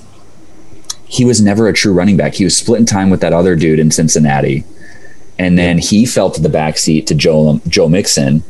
he 1.08 1.26
was 1.26 1.42
never 1.42 1.68
a 1.68 1.74
true 1.74 1.94
running 1.94 2.16
back. 2.16 2.36
He 2.36 2.44
was 2.44 2.56
splitting 2.56 2.86
time 2.86 3.10
with 3.10 3.20
that 3.22 3.34
other 3.34 3.56
dude 3.56 3.80
in 3.80 3.92
Cincinnati. 3.92 4.64
And 5.38 5.58
then 5.58 5.78
he 5.80 6.06
fell 6.06 6.30
to 6.32 6.40
the 6.42 6.48
back 6.50 6.78
seat 6.78 7.08
to 7.08 7.16
Joe 7.16 7.60
Joe 7.68 7.90
Mixon. 7.90 8.44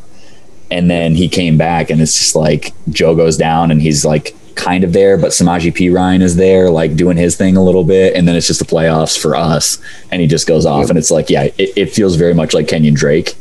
And 0.70 0.90
then 0.92 1.16
he 1.16 1.28
came 1.28 1.58
back 1.58 1.90
and 1.90 2.02
it's 2.02 2.18
just 2.18 2.36
like 2.36 2.74
Joe 2.90 3.16
goes 3.16 3.36
down 3.38 3.72
and 3.72 3.82
he's 3.82 4.06
like 4.06 4.36
kind 4.56 4.84
of 4.84 4.94
there, 4.94 5.18
but 5.18 5.32
Samaje 5.32 5.72
Perine 5.74 6.22
is 6.22 6.36
there, 6.36 6.70
like 6.70 6.96
doing 6.96 7.18
his 7.18 7.36
thing 7.36 7.58
a 7.58 7.64
little 7.64 7.84
bit, 7.84 8.16
and 8.16 8.28
then 8.28 8.36
it's 8.36 8.48
just 8.48 8.60
the 8.60 8.66
playoffs 8.66 9.20
for 9.20 9.36
us, 9.36 9.82
and 10.12 10.22
he 10.22 10.28
just 10.28 10.48
goes 10.48 10.66
off, 10.66 10.90
and 10.90 10.98
it's 10.98 11.12
like, 11.12 11.30
yeah, 11.30 11.44
it, 11.44 11.56
it 11.76 11.86
feels 11.92 12.16
very 12.16 12.34
much 12.34 12.54
like 12.54 12.68
Kenyon 12.68 12.94
Drake. 12.94 13.36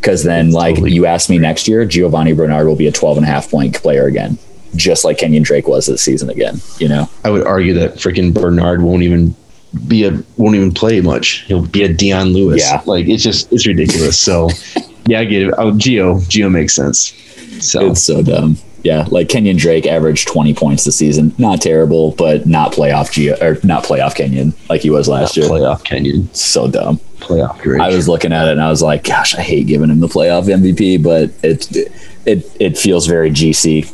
Because 0.00 0.22
then, 0.22 0.50
like, 0.50 0.76
Totally. 0.76 0.92
you 0.92 1.04
ask 1.04 1.28
me 1.28 1.36
next 1.36 1.68
year, 1.68 1.84
Giovani 1.84 2.34
Bernard 2.34 2.66
will 2.66 2.76
be 2.76 2.86
a 2.86 2.92
12 2.92 3.18
and 3.18 3.26
a 3.26 3.28
half 3.28 3.50
point 3.50 3.74
player 3.76 4.06
again, 4.06 4.38
just 4.74 5.04
like 5.04 5.18
Kenyon 5.18 5.42
Drake 5.42 5.68
was 5.68 5.86
this 5.86 6.00
season 6.00 6.30
again, 6.30 6.58
you 6.78 6.88
know? 6.88 7.10
I 7.22 7.28
would 7.28 7.46
argue 7.46 7.74
that 7.74 7.96
freaking 7.96 8.32
Bernard 8.32 8.80
won't 8.80 9.02
even 9.02 9.34
be 9.86 10.04
a 10.04 10.22
won't 10.36 10.56
even 10.56 10.72
play 10.72 11.00
much. 11.00 11.42
He'll 11.42 11.66
be 11.66 11.84
a 11.84 11.92
Dion 11.92 12.28
Lewis. 12.28 12.62
Yeah. 12.62 12.82
like 12.86 13.06
it's 13.06 13.22
just 13.22 13.52
it's 13.52 13.66
ridiculous. 13.66 14.18
So 14.18 14.50
yeah, 15.06 15.20
I 15.20 15.24
get 15.24 15.42
it. 15.42 15.54
Oh, 15.58 15.72
Gio, 15.72 16.20
Gio 16.22 16.50
makes 16.50 16.74
sense. 16.74 17.14
So 17.60 17.90
It's 17.90 18.02
so 18.02 18.22
dumb. 18.22 18.56
Yeah, 18.82 19.06
like 19.10 19.28
Kenyon 19.28 19.56
Drake 19.56 19.86
averaged 19.86 20.28
20 20.28 20.54
points 20.54 20.84
this 20.84 20.96
season. 20.96 21.34
Not 21.38 21.60
terrible, 21.60 22.12
but 22.12 22.46
not 22.46 22.72
playoff 22.72 23.12
G 23.12 23.30
or 23.32 23.58
not 23.62 23.84
playoff 23.84 24.14
Kenyon 24.14 24.54
like 24.68 24.80
he 24.80 24.90
was 24.90 25.08
last 25.08 25.36
year. 25.36 25.46
Playoff 25.48 25.84
Kenyon. 25.84 26.32
So 26.34 26.68
dumb. 26.68 26.98
Playoff 27.18 27.60
Drake. 27.62 27.80
I 27.80 27.88
was 27.94 28.08
looking 28.08 28.32
at 28.32 28.48
it 28.48 28.52
and 28.52 28.62
I 28.62 28.70
was 28.70 28.82
like, 28.82 29.04
gosh, 29.04 29.34
I 29.34 29.42
hate 29.42 29.66
giving 29.66 29.90
him 29.90 30.00
the 30.00 30.06
playoff 30.06 30.44
MVP, 30.46 31.02
but 31.02 31.30
it 31.44 31.70
it 32.26 32.50
it 32.60 32.78
feels 32.78 33.06
very 33.06 33.30
GC 33.30 33.92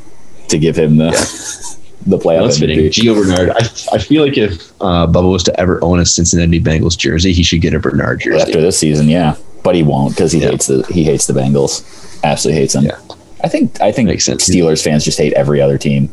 to 0.48 0.58
give 0.58 0.76
him 0.78 0.96
the 0.98 1.10
the 2.06 2.18
playoff 2.18 2.44
That's 2.44 2.58
fitting. 2.60 2.78
MVP. 2.78 2.90
Gio 2.92 3.14
Bernard. 3.16 3.50
I, 3.50 3.96
I 3.96 3.98
feel 3.98 4.24
like 4.24 4.38
if 4.38 4.70
uh, 4.80 5.06
Bubba 5.08 5.30
was 5.32 5.42
to 5.44 5.60
ever 5.60 5.82
own 5.82 5.98
a 5.98 6.06
Cincinnati 6.06 6.60
Bengals 6.60 6.96
jersey, 6.96 7.32
he 7.32 7.42
should 7.42 7.60
get 7.60 7.74
a 7.74 7.80
Bernard 7.80 8.20
jersey. 8.20 8.42
After 8.42 8.60
this 8.60 8.78
season, 8.78 9.08
yeah, 9.08 9.34
but 9.64 9.74
he 9.74 9.82
won't 9.82 10.14
because 10.14 10.30
he 10.30 10.40
Yeah. 10.40 10.50
hates 10.50 10.68
the 10.68 10.86
he 10.92 11.02
hates 11.02 11.26
the 11.26 11.32
Bengals. 11.32 11.82
Absolutely 12.22 12.60
hates 12.60 12.74
them. 12.74 12.84
Yeah. 12.84 12.98
I 13.42 13.48
think 13.48 13.80
I 13.80 13.92
think 13.92 14.08
Makes 14.08 14.24
sense. 14.24 14.48
Steelers 14.48 14.82
fans 14.82 15.04
just 15.04 15.18
hate 15.18 15.32
every 15.34 15.60
other 15.60 15.78
team. 15.78 16.12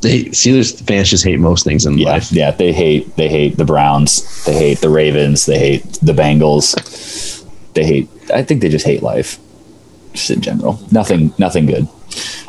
They, 0.00 0.24
Steelers 0.26 0.80
fans 0.86 1.08
just 1.08 1.24
hate 1.24 1.38
most 1.40 1.64
things 1.64 1.86
in 1.86 1.96
Yeah, 1.98 2.10
life. 2.10 2.30
yeah, 2.30 2.50
they 2.50 2.72
hate 2.72 3.16
they 3.16 3.28
hate 3.28 3.56
the 3.56 3.64
Browns, 3.64 4.44
they 4.44 4.52
hate 4.54 4.78
the 4.80 4.90
Ravens, 4.90 5.46
they 5.46 5.58
hate 5.58 5.82
the 6.02 6.12
Bengals, 6.12 7.44
they 7.74 7.84
hate. 7.84 8.08
I 8.32 8.42
think 8.42 8.60
they 8.60 8.68
just 8.68 8.84
hate 8.86 9.02
life, 9.02 9.38
just 10.12 10.30
in 10.30 10.40
general. 10.42 10.78
Nothing, 10.92 11.32
nothing 11.38 11.66
good. 11.66 11.88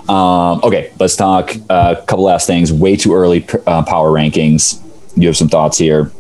Um, 0.09 0.59
okay, 0.63 0.91
let's 0.99 1.15
talk 1.15 1.55
uh, 1.69 1.95
a 1.97 2.05
couple 2.05 2.25
last 2.25 2.45
things. 2.45 2.71
Way 2.73 2.95
too 2.97 3.13
early 3.15 3.47
uh, 3.65 3.83
power 3.83 4.11
rankings. 4.11 4.81
You 5.15 5.27
have 5.27 5.38
some 5.38 5.47
thoughts 5.49 5.77
here? 5.77 6.11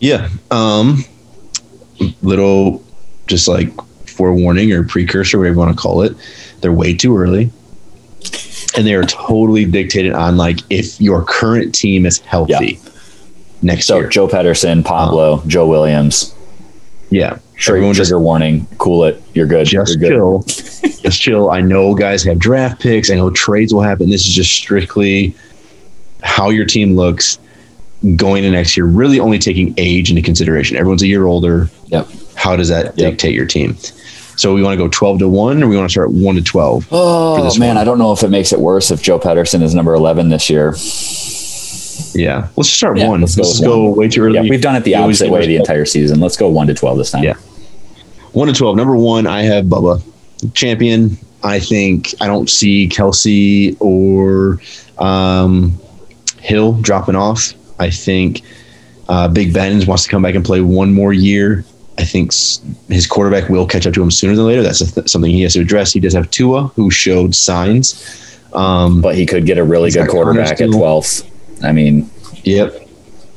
Yeah. 0.00 0.28
Um, 0.50 1.04
little, 2.22 2.82
just 3.28 3.46
like 3.46 3.68
forewarning 4.12 4.72
or 4.72 4.84
precursor, 4.84 5.38
whatever 5.38 5.54
you 5.54 5.58
want 5.58 5.76
to 5.76 5.80
call 5.80 6.02
it. 6.02 6.14
They're 6.60 6.72
way 6.72 6.94
too 6.94 7.16
early, 7.16 7.50
and 8.76 8.86
they 8.86 8.94
are 8.94 9.04
totally 9.04 9.64
dictated 9.64 10.12
on 10.12 10.36
like 10.36 10.60
if 10.70 11.00
your 11.00 11.24
current 11.24 11.74
team 11.74 12.06
is 12.06 12.18
healthy 12.20 12.78
next 13.62 13.86
So 13.86 13.98
year. 13.98 14.08
Joe 14.08 14.28
Pedersen, 14.28 14.82
Pablo, 14.82 15.34
uh-huh. 15.34 15.48
Joe 15.48 15.68
Williams. 15.68 16.34
yeah. 17.10 17.38
Sure, 17.56 17.76
Everyone 17.76 17.94
trigger 17.94 18.08
just 18.08 18.20
warning. 18.20 18.66
Cool 18.78 19.04
it. 19.04 19.22
You're 19.34 19.46
good. 19.46 19.66
just 19.66 19.98
You're 20.00 20.10
good. 20.10 20.16
chill. 20.16 20.90
just 21.02 21.20
chill. 21.20 21.50
I 21.50 21.60
know 21.60 21.94
guys 21.94 22.24
have 22.24 22.40
draft 22.40 22.80
picks. 22.80 23.08
I 23.08 23.14
know 23.14 23.30
trades 23.30 23.72
will 23.72 23.82
happen. 23.82 24.10
This 24.10 24.26
is 24.26 24.34
just 24.34 24.50
strictly 24.52 25.32
how 26.24 26.50
your 26.50 26.64
team 26.64 26.96
looks 26.96 27.38
going 28.16 28.42
to 28.42 28.50
next 28.50 28.76
year. 28.76 28.84
Really 28.86 29.20
only 29.20 29.38
taking 29.38 29.74
age 29.76 30.10
into 30.10 30.22
consideration. 30.22 30.76
Everyone's 30.76 31.02
a 31.02 31.06
year 31.06 31.26
older. 31.26 31.68
Yep. 31.86 32.08
How 32.42 32.56
does 32.56 32.68
that 32.70 32.86
Yep. 32.86 32.94
dictate 32.96 33.34
your 33.34 33.46
team? 33.46 33.76
So 34.36 34.52
we 34.54 34.62
want 34.62 34.72
to 34.72 34.76
go 34.82 34.88
12 34.88 35.20
to 35.20 35.28
1 35.28 35.62
or 35.62 35.68
we 35.68 35.76
want 35.76 35.88
to 35.88 35.92
start 35.92 36.10
1 36.10 36.34
to 36.34 36.42
12? 36.42 36.88
Oh 36.90 37.56
man, 37.58 37.68
one. 37.68 37.76
I 37.78 37.84
don't 37.84 37.98
know 37.98 38.12
if 38.12 38.22
it 38.24 38.30
makes 38.30 38.52
it 38.52 38.58
worse 38.58 38.90
if 38.90 39.00
Joe 39.02 39.18
Pedersen 39.18 39.62
is 39.62 39.74
number 39.74 39.94
11 39.94 40.28
this 40.30 40.50
year. 40.50 40.70
Yeah. 42.14 42.48
Let's 42.56 42.68
just 42.68 42.74
start 42.78 42.98
Yeah, 42.98 43.08
1. 43.08 43.20
let's 43.20 43.36
Let's, 43.36 43.48
go 43.48 43.52
just 43.52 43.64
go 43.64 43.82
one. 43.90 43.98
way 43.98 44.08
too 44.08 44.22
early. 44.22 44.34
Yeah, 44.36 44.42
we've 44.50 44.60
done 44.60 44.74
it 44.74 44.84
the 44.84 44.96
opposite 44.96 45.30
way 45.30 45.46
the 45.46 45.56
entire 45.56 45.84
season. 45.84 46.18
Let's 46.20 46.36
go 46.36 46.48
one 46.48 46.66
to 46.66 46.74
twelve 46.74 46.98
this 46.98 47.10
time. 47.12 47.22
Yeah. 47.24 47.34
1 48.32 48.48
to 48.48 48.54
12. 48.54 48.76
Number 48.76 48.96
1, 48.96 49.26
I 49.26 49.42
have 49.42 49.66
Bubba. 49.66 50.02
Champion. 50.54 51.16
I 51.44 51.58
think 51.60 52.14
I 52.20 52.26
don't 52.26 52.48
see 52.48 52.88
Kelce 52.88 53.76
or 53.80 54.58
um, 54.98 55.78
Hill 56.40 56.72
dropping 56.80 57.14
off. 57.16 57.52
I 57.78 57.90
think 57.90 58.42
uh, 59.08 59.28
Big 59.28 59.52
Ben 59.52 59.84
wants 59.86 60.04
to 60.04 60.10
come 60.10 60.22
back 60.22 60.34
and 60.34 60.44
play 60.44 60.60
one 60.60 60.92
more 60.94 61.12
year. 61.12 61.64
I 61.98 62.04
think 62.04 62.32
his 62.88 63.06
quarterback 63.06 63.48
will 63.50 63.66
catch 63.66 63.86
up 63.86 63.94
to 63.94 64.02
him 64.02 64.10
sooner 64.10 64.34
than 64.34 64.46
later. 64.46 64.62
That's 64.62 64.92
th- 64.92 65.08
something 65.08 65.30
he 65.30 65.42
has 65.42 65.52
to 65.54 65.60
address. 65.60 65.92
He 65.92 66.00
does 66.00 66.14
have 66.14 66.30
Tua, 66.30 66.68
who 66.74 66.90
showed 66.90 67.34
signs. 67.34 68.38
Um, 68.54 69.00
But 69.00 69.14
he 69.14 69.26
could 69.26 69.46
get 69.46 69.58
a 69.58 69.64
really 69.64 69.90
good 69.90 70.08
quarterback 70.08 70.60
at. 70.60 70.70
12th. 70.70 71.28
I 71.62 71.72
mean, 71.72 72.10
Yep. 72.44 72.88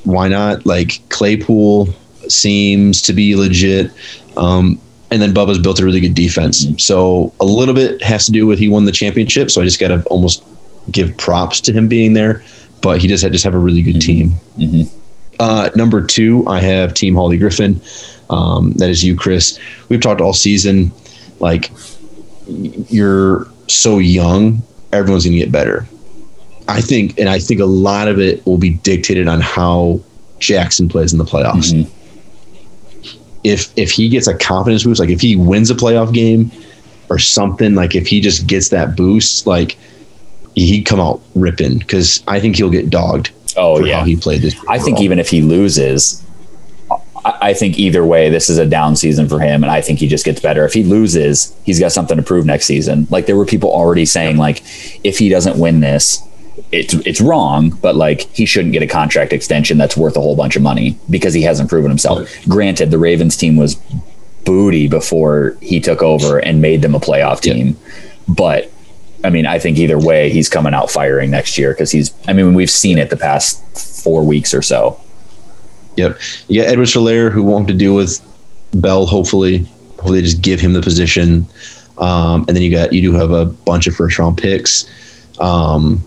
Why 0.03 0.27
not? 0.27 0.65
Like 0.65 0.99
Claypool 1.09 1.89
seems 2.27 3.01
to 3.03 3.13
be 3.13 3.35
legit. 3.35 3.91
Um, 4.37 4.79
and 5.11 5.21
then 5.21 5.33
Bubba's 5.33 5.59
built 5.59 5.79
a 5.79 5.85
really 5.85 5.99
good 5.99 6.15
defense. 6.15 6.65
So 6.77 7.33
a 7.39 7.45
little 7.45 7.73
bit 7.75 8.01
has 8.03 8.25
to 8.25 8.31
do 8.31 8.45
with 8.47 8.57
he 8.59 8.67
won 8.67 8.85
the 8.85 8.91
championship. 8.91 9.51
So 9.51 9.61
I 9.61 9.63
just 9.65 9.79
got 9.79 9.89
to 9.89 10.01
almost 10.07 10.43
give 10.91 11.15
props 11.17 11.59
to 11.61 11.73
him 11.73 11.87
being 11.87 12.13
there. 12.13 12.43
But 12.81 12.99
he 13.01 13.07
does 13.07 13.21
have, 13.21 13.31
just 13.31 13.43
have 13.43 13.53
a 13.55 13.59
really 13.59 13.81
good 13.81 13.99
team. 14.01 14.35
mhm. 14.57 14.89
Uh, 15.39 15.69
number 15.75 16.01
two, 16.05 16.47
I 16.47 16.61
have 16.61 16.93
Team 16.93 17.15
Holly 17.15 17.37
Griffin. 17.37 17.81
Um, 18.29 18.73
that 18.73 18.89
is 18.89 19.03
you, 19.03 19.15
Chris. 19.15 19.59
We've 19.89 20.01
talked 20.01 20.21
all 20.21 20.33
season. 20.33 20.91
Like 21.39 21.71
you're 22.47 23.47
so 23.67 23.97
young, 23.97 24.61
everyone's 24.91 25.25
going 25.25 25.33
to 25.33 25.39
get 25.39 25.51
better. 25.51 25.87
I 26.67 26.81
think, 26.81 27.19
and 27.19 27.29
I 27.29 27.39
think 27.39 27.59
a 27.59 27.65
lot 27.65 28.07
of 28.07 28.19
it 28.19 28.45
will 28.45 28.57
be 28.57 28.71
dictated 28.71 29.27
on 29.27 29.41
how 29.41 30.01
Jackson 30.39 30.89
plays 30.89 31.13
in 31.13 31.19
the 31.19 31.25
playoffs. 31.25 31.73
Mhm. 31.73 31.87
If 33.43 33.71
if 33.75 33.91
he 33.91 34.09
gets 34.09 34.27
a 34.27 34.33
confidence 34.33 34.83
boost, 34.83 34.99
like 34.99 35.09
if 35.09 35.21
he 35.21 35.35
wins 35.35 35.69
a 35.69 35.75
playoff 35.75 36.11
game 36.11 36.51
or 37.09 37.19
something, 37.19 37.75
like 37.75 37.95
if 37.95 38.07
he 38.07 38.19
just 38.19 38.47
gets 38.47 38.69
that 38.69 38.95
boost, 38.95 39.45
like 39.45 39.77
he'd 40.55 40.83
come 40.83 40.99
out 40.99 41.21
ripping 41.35 41.77
because 41.77 42.23
I 42.27 42.39
think 42.39 42.55
he'll 42.55 42.71
get 42.71 42.89
dogged 42.89 43.29
oh 43.57 43.77
for 43.77 43.85
yeah. 43.85 43.99
how 43.99 44.05
he 44.05 44.15
played 44.15 44.41
this. 44.41 44.55
I 44.67 44.79
think 44.79 44.99
even 44.99 45.19
if 45.19 45.29
he 45.29 45.41
loses, 45.41 46.23
I, 47.25 47.53
think 47.55 47.79
either 47.79 48.05
way, 48.05 48.29
this 48.29 48.51
is 48.51 48.59
a 48.59 48.67
down 48.67 48.95
season 48.95 49.27
for 49.27 49.39
him, 49.39 49.63
and 49.63 49.71
I 49.71 49.81
think 49.81 49.97
he 49.97 50.07
just 50.07 50.25
gets 50.25 50.39
better. 50.39 50.63
If 50.63 50.73
he 50.73 50.83
loses, 50.83 51.55
he's 51.63 51.79
got 51.79 51.91
something 51.91 52.17
to 52.17 52.23
prove 52.23 52.45
next 52.45 52.67
season. 52.67 53.07
Like 53.09 53.25
there 53.25 53.35
were 53.35 53.47
people 53.47 53.71
already 53.71 54.05
saying, 54.05 54.37
like 54.37 54.61
if 55.03 55.17
he 55.17 55.29
doesn't 55.29 55.57
win 55.57 55.79
this, 55.79 56.21
it's 56.71 56.93
it's 56.93 57.19
wrong, 57.19 57.71
but 57.81 57.95
like 57.95 58.21
he 58.35 58.45
shouldn't 58.45 58.73
get 58.73 58.83
a 58.83 58.87
contract 58.87 59.33
extension 59.33 59.77
that's 59.79 59.97
worth 59.97 60.15
a 60.15 60.21
whole 60.21 60.35
bunch 60.35 60.55
of 60.55 60.61
money 60.61 60.99
because 61.09 61.33
he 61.33 61.41
hasn't 61.41 61.67
proven 61.67 61.89
himself. 61.89 62.29
Granted, 62.47 62.91
the 62.91 62.99
Ravens 62.99 63.35
team 63.35 63.57
was 63.57 63.75
booty 64.45 64.87
before 64.87 65.57
he 65.61 65.79
took 65.79 66.03
over 66.03 66.37
and 66.37 66.61
made 66.61 66.83
them 66.83 66.93
a 66.95 66.99
playoff 66.99 67.41
team, 67.41 67.77
but. 68.27 68.71
I 69.23 69.31
mean, 69.31 69.47
I 69.47 69.57
think 69.57 69.79
either 69.79 69.97
way, 69.97 70.29
he's 70.29 70.49
coming 70.49 70.75
out 70.75 70.91
firing 70.91 71.31
next 71.31 71.57
year 71.57 71.73
because 71.73 71.89
he's. 71.89 72.13
I 72.27 72.33
mean, 72.33 72.53
we've 72.53 72.69
seen 72.69 72.99
it 72.99 73.09
the 73.09 73.17
past 73.17 73.59
four 74.03 74.23
weeks 74.23 74.53
or 74.53 74.61
so. 74.61 75.01
Yep. 75.97 76.19
You 76.47 76.61
got 76.61 76.69
Edwards-Helaire, 76.69 77.31
who 77.31 77.43
won't 77.43 77.67
have 77.67 77.77
to 77.77 77.77
deal 77.77 77.95
with 77.95 78.19
Bell. 78.73 79.05
Hopefully, 79.05 79.59
hopefully 79.95 80.19
they 80.19 80.25
just 80.25 80.41
give 80.41 80.59
him 80.59 80.73
the 80.73 80.81
position. 80.81 81.45
Um, 81.97 82.45
and 82.47 82.55
then 82.55 82.61
you 82.61 82.71
got 82.71 82.91
you 82.91 83.01
do 83.01 83.13
have 83.13 83.31
a 83.31 83.45
bunch 83.45 83.87
of 83.87 83.95
first 83.95 84.19
round 84.19 84.37
picks. 84.37 84.89
Um, 85.39 86.03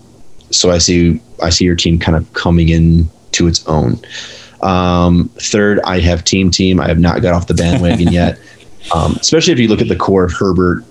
so 0.51 0.71
I 0.71 0.77
see 0.77 1.19
I 1.41 1.49
see 1.49 1.65
your 1.65 1.75
team 1.75 1.99
kind 1.99 2.15
of 2.15 2.31
coming 2.33 2.69
in 2.69 3.09
to 3.31 3.47
its 3.47 3.65
own. 3.67 3.99
Um, 4.61 5.29
third, 5.35 5.79
I 5.81 5.99
have 5.99 6.23
team 6.23 6.51
team. 6.51 6.79
I 6.79 6.87
have 6.87 6.99
not 6.99 7.21
got 7.21 7.33
off 7.33 7.47
the 7.47 7.53
bandwagon 7.53 8.07
yet. 8.11 8.39
Um, 8.93 9.13
especially 9.13 9.53
if 9.53 9.59
you 9.59 9.67
look 9.67 9.81
at 9.81 9.87
the 9.87 9.95
core 9.95 10.23
of 10.23 10.33
Herbert, 10.33 10.83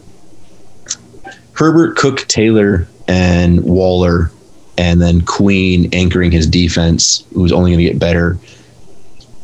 Herbert, 1.53 1.96
Cook, 1.96 2.20
Taylor, 2.28 2.86
and 3.09 3.62
Waller, 3.64 4.30
and 4.76 5.01
then 5.01 5.22
Queen 5.22 5.92
anchoring 5.92 6.30
his 6.30 6.46
defense, 6.46 7.24
who's 7.34 7.53
only 7.53 7.72
going 7.72 7.84
to 7.84 7.90
get 7.90 7.99
better. 7.99 8.38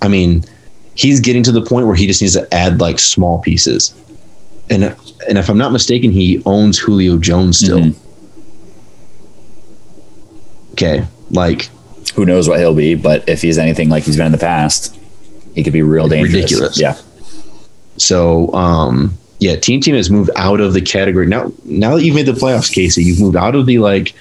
I 0.05 0.09
mean, 0.09 0.45
he's 0.95 1.21
getting 1.21 1.43
to 1.45 1.53
the 1.53 1.63
point 1.63 1.87
where 1.87 1.97
he 1.97 2.07
just 2.07 2.21
needs 2.21 2.35
to 2.35 2.53
add 2.55 2.81
like 2.81 2.99
small 2.99 3.39
pieces. 3.41 3.95
And 4.71 4.85
and 5.29 5.39
if 5.39 5.49
I'm 5.49 5.59
not 5.59 5.73
mistaken, 5.73 6.13
he 6.13 6.43
owns 6.45 6.79
Julio 6.79 7.19
Jones 7.19 7.59
still. 7.59 7.81
Mhm. 7.81 7.95
Okay, 10.73 11.05
like 11.31 11.71
Who 12.15 12.25
knows 12.25 12.49
what 12.49 12.61
he'll 12.61 12.75
be, 12.75 12.95
but 12.95 13.29
if 13.29 13.43
he's 13.43 13.59
anything 13.59 13.89
like 13.89 14.05
he's 14.05 14.17
been 14.17 14.27
in 14.27 14.33
the 14.33 14.39
past, 14.39 14.97
he 15.55 15.65
could 15.65 15.73
be 15.73 15.83
real 15.83 16.07
dangerous. 16.07 16.35
Ridiculous. 16.35 16.81
Yeah. 16.81 16.97
so. 17.97 18.53
Um, 18.55 19.19
yeah, 19.41 19.57
team 19.57 19.81
team 19.81 19.95
has 19.97 20.11
moved 20.11 20.31
out 20.37 20.61
of 20.61 20.73
the 20.73 20.81
category 20.81 21.27
now. 21.27 21.53
Now 21.65 21.97
that 21.97 22.05
you've 22.05 22.15
made 22.15 22.27
the 22.27 22.33
playoffs, 22.33 22.73
Casey, 22.73 23.03
you've 23.03 23.21
moved 23.21 23.37
out 23.37 23.55
of 23.55 23.67
the 23.67 23.79
like 23.79 24.15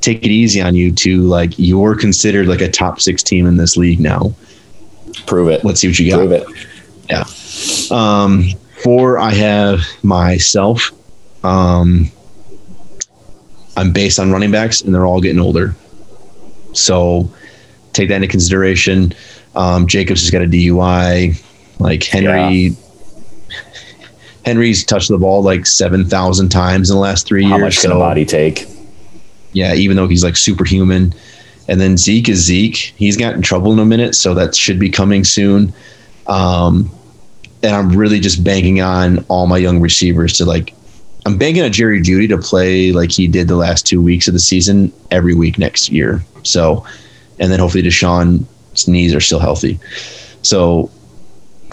take 0.00 0.24
it 0.24 0.30
easy 0.30 0.60
on 0.60 0.74
you 0.74 0.92
to 0.92 1.22
like 1.22 1.58
you're 1.58 1.94
considered 1.96 2.48
like 2.48 2.60
a 2.60 2.68
top 2.68 3.00
six 3.00 3.22
team 3.22 3.46
in 3.46 3.56
this 3.56 3.76
league 3.76 4.00
now. 4.00 4.34
Prove 5.28 5.48
it. 5.48 5.64
Let's 5.64 5.80
see 5.80 5.88
what 5.88 5.98
you 5.98 6.10
got. 6.10 6.18
Prove 6.18 6.32
it. 6.32 6.46
Yeah. 7.08 7.24
Um, 7.90 8.44
four, 8.82 9.18
I 9.18 9.30
have 9.32 9.80
myself. 10.02 10.90
Um, 11.44 12.10
I'm 13.76 13.92
based 13.92 14.18
on 14.18 14.32
running 14.32 14.50
backs, 14.50 14.80
and 14.80 14.94
they're 14.94 15.06
all 15.06 15.20
getting 15.20 15.40
older. 15.40 15.74
So 16.72 17.30
take 17.92 18.08
that 18.08 18.16
into 18.16 18.28
consideration. 18.28 19.12
Um, 19.54 19.86
Jacobs 19.86 20.22
has 20.22 20.30
got 20.30 20.42
a 20.42 20.46
DUI. 20.46 21.42
Like 21.78 22.02
Henry, 22.02 22.72
Henry's 24.44 24.84
touched 24.84 25.08
the 25.08 25.18
ball 25.18 25.42
like 25.42 25.66
seven 25.66 26.04
thousand 26.04 26.48
times 26.48 26.90
in 26.90 26.96
the 26.96 27.00
last 27.00 27.26
three 27.26 27.44
How 27.44 27.50
years. 27.56 27.60
much 27.60 27.80
can 27.80 27.92
a 27.92 27.94
body 27.94 28.24
take? 28.24 28.66
yeah, 29.52 29.74
even 29.74 29.96
though 29.96 30.08
he's 30.08 30.24
like 30.24 30.36
superhuman. 30.36 31.14
And 31.68 31.80
then 31.80 31.96
Zeke 31.96 32.28
is 32.28 32.40
Zeke. 32.40 32.76
He's 32.76 33.16
got 33.16 33.34
in 33.34 33.42
trouble 33.42 33.72
in 33.72 33.78
a 33.78 33.84
minute, 33.84 34.14
so 34.14 34.34
that 34.34 34.54
should 34.54 34.78
be 34.78 34.88
coming 34.88 35.22
soon. 35.22 35.72
Um, 36.26 36.90
and 37.62 37.74
I'm 37.74 37.90
really 37.90 38.20
just 38.20 38.42
banking 38.42 38.80
on 38.80 39.24
all 39.28 39.46
my 39.46 39.58
young 39.58 39.80
receivers 39.80 40.34
to 40.38 40.44
like. 40.44 40.74
I'm 41.26 41.36
banking 41.36 41.62
on 41.62 41.72
Jerry 41.72 42.00
Jeudy 42.00 42.28
to 42.28 42.38
play 42.38 42.92
like 42.92 43.10
he 43.10 43.26
did 43.26 43.48
the 43.48 43.56
last 43.56 43.86
two 43.86 44.00
weeks 44.00 44.28
of 44.28 44.34
the 44.34 44.40
season 44.40 44.92
every 45.10 45.34
week 45.34 45.58
next 45.58 45.90
year. 45.90 46.22
So, 46.42 46.86
and 47.38 47.52
then 47.52 47.58
hopefully 47.60 47.82
Deshaun's 47.82 48.88
knees 48.88 49.14
are 49.14 49.20
still 49.20 49.40
healthy. 49.40 49.78
So, 50.42 50.90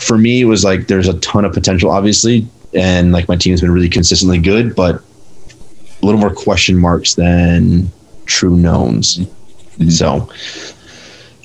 for 0.02 0.18
me, 0.18 0.42
it 0.42 0.46
was 0.46 0.66
like 0.66 0.88
there's 0.88 1.08
a 1.08 1.18
ton 1.20 1.46
of 1.46 1.54
potential, 1.54 1.90
obviously, 1.90 2.46
and 2.74 3.14
like 3.14 3.30
my 3.30 3.38
team's 3.38 3.62
been 3.62 3.72
really 3.72 3.88
consistently 3.88 4.40
good, 4.40 4.76
but 4.76 4.96
a 4.96 6.06
little 6.06 6.20
more 6.20 6.34
question 6.34 6.76
marks 6.76 7.16
than 7.16 7.90
true 8.26 8.58
knowns. 8.58 9.20
So, 9.90 10.30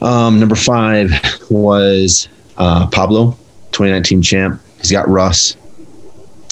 um, 0.00 0.38
number 0.38 0.54
five 0.54 1.10
was 1.50 2.28
uh, 2.56 2.86
Pablo, 2.88 3.32
2019 3.72 4.22
champ. 4.22 4.60
He's 4.78 4.92
got 4.92 5.08
Russ. 5.08 5.56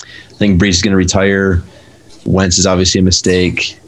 I 0.02 0.34
think 0.38 0.60
Brees 0.60 0.70
is 0.70 0.82
going 0.82 0.92
to 0.92 0.96
retire. 0.96 1.62
Wentz 2.24 2.58
is 2.58 2.66
obviously 2.66 3.00
a 3.00 3.04
mistake. 3.04 3.78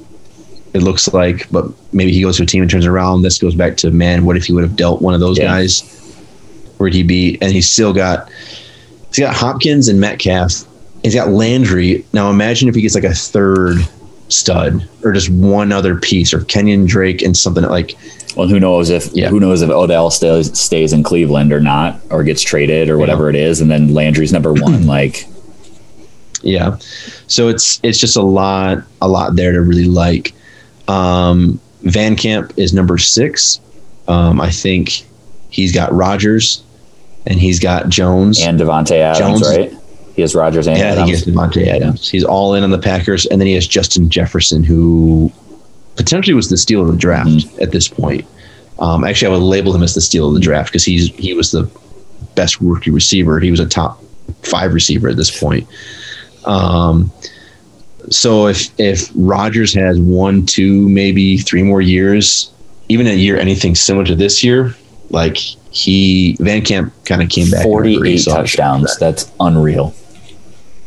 It 0.73 0.83
looks 0.83 1.13
like, 1.13 1.51
but 1.51 1.67
maybe 1.93 2.13
he 2.13 2.23
goes 2.23 2.37
to 2.37 2.45
a 2.45 2.47
team 2.47 2.63
and 2.63 2.71
turns 2.71 2.87
around. 2.87 3.23
This 3.23 3.39
goes 3.39 3.55
back 3.55 3.77
to 3.79 3.91
man. 3.91 4.25
What 4.25 4.37
if 4.37 4.45
he 4.45 4.53
would 4.53 4.63
have 4.63 4.77
dealt 4.77 5.03
one 5.03 5.15
of 5.15 5.21
those 5.21 5.39
yeah. 5.39 5.45
guys? 5.45 5.83
Where'd 6.79 6.95
he 6.95 7.03
be? 7.03 7.39
And 7.43 7.53
he's 7.53 7.69
still 7.69 7.93
got 7.93 8.31
he's 9.09 9.19
got 9.19 9.35
Hopkins 9.35 9.89
and 9.89 10.01
Metcalf. 10.01 10.65
He's 11.03 11.15
got 11.15 11.29
Landry. 11.29 12.05
Now 12.13 12.31
imagine 12.31 12.69
if 12.69 12.75
he 12.75 12.83
gets 12.83 12.95
like 12.95 13.05
a 13.05 13.15
third 13.15 13.79
stud 14.31 14.89
or 15.05 15.13
just 15.13 15.29
one 15.31 15.73
other 15.73 15.97
piece 15.97 16.33
or 16.33 16.45
Kenyon 16.45 16.87
Drake 16.87 17.23
and 17.23 17.37
something 17.37 17.65
like 17.65 17.97
well, 18.37 18.49
who 18.49 18.61
knows 18.61 18.91
if 18.91 19.13
yeah. 19.13 19.29
who 19.29 19.41
knows 19.41 19.63
if 19.63 19.71
Odell 19.71 20.11
stays 20.11 20.57
stays 20.59 20.93
in 20.93 21.03
Cleveland 21.03 21.53
or 21.53 21.61
not, 21.61 22.01
or 22.11 22.23
gets 22.23 22.43
traded 22.43 22.89
or 22.89 22.99
whatever 22.99 23.25
yeah. 23.25 23.39
it 23.39 23.43
is, 23.45 23.61
and 23.61 23.71
then 23.71 23.93
Landry's 23.93 24.33
number 24.33 24.53
one. 24.55 24.87
like, 24.87 25.27
yeah, 26.43 26.77
so 27.27 27.49
it's 27.49 27.81
it's 27.83 27.99
just 27.99 28.17
a 28.17 28.23
lot 28.23 28.79
a 29.03 29.09
lot 29.09 29.37
there 29.37 29.53
to 29.53 29.61
really 29.61 29.87
like. 29.87 30.33
Um, 30.89 31.61
Van 31.83 32.17
Camp 32.17 32.53
is 32.57 32.73
number 32.73 32.99
six. 32.99 33.61
Um, 34.07 34.41
I 34.41 34.51
think 34.51 35.05
he's 35.51 35.73
got 35.73 35.93
Rodgers 35.93 36.63
and 37.27 37.39
he's 37.39 37.59
got 37.59 37.89
Jones 37.89 38.41
and 38.41 38.59
Davante 38.59 38.97
Adams, 38.97 39.41
Jones, 39.41 39.57
right? 39.57 39.73
He 40.21 40.23
has 40.23 40.35
Rodgers 40.35 40.67
and 40.67 40.77
yeah, 40.77 40.91
Adams. 40.91 41.07
he 41.07 41.13
has 41.13 41.25
Davante 41.25 41.67
Adams. 41.67 42.07
He's 42.07 42.25
all 42.25 42.53
in 42.53 42.63
on 42.63 42.69
the 42.69 42.79
Packers, 42.79 43.25
and 43.25 43.41
then 43.41 43.47
he 43.47 43.55
has 43.55 43.67
Justin 43.67 44.11
Jefferson, 44.11 44.63
who 44.63 45.33
potentially 45.97 46.35
was 46.35 46.51
the 46.51 46.59
steal 46.59 46.83
of 46.83 46.89
the 46.89 46.97
draft 46.97 47.31
mm-hmm. 47.31 47.63
at 47.63 47.71
this 47.71 47.89
point. 47.89 48.27
Um, 48.81 49.03
actually, 49.03 49.29
I 49.29 49.39
would 49.39 49.43
label 49.43 49.75
him 49.75 49.83
as 49.83 49.95
the 49.95 50.03
steal 50.03 50.29
of 50.29 50.35
the 50.35 50.41
draft 50.41 50.69
because 50.69 50.85
he's 50.85 51.09
he 51.15 51.33
was 51.33 51.53
the 51.53 51.71
best 52.35 52.61
rookie 52.61 52.91
receiver. 52.91 53.41
He 53.41 53.51
was 53.51 53.61
a 53.61 53.67
top 53.67 54.05
five 54.43 54.75
receiver 54.75 55.09
at 55.09 55.17
this 55.17 55.41
point. 55.41 55.67
Um, 56.45 57.11
so 58.11 58.47
if 58.47 58.79
if 58.79 59.11
Rodgers 59.15 59.73
has 59.73 59.99
one, 59.99 60.45
two, 60.45 60.87
maybe 60.91 61.39
three 61.39 61.63
more 61.63 61.81
years, 61.81 62.53
even 62.91 63.07
a 63.07 63.15
year 63.15 63.39
anything 63.39 63.75
similar 63.75 64.05
to 64.05 64.15
this 64.15 64.45
year, 64.45 64.75
like 65.09 65.39
he 65.39 66.37
Van 66.41 66.61
Camp 66.61 66.93
kind 67.07 67.23
of 67.23 67.31
came 67.31 67.51
back. 67.51 67.63
Forty 67.63 67.99
eight 68.07 68.27
touchdowns. 68.27 68.99
That. 68.99 69.17
That's 69.17 69.33
unreal. 69.41 69.95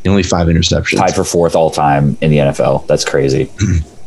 Only 0.06 0.24
five 0.24 0.48
interceptions. 0.48 0.98
Tied 0.98 1.16
for 1.16 1.24
fourth 1.24 1.56
all 1.56 1.72
time 1.72 2.18
in 2.22 2.30
the 2.30 2.38
NFL. 2.38 2.88
That's 2.88 3.06
crazy. 3.06 3.50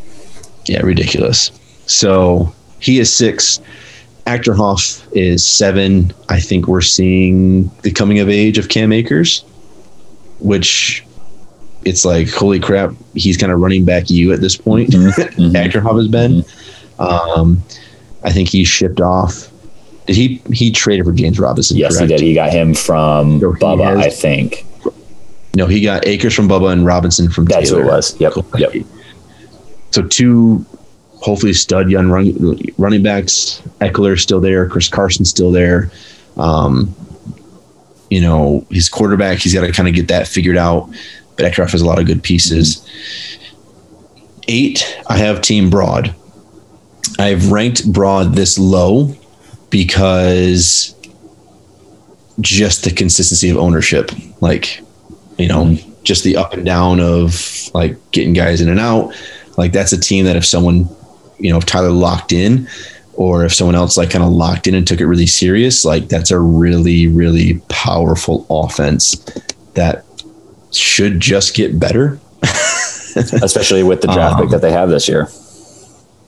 yeah, 0.67 0.81
ridiculous. 0.83 1.51
So 1.87 2.55
he 2.81 2.99
is 2.99 3.15
six. 3.15 3.61
Achterhoff 4.27 5.07
is 5.13 5.47
seven. 5.47 6.13
I 6.29 6.41
think 6.41 6.67
we're 6.67 6.81
seeing 6.81 7.69
the 7.83 7.93
coming 7.93 8.19
of 8.19 8.29
age 8.29 8.59
of 8.59 8.69
Cam 8.69 8.93
Akers, 8.93 9.43
which 10.41 11.07
it's 11.85 12.05
like, 12.05 12.29
holy 12.31 12.59
crap, 12.59 12.93
he's 13.15 13.37
kind 13.37 13.53
of 13.53 13.61
running 13.61 13.85
back 13.85 14.11
you 14.11 14.33
at 14.33 14.41
this 14.41 14.57
point. 14.57 14.91
Achterhoff 14.91 15.97
has 15.97 16.09
been. 16.09 16.43
Mm-hmm. 16.43 17.03
Um, 17.03 17.63
I 18.25 18.33
think 18.33 18.49
he 18.49 18.65
shipped 18.65 19.01
off. 19.01 19.51
Did 20.07 20.17
he 20.17 20.43
he 20.53 20.71
traded 20.71 21.05
for 21.05 21.13
James 21.13 21.39
Robinson? 21.39 21.77
Yes, 21.77 21.97
correct? 21.97 22.11
he 22.11 22.17
did. 22.17 22.25
He 22.25 22.35
got 22.35 22.51
him 22.51 22.75
from 22.75 23.41
so 23.41 23.53
Bubba, 23.53 23.97
has, 23.97 24.07
I 24.07 24.11
think. 24.11 24.67
No, 25.57 25.67
he 25.67 25.81
got 25.81 26.07
Akers 26.07 26.35
from 26.35 26.49
Bubba 26.51 26.71
and 26.71 26.85
Robinson 26.85 27.31
from 27.31 27.47
That's 27.47 27.71
Taylor. 27.71 27.83
who 27.83 27.89
it 27.89 27.93
was. 27.93 28.21
Yep. 28.21 28.35
Yep. 28.59 28.85
So 29.91 30.03
two, 30.07 30.67
hopefully 31.23 31.55
stud 31.55 31.91
young 31.91 32.11
run, 32.11 32.59
running 32.77 33.03
backs. 33.03 33.63
Ekeler 33.81 34.21
still 34.21 34.39
there. 34.39 34.69
Chris 34.69 34.89
Carson 34.89 35.25
still 35.25 35.51
there. 35.51 35.91
Um, 36.37 36.95
you 38.11 38.21
know, 38.21 38.67
his 38.71 38.91
quarterback, 38.91 39.39
he's 39.39 39.55
got 39.55 39.63
to 39.63 39.73
kind 39.73 39.89
of 39.89 39.95
get 39.95 40.09
that 40.09 40.29
figured 40.29 40.59
out. 40.59 40.91
But 41.37 41.51
Eckroff 41.51 41.71
has 41.71 41.81
a 41.81 41.87
lot 41.87 41.99
of 41.99 42.07
good 42.07 42.23
pieces. 42.23 42.77
Mm-hmm. 42.77 44.41
Eight, 44.49 45.01
I 45.09 45.17
have 45.17 45.41
Team 45.41 45.71
Broad. 45.71 46.15
I've 47.19 47.51
ranked 47.51 47.91
Broad 47.91 48.35
this 48.35 48.59
low 48.59 49.15
because 49.71 50.95
just 52.41 52.85
the 52.85 52.91
consistency 52.93 53.49
of 53.49 53.57
ownership. 53.57 54.11
Like, 54.43 54.83
you 55.39 55.49
know, 55.49 55.64
mm-hmm. 55.64 56.03
just 56.03 56.24
the 56.24 56.37
up 56.37 56.53
and 56.53 56.64
down 56.64 57.01
of 57.01 57.70
like 57.74 57.97
getting 58.12 58.32
guys 58.32 58.61
in 58.61 58.68
and 58.68 58.80
out 58.80 59.14
like 59.57 59.72
that's 59.72 59.93
a 59.93 60.01
team 60.01 60.24
that 60.26 60.37
if 60.37 60.45
someone, 60.45 60.89
you 61.39 61.51
know, 61.51 61.59
if 61.59 61.66
Tyler 61.66 61.91
locked 61.91 62.32
in 62.32 62.68
or 63.14 63.45
if 63.45 63.55
someone 63.55 63.74
else 63.74 63.97
like 63.97 64.11
kind 64.11 64.24
of 64.24 64.30
locked 64.30 64.66
in 64.66 64.74
and 64.74 64.87
took 64.87 65.01
it 65.01 65.07
really 65.07 65.26
serious, 65.26 65.84
like 65.84 66.09
that's 66.09 66.30
a 66.30 66.39
really, 66.39 67.09
really 67.09 67.61
powerful 67.68 68.47
offense 68.51 69.14
that 69.74 70.05
should 70.72 71.20
just 71.20 71.55
get 71.55 71.78
better. 71.78 72.18
Especially 73.16 73.82
with 73.82 74.03
the 74.03 74.09
draft 74.09 74.34
um, 74.34 74.43
pick 74.43 74.51
that 74.51 74.61
they 74.61 74.72
have 74.72 74.91
this 74.91 75.09
year. 75.09 75.28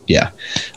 Yeah. 0.06 0.30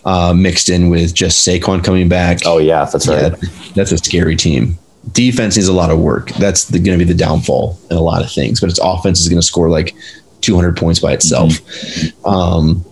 Uh, 0.03 0.33
mixed 0.33 0.67
in 0.67 0.89
with 0.89 1.13
just 1.13 1.47
Saquon 1.47 1.81
coming 1.81 2.09
back. 2.09 2.39
Oh, 2.45 2.57
yeah, 2.57 2.83
that's 2.83 3.07
right. 3.07 3.31
Yeah, 3.31 3.49
that's 3.75 3.93
a 3.93 3.97
scary 3.97 4.35
team. 4.35 4.77
Defense 5.11 5.55
needs 5.55 5.67
a 5.67 5.73
lot 5.73 5.89
of 5.89 5.99
work. 5.99 6.29
That's 6.33 6.69
going 6.69 6.83
to 6.83 6.97
be 6.97 7.03
the 7.03 7.13
downfall 7.13 7.79
in 7.89 7.97
a 7.97 8.01
lot 8.01 8.23
of 8.23 8.31
things, 8.31 8.59
but 8.59 8.69
its 8.69 8.79
offense 8.81 9.19
is 9.19 9.29
going 9.29 9.41
to 9.41 9.45
score 9.45 9.69
like 9.69 9.95
200 10.41 10.77
points 10.77 10.99
by 10.99 11.13
itself. 11.13 11.51
Mm-hmm. 11.51 12.25
Um, 12.25 12.85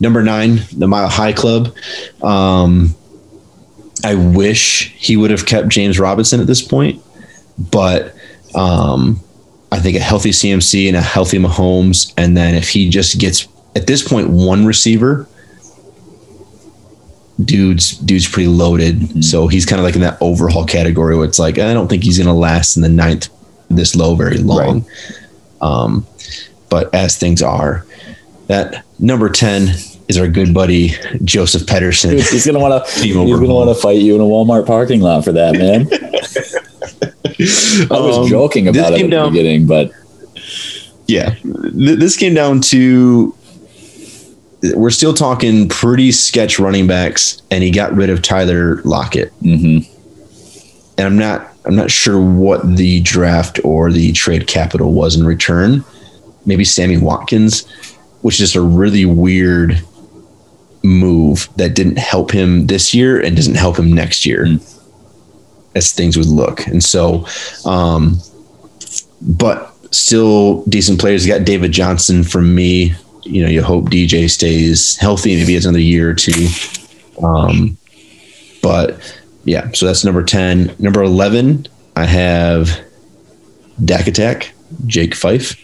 number 0.00 0.22
nine, 0.22 0.60
the 0.72 0.88
Mile 0.88 1.08
High 1.08 1.32
Club. 1.32 1.74
Um, 2.22 2.94
I 4.04 4.14
wish 4.14 4.94
he 4.96 5.16
would 5.16 5.30
have 5.30 5.44
kept 5.44 5.68
James 5.68 6.00
Robinson 6.00 6.40
at 6.40 6.46
this 6.46 6.62
point, 6.62 7.02
but 7.70 8.14
um, 8.54 9.20
I 9.70 9.78
think 9.78 9.96
a 9.96 10.00
healthy 10.00 10.30
CMC 10.30 10.88
and 10.88 10.96
a 10.96 11.02
healthy 11.02 11.38
Mahomes, 11.38 12.12
and 12.16 12.36
then 12.36 12.54
if 12.54 12.70
he 12.70 12.88
just 12.88 13.18
gets 13.18 13.46
at 13.76 13.86
this 13.86 14.06
point 14.06 14.30
one 14.30 14.64
receiver, 14.64 15.28
dude's 17.44 17.92
dude's 17.98 18.28
pretty 18.28 18.48
loaded. 18.48 18.96
Mm-hmm. 18.96 19.20
So 19.22 19.48
he's 19.48 19.66
kind 19.66 19.80
of 19.80 19.84
like 19.84 19.94
in 19.94 20.00
that 20.02 20.18
overhaul 20.20 20.64
category 20.64 21.16
where 21.16 21.26
it's 21.26 21.38
like 21.38 21.58
I 21.58 21.72
don't 21.72 21.88
think 21.88 22.04
he's 22.04 22.18
to 22.18 22.32
last 22.32 22.76
in 22.76 22.82
the 22.82 22.88
ninth 22.88 23.28
this 23.68 23.94
low 23.94 24.14
very 24.14 24.38
long. 24.38 24.84
Right. 24.84 24.88
Um, 25.60 26.06
but 26.68 26.94
as 26.94 27.16
things 27.16 27.42
are, 27.42 27.84
that 28.46 28.84
number 28.98 29.28
10 29.28 29.74
is 30.08 30.18
our 30.18 30.28
good 30.28 30.52
buddy 30.52 30.94
Joseph 31.24 31.62
Pederson. 31.62 32.10
Dude, 32.10 32.26
he's 32.26 32.46
gonna 32.46 32.58
want 32.58 32.84
to. 32.94 33.00
he's 33.00 33.14
gonna 33.14 33.54
want 33.54 33.74
to 33.74 33.80
fight 33.80 33.98
you 33.98 34.14
in 34.14 34.20
a 34.20 34.24
Walmart 34.24 34.66
parking 34.66 35.00
lot 35.00 35.24
for 35.24 35.32
that, 35.32 35.54
man. 35.54 35.88
I 37.90 38.00
was 38.00 38.18
um, 38.18 38.26
joking 38.26 38.68
about 38.68 38.92
it 38.92 39.02
at 39.02 39.10
down, 39.10 39.32
the 39.32 39.38
beginning, 39.38 39.66
but 39.66 39.92
yeah, 41.06 41.34
th- 41.34 41.98
this 41.98 42.16
came 42.16 42.34
down 42.34 42.60
to 42.62 43.34
we're 44.74 44.90
still 44.90 45.14
talking 45.14 45.68
pretty 45.68 46.12
sketch 46.12 46.58
running 46.58 46.86
backs, 46.86 47.42
and 47.50 47.62
he 47.62 47.70
got 47.70 47.92
rid 47.94 48.10
of 48.10 48.22
Tyler 48.22 48.82
Lockett. 48.82 49.32
Mm-hmm. 49.40 49.90
And 50.98 51.06
I'm 51.06 51.18
not 51.18 51.52
I'm 51.64 51.76
not 51.76 51.90
sure 51.90 52.20
what 52.20 52.76
the 52.76 53.00
draft 53.00 53.60
or 53.64 53.90
the 53.90 54.12
trade 54.12 54.46
capital 54.46 54.92
was 54.92 55.16
in 55.16 55.24
return 55.24 55.84
maybe 56.46 56.64
Sammy 56.64 56.96
Watkins, 56.96 57.66
which 58.22 58.40
is 58.40 58.56
a 58.56 58.60
really 58.60 59.04
weird 59.04 59.82
move 60.82 61.48
that 61.56 61.74
didn't 61.74 61.98
help 61.98 62.30
him 62.30 62.66
this 62.66 62.94
year 62.94 63.20
and 63.20 63.36
doesn't 63.36 63.56
help 63.56 63.78
him 63.78 63.92
next 63.92 64.24
year 64.24 64.46
mm. 64.46 64.80
as 65.74 65.92
things 65.92 66.16
would 66.16 66.26
look. 66.26 66.66
And 66.66 66.82
so, 66.82 67.26
um, 67.64 68.18
but 69.20 69.74
still 69.92 70.64
decent 70.64 71.00
players. 71.00 71.26
You 71.26 71.36
got 71.36 71.44
David 71.44 71.72
Johnson 71.72 72.24
from 72.24 72.54
me. 72.54 72.94
You 73.30 73.42
know, 73.42 73.48
you 73.48 73.62
hope 73.62 73.86
DJ 73.86 74.28
stays 74.28 74.96
healthy. 74.96 75.36
Maybe 75.36 75.54
has 75.54 75.64
another 75.64 75.80
year 75.80 76.10
or 76.10 76.14
two. 76.14 76.48
Um, 77.22 77.76
but 78.62 79.00
yeah, 79.44 79.70
so 79.72 79.86
that's 79.86 80.04
number 80.04 80.24
10. 80.24 80.74
Number 80.78 81.02
11, 81.02 81.66
I 81.96 82.04
have 82.04 82.80
Dak 83.84 84.06
Attack, 84.06 84.52
Jake 84.86 85.14
Fife. 85.14 85.56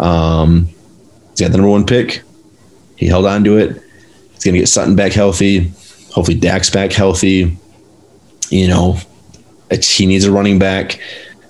Um, 0.00 0.66
he's 1.30 1.40
got 1.40 1.52
the 1.52 1.58
number 1.58 1.70
one 1.70 1.86
pick. 1.86 2.22
He 2.96 3.06
held 3.06 3.26
on 3.26 3.44
to 3.44 3.56
it. 3.56 3.80
He's 4.32 4.44
going 4.44 4.54
to 4.54 4.60
get 4.60 4.68
Sutton 4.68 4.96
back 4.96 5.12
healthy. 5.12 5.72
Hopefully, 6.12 6.38
Dak's 6.38 6.70
back 6.70 6.92
healthy. 6.92 7.56
You 8.50 8.68
know, 8.68 8.98
he 9.70 10.06
needs 10.06 10.24
a 10.24 10.32
running 10.32 10.58
back. 10.58 11.00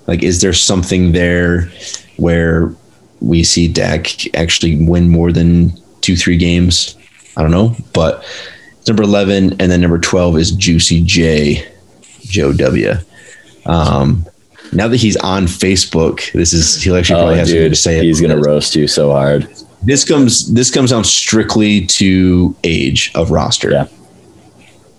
Like, 0.07 0.23
is 0.23 0.41
there 0.41 0.53
something 0.53 1.11
there 1.11 1.71
where 2.17 2.73
we 3.21 3.43
see 3.43 3.67
Dak 3.67 4.33
actually 4.35 4.83
win 4.85 5.09
more 5.09 5.31
than 5.31 5.71
two, 6.01 6.15
three 6.15 6.37
games. 6.37 6.95
I 7.35 7.41
don't 7.41 7.51
know, 7.51 7.75
but 7.93 8.23
number 8.87 9.03
11 9.03 9.59
and 9.59 9.71
then 9.71 9.81
number 9.81 9.99
12 9.99 10.37
is 10.37 10.51
Juicy 10.51 11.03
J, 11.03 11.67
Joe 12.21 12.51
W. 12.53 12.93
Um, 13.65 14.25
now 14.73 14.87
that 14.87 14.97
he's 14.97 15.17
on 15.17 15.45
Facebook, 15.45 16.31
this 16.33 16.53
is 16.53 16.81
he'll 16.81 16.95
actually 16.95 17.15
probably 17.19 17.35
Oh, 17.35 17.37
have 17.37 17.47
dude, 17.47 17.71
to 17.71 17.75
say. 17.75 18.03
he's 18.05 18.19
about 18.19 18.29
gonna 18.35 18.41
roast 18.41 18.75
you 18.75 18.87
so 18.87 19.11
hard. 19.11 19.47
This 19.83 20.03
comes 20.03 20.51
this 20.53 20.71
comes 20.71 20.89
down 20.89 21.03
strictly 21.03 21.85
to 21.85 22.55
age 22.63 23.11
of 23.15 23.29
roster. 23.31 23.71
Yeah. 23.71 23.87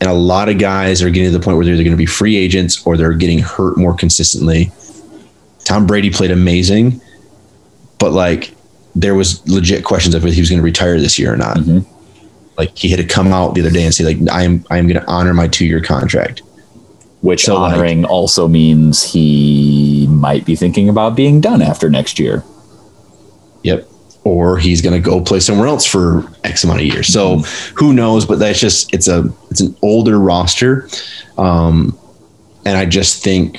And 0.01 0.09
a 0.09 0.15
lot 0.15 0.49
of 0.49 0.59
guys 0.59 1.03
are 1.03 1.11
getting 1.11 1.33
to 1.33 1.37
the 1.39 1.43
point 1.45 1.57
where 1.57 1.65
they're 1.67 1.75
either 1.75 1.83
going 1.83 1.91
to 1.93 1.99
be 1.99 2.07
free 2.07 2.37
agents 2.37 2.87
or 2.87 2.97
they're 2.97 3.15
getting 3.15 3.41
hurt 3.41 3.77
more 3.77 3.97
consistently. 3.97 4.71
Tom 5.65 5.89
Brady 5.89 6.09
played 6.09 6.31
amazing, 6.31 7.01
but 7.99 8.13
like 8.13 8.55
there 8.95 9.15
was 9.15 9.47
legit 9.49 9.85
questions 9.85 10.15
of 10.15 10.25
if 10.27 10.35
he 10.35 10.41
was 10.41 10.49
going 10.51 10.59
to 10.59 10.65
retire 10.65 10.99
this 10.99 11.19
year 11.19 11.33
or 11.33 11.37
not. 11.37 11.57
Mhm. 11.59 11.85
Like 12.57 12.77
he 12.77 12.89
had 12.89 12.99
to 12.99 13.05
come 13.07 13.29
out 13.29 13.55
the 13.55 13.61
other 13.61 13.71
day 13.71 13.85
and 13.85 13.95
say 13.95 14.05
like 14.05 14.17
I'm 14.31 14.65
I'm 14.71 14.89
going 14.89 15.01
to 15.01 15.07
honor 15.09 15.35
my 15.35 15.47
two 15.49 15.67
year 15.67 15.81
contract. 15.81 16.43
Which 17.21 17.45
So, 17.45 17.55
like- 17.61 17.75
honoring 17.75 18.05
also 18.05 18.47
means 18.49 19.03
he 19.03 20.07
might 20.11 20.45
be 20.45 20.55
thinking 20.57 20.89
about 20.89 21.17
being 21.17 21.41
done 21.41 21.63
after 21.63 21.91
next 21.91 22.19
year. 22.19 22.45
Yep. 23.65 23.89
Or 24.25 24.57
he's 24.59 24.81
going 24.83 25.01
to 25.01 25.01
go 25.11 25.21
play 25.21 25.41
somewhere 25.41 25.67
else 25.69 25.85
for 25.85 26.25
X 26.45 26.63
amount 26.65 26.81
of 26.81 26.87
years. 26.87 27.09
So 27.09 27.39
who 27.75 27.93
knows? 27.93 28.25
But 28.27 28.39
that's 28.39 28.61
just 28.61 28.93
it's 28.95 29.09
a 29.09 29.29
it's 29.51 29.61
an 29.61 29.75
older 29.83 30.19
roster, 30.19 30.89
um, 31.39 31.97
and 32.65 32.77
I 32.77 32.85
just 32.85 33.23
think 33.25 33.59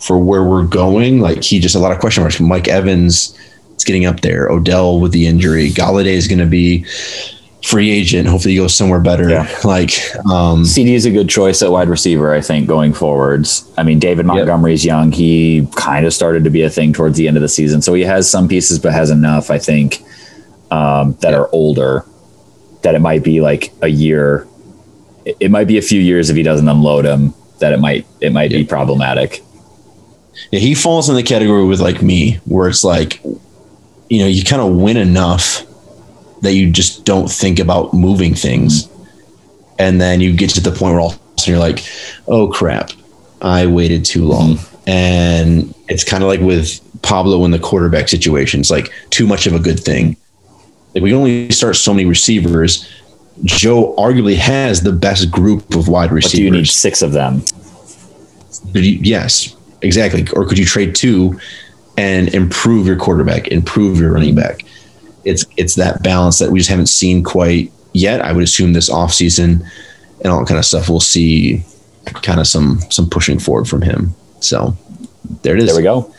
for 0.00 0.18
where 0.18 0.42
we're 0.44 0.64
going, 0.66 1.20
like 1.20 1.42
he 1.44 1.60
just 1.60 1.74
a 1.76 1.78
lot 1.78 1.92
of 1.92 1.98
question 1.98 2.22
marks. 2.22 2.40
Mike 2.40 2.68
Evans 2.68 3.36
is 3.78 3.84
getting 3.84 4.06
up 4.06 4.20
there. 4.20 4.48
Odell 4.48 5.00
with 5.00 5.12
the 5.12 5.26
injury. 5.26 5.70
Golladay 5.70 6.06
is 6.12 6.28
going 6.28 6.38
to 6.38 6.46
be 6.46 6.84
free 7.62 7.90
agent. 7.90 8.28
Hopefully, 8.28 8.52
he 8.52 8.58
goes 8.58 8.74
somewhere 8.74 9.00
better. 9.00 9.28
Yeah. 9.28 9.48
Like 9.64 9.92
um, 10.26 10.64
CD 10.64 10.94
is 10.94 11.06
a 11.06 11.10
good 11.10 11.28
choice 11.28 11.62
at 11.62 11.70
wide 11.70 11.88
receiver, 11.88 12.32
I 12.32 12.40
think, 12.40 12.68
going 12.68 12.92
forwards. 12.92 13.70
I 13.76 13.82
mean, 13.82 13.98
David 13.98 14.26
montgomery 14.26 14.46
Montgomery's 14.46 14.84
young. 14.84 15.12
He 15.12 15.68
kind 15.76 16.06
of 16.06 16.12
started 16.12 16.44
to 16.44 16.50
be 16.50 16.62
a 16.62 16.70
thing 16.70 16.92
towards 16.92 17.16
the 17.16 17.28
end 17.28 17.36
of 17.36 17.42
the 17.42 17.48
season. 17.48 17.82
So 17.82 17.94
he 17.94 18.02
has 18.02 18.30
some 18.30 18.48
pieces, 18.48 18.78
but 18.78 18.92
has 18.92 19.10
enough, 19.10 19.50
I 19.50 19.58
think, 19.58 20.02
um, 20.70 21.14
that 21.20 21.34
are 21.34 21.48
older 21.52 22.04
that 22.82 22.94
it 22.94 23.00
might 23.00 23.24
be 23.24 23.40
like 23.40 23.72
a 23.82 23.88
year. 23.88 24.46
It, 25.24 25.50
might 25.50 25.66
be 25.66 25.76
a 25.76 25.82
few 25.82 26.00
years 26.00 26.30
if 26.30 26.36
he 26.36 26.42
doesn't 26.42 26.68
unload 26.68 27.04
them 27.04 27.34
that 27.58 27.72
it 27.72 27.80
might 27.80 28.06
it 28.20 28.32
might 28.32 28.50
be 28.50 28.64
problematic. 28.64 29.42
Yeah, 30.50 30.60
he 30.60 30.74
falls 30.74 31.08
in 31.08 31.16
the 31.16 31.22
category 31.22 31.64
with 31.64 31.80
like 31.80 32.02
me, 32.02 32.34
where 32.44 32.68
it's 32.68 32.84
like, 32.84 33.20
you 34.08 34.20
know, 34.20 34.26
you 34.26 34.44
kind 34.44 34.62
of 34.62 34.76
win 34.76 34.96
enough 34.96 35.64
that 36.42 36.54
you 36.54 36.70
just 36.70 37.04
don't 37.04 37.30
think 37.30 37.58
about 37.58 37.92
moving 37.92 38.34
things. 38.34 38.86
Mm-hmm. 38.86 39.74
And 39.80 40.00
then 40.00 40.20
you 40.20 40.34
get 40.34 40.50
to 40.50 40.60
the 40.60 40.70
point 40.70 40.92
where 40.94 41.00
all 41.00 41.10
of 41.12 41.16
a 41.16 41.40
sudden 41.40 41.54
you're 41.54 41.60
like, 41.60 41.84
oh 42.26 42.48
crap, 42.48 42.90
I 43.42 43.66
waited 43.66 44.04
too 44.04 44.24
long. 44.24 44.54
Mm-hmm. 44.54 44.90
And 44.90 45.74
it's 45.88 46.04
kind 46.04 46.22
of 46.22 46.28
like 46.28 46.40
with 46.40 46.80
Pablo 47.02 47.44
in 47.44 47.50
the 47.50 47.58
quarterback 47.58 48.08
situation. 48.08 48.60
It's 48.60 48.70
like 48.70 48.92
too 49.10 49.26
much 49.26 49.46
of 49.46 49.52
a 49.52 49.58
good 49.58 49.78
thing. 49.78 50.16
Like 50.94 51.02
we 51.04 51.12
only 51.12 51.50
start 51.50 51.76
so 51.76 51.92
many 51.92 52.06
receivers. 52.06 52.88
Joe 53.44 53.94
arguably 53.96 54.36
has 54.36 54.82
the 54.82 54.92
best 54.92 55.30
group 55.30 55.74
of 55.74 55.86
wide 55.88 56.08
But 56.08 56.16
receivers. 56.16 56.38
do 56.38 56.42
you 56.42 56.50
need 56.50 56.66
six 56.66 57.02
of 57.02 57.12
them? 57.12 57.42
But 58.72 58.82
you- 58.82 58.98
yes, 59.02 59.54
exactly. 59.82 60.26
Or 60.32 60.46
could 60.46 60.58
you 60.58 60.64
trade 60.64 60.94
two 60.94 61.38
and 61.98 62.32
improve 62.32 62.86
your 62.86 62.96
quarterback, 62.96 63.48
improve 63.48 63.98
your 63.98 64.12
running 64.12 64.34
back? 64.34 64.64
It's 65.24 65.44
it's 65.56 65.74
that 65.74 66.02
balance 66.02 66.38
that 66.38 66.50
we 66.50 66.58
just 66.58 66.70
haven't 66.70 66.86
seen 66.86 67.22
quite 67.22 67.72
yet. 67.92 68.22
I 68.22 68.32
would 68.32 68.44
assume 68.44 68.72
this 68.72 68.88
offseason 68.88 69.68
and 70.22 70.32
all 70.32 70.40
that 70.40 70.48
kind 70.48 70.58
of 70.58 70.64
stuff. 70.64 70.88
We'll 70.88 71.00
see 71.00 71.64
kind 72.22 72.40
of 72.40 72.46
some 72.46 72.80
some 72.90 73.10
pushing 73.10 73.38
forward 73.38 73.68
from 73.68 73.82
him. 73.82 74.14
So 74.40 74.76
there 75.42 75.56
it 75.56 75.62
is. 75.62 75.66
There 75.66 75.76
we 75.76 75.82
go. 75.82 76.12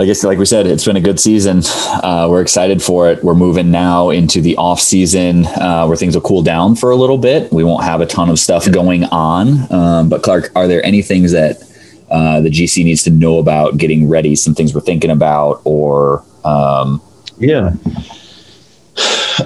I 0.00 0.04
guess, 0.04 0.22
like 0.22 0.38
we 0.38 0.44
said, 0.44 0.68
it's 0.68 0.84
been 0.84 0.96
a 0.96 1.00
good 1.00 1.18
season. 1.18 1.62
Uh, 1.66 2.28
we're 2.30 2.40
excited 2.40 2.80
for 2.80 3.10
it. 3.10 3.24
We're 3.24 3.34
moving 3.34 3.72
now 3.72 4.10
into 4.10 4.40
the 4.40 4.56
off 4.56 4.78
season 4.78 5.44
uh, 5.46 5.86
where 5.86 5.96
things 5.96 6.14
will 6.14 6.22
cool 6.22 6.42
down 6.42 6.76
for 6.76 6.90
a 6.90 6.96
little 6.96 7.18
bit. 7.18 7.52
We 7.52 7.64
won't 7.64 7.82
have 7.82 8.00
a 8.00 8.06
ton 8.06 8.30
of 8.30 8.38
stuff 8.38 8.70
going 8.70 9.04
on. 9.06 9.72
Um, 9.72 10.08
but 10.08 10.22
Clark, 10.22 10.52
are 10.54 10.68
there 10.68 10.84
any 10.86 11.02
things 11.02 11.32
that 11.32 11.67
uh, 12.10 12.40
the 12.40 12.50
GC 12.50 12.84
needs 12.84 13.02
to 13.04 13.10
know 13.10 13.38
about 13.38 13.76
getting 13.76 14.08
ready? 14.08 14.34
Some 14.34 14.54
things 14.54 14.74
we're 14.74 14.80
thinking 14.80 15.10
about, 15.10 15.60
or 15.64 16.24
um, 16.44 17.02
Yeah. 17.38 17.72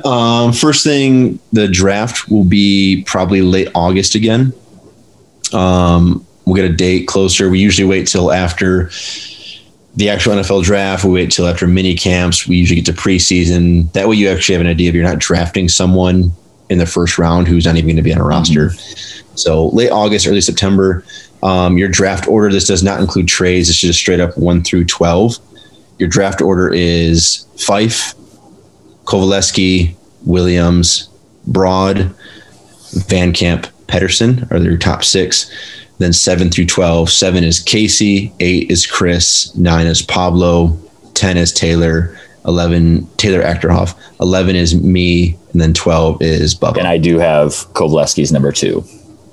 Um, 0.05 0.53
first 0.53 0.85
thing, 0.85 1.39
the 1.53 1.69
draft 1.69 2.31
will 2.31 2.45
be 2.45 3.05
probably 3.07 3.43
late 3.43 3.69
August 3.75 4.15
again. 4.15 4.53
Um, 5.53 6.27
we'll 6.45 6.57
get 6.57 6.65
a 6.65 6.75
date 6.75 7.07
closer. 7.07 7.51
We 7.51 7.59
usually 7.59 7.87
wait 7.87 8.07
till 8.07 8.33
after 8.33 8.91
the 9.97 10.09
actual 10.09 10.33
NFL 10.33 10.65
draft. 10.65 11.05
We 11.05 11.11
wait 11.11 11.31
till 11.31 11.47
after 11.47 11.67
mini 11.67 11.95
camps. 11.95 12.49
We 12.49 12.57
usually 12.57 12.81
get 12.81 12.87
to 12.95 12.99
preseason. 13.01 13.93
That 13.93 14.09
way, 14.09 14.17
you 14.17 14.29
actually 14.29 14.55
have 14.55 14.63
an 14.63 14.69
idea 14.69 14.89
if 14.89 14.95
you're 14.95 15.05
not 15.05 15.19
drafting 15.19 15.69
someone 15.69 16.33
in 16.71 16.79
the 16.79 16.87
first 16.87 17.19
round 17.19 17.47
who's 17.47 17.67
not 17.67 17.77
even 17.77 17.89
going 17.89 17.97
to 17.97 18.03
be 18.03 18.15
on 18.15 18.21
a 18.21 18.25
roster. 18.25 18.71
So 19.35 19.69
late 19.69 19.91
August, 19.91 20.27
early 20.27 20.41
September. 20.41 21.05
Um, 21.43 21.77
your 21.77 21.89
draft 21.89 22.29
order. 22.29 22.51
This 22.51 22.67
does 22.67 22.83
not 22.83 23.01
include 23.01 23.29
trades. 23.29 23.69
It's 23.69 23.79
just 23.79 23.99
straight 23.99 24.21
up 24.21 24.37
one 24.39 24.63
through 24.63 24.85
twelve. 24.85 25.39
Your 25.99 26.09
draft 26.09 26.41
order 26.41 26.73
is 26.73 27.47
Fife, 27.57 28.15
Kovaleski, 29.05 29.95
Williams, 30.25 31.09
Broad, 31.47 32.15
Van 33.09 33.33
Camp, 33.33 33.67
Pedersen 33.87 34.47
are 34.51 34.59
their 34.59 34.77
top 34.77 35.05
six. 35.05 35.51
Then 35.99 36.13
seven 36.13 36.51
through 36.51 36.67
12. 36.67 37.11
Seven 37.11 37.45
is 37.45 37.61
Casey, 37.61 38.33
eight 38.41 38.71
is 38.71 38.87
Chris, 38.87 39.55
nine 39.55 39.87
is 39.87 40.03
Pablo, 40.03 40.77
10 41.15 41.37
is 41.37 41.53
Taylor, 41.53 42.19
11, 42.47 43.07
Taylor 43.19 43.43
Achterhoff, 43.43 43.95
11 44.21 44.57
is 44.57 44.75
me, 44.75 45.37
and 45.53 45.61
then 45.61 45.73
12 45.73 46.21
is 46.23 46.55
Bubba. 46.55 46.79
and 46.79 46.89
I 46.89 46.99
do 46.99 47.19
have 47.19 47.51
Kovaleski's 47.75 48.33
number 48.33 48.51
two 48.51 48.83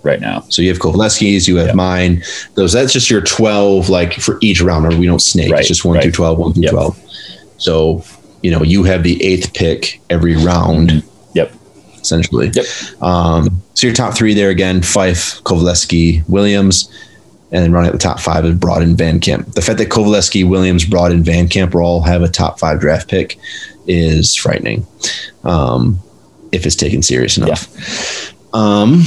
right 0.04 0.22
now. 0.22 0.42
so 0.50 0.62
you 0.62 0.70
have 0.70 0.80
Kovaleski's, 0.80 1.48
you 1.48 1.58
have 1.58 1.68
Yep. 1.68 1.76
mine. 1.76 2.24
Those 2.56 2.72
that's 2.74 2.94
just 2.94 3.10
your 3.10 3.22
12, 3.22 3.90
like 3.90 4.14
for 4.14 4.38
each 4.42 4.62
round. 4.62 4.98
We 4.98 5.06
don't 5.06 5.22
snake. 5.22 5.52
Right, 5.52 5.60
It's 5.60 5.68
just 5.68 5.84
one 5.86 5.96
right. 5.96 6.04
through 6.04 6.14
12, 6.14 6.38
one 6.40 6.54
through 6.54 6.64
Yep. 6.64 6.72
12. 6.72 7.00
So, 7.58 8.04
you 8.42 8.52
know, 8.52 8.64
you 8.64 8.84
have 8.84 9.04
the 9.04 9.22
eighth 9.24 9.54
pick 9.54 10.00
every 10.10 10.36
round. 10.36 11.04
Yep. 11.34 11.52
essentially. 12.02 12.50
Yep. 12.54 12.66
Um, 13.04 13.62
so 13.74 13.86
your 13.88 13.94
top 13.96 14.16
three 14.16 14.34
there 14.34 14.50
again: 14.50 14.82
Fife, 14.82 15.42
Kovaleski, 15.44 16.24
Williams, 16.30 16.90
and 17.52 17.62
then 17.64 17.72
running 17.74 17.90
at 17.90 17.94
the 17.94 18.00
top 18.00 18.20
five 18.22 18.46
is 18.46 18.56
Broad 18.56 18.82
and 18.82 18.98
Van 18.98 19.20
Camp. 19.20 19.54
The 19.54 19.62
fact 19.62 19.78
that 19.80 19.90
Kovaleski, 19.90 20.48
Williams, 20.48 20.86
Broad, 20.86 21.12
and 21.12 21.26
Van 21.26 21.48
Camp 21.50 21.76
all 21.76 22.02
have 22.04 22.22
a 22.24 22.30
top 22.30 22.58
five 22.60 22.80
draft 22.80 23.10
pick 23.10 23.38
is 23.86 24.34
frightening. 24.36 24.88
Um, 25.44 26.00
if 26.54 26.66
it's 26.66 26.76
taken 26.76 27.04
serious 27.04 27.38
enough. 27.38 28.34
Um, 28.54 29.04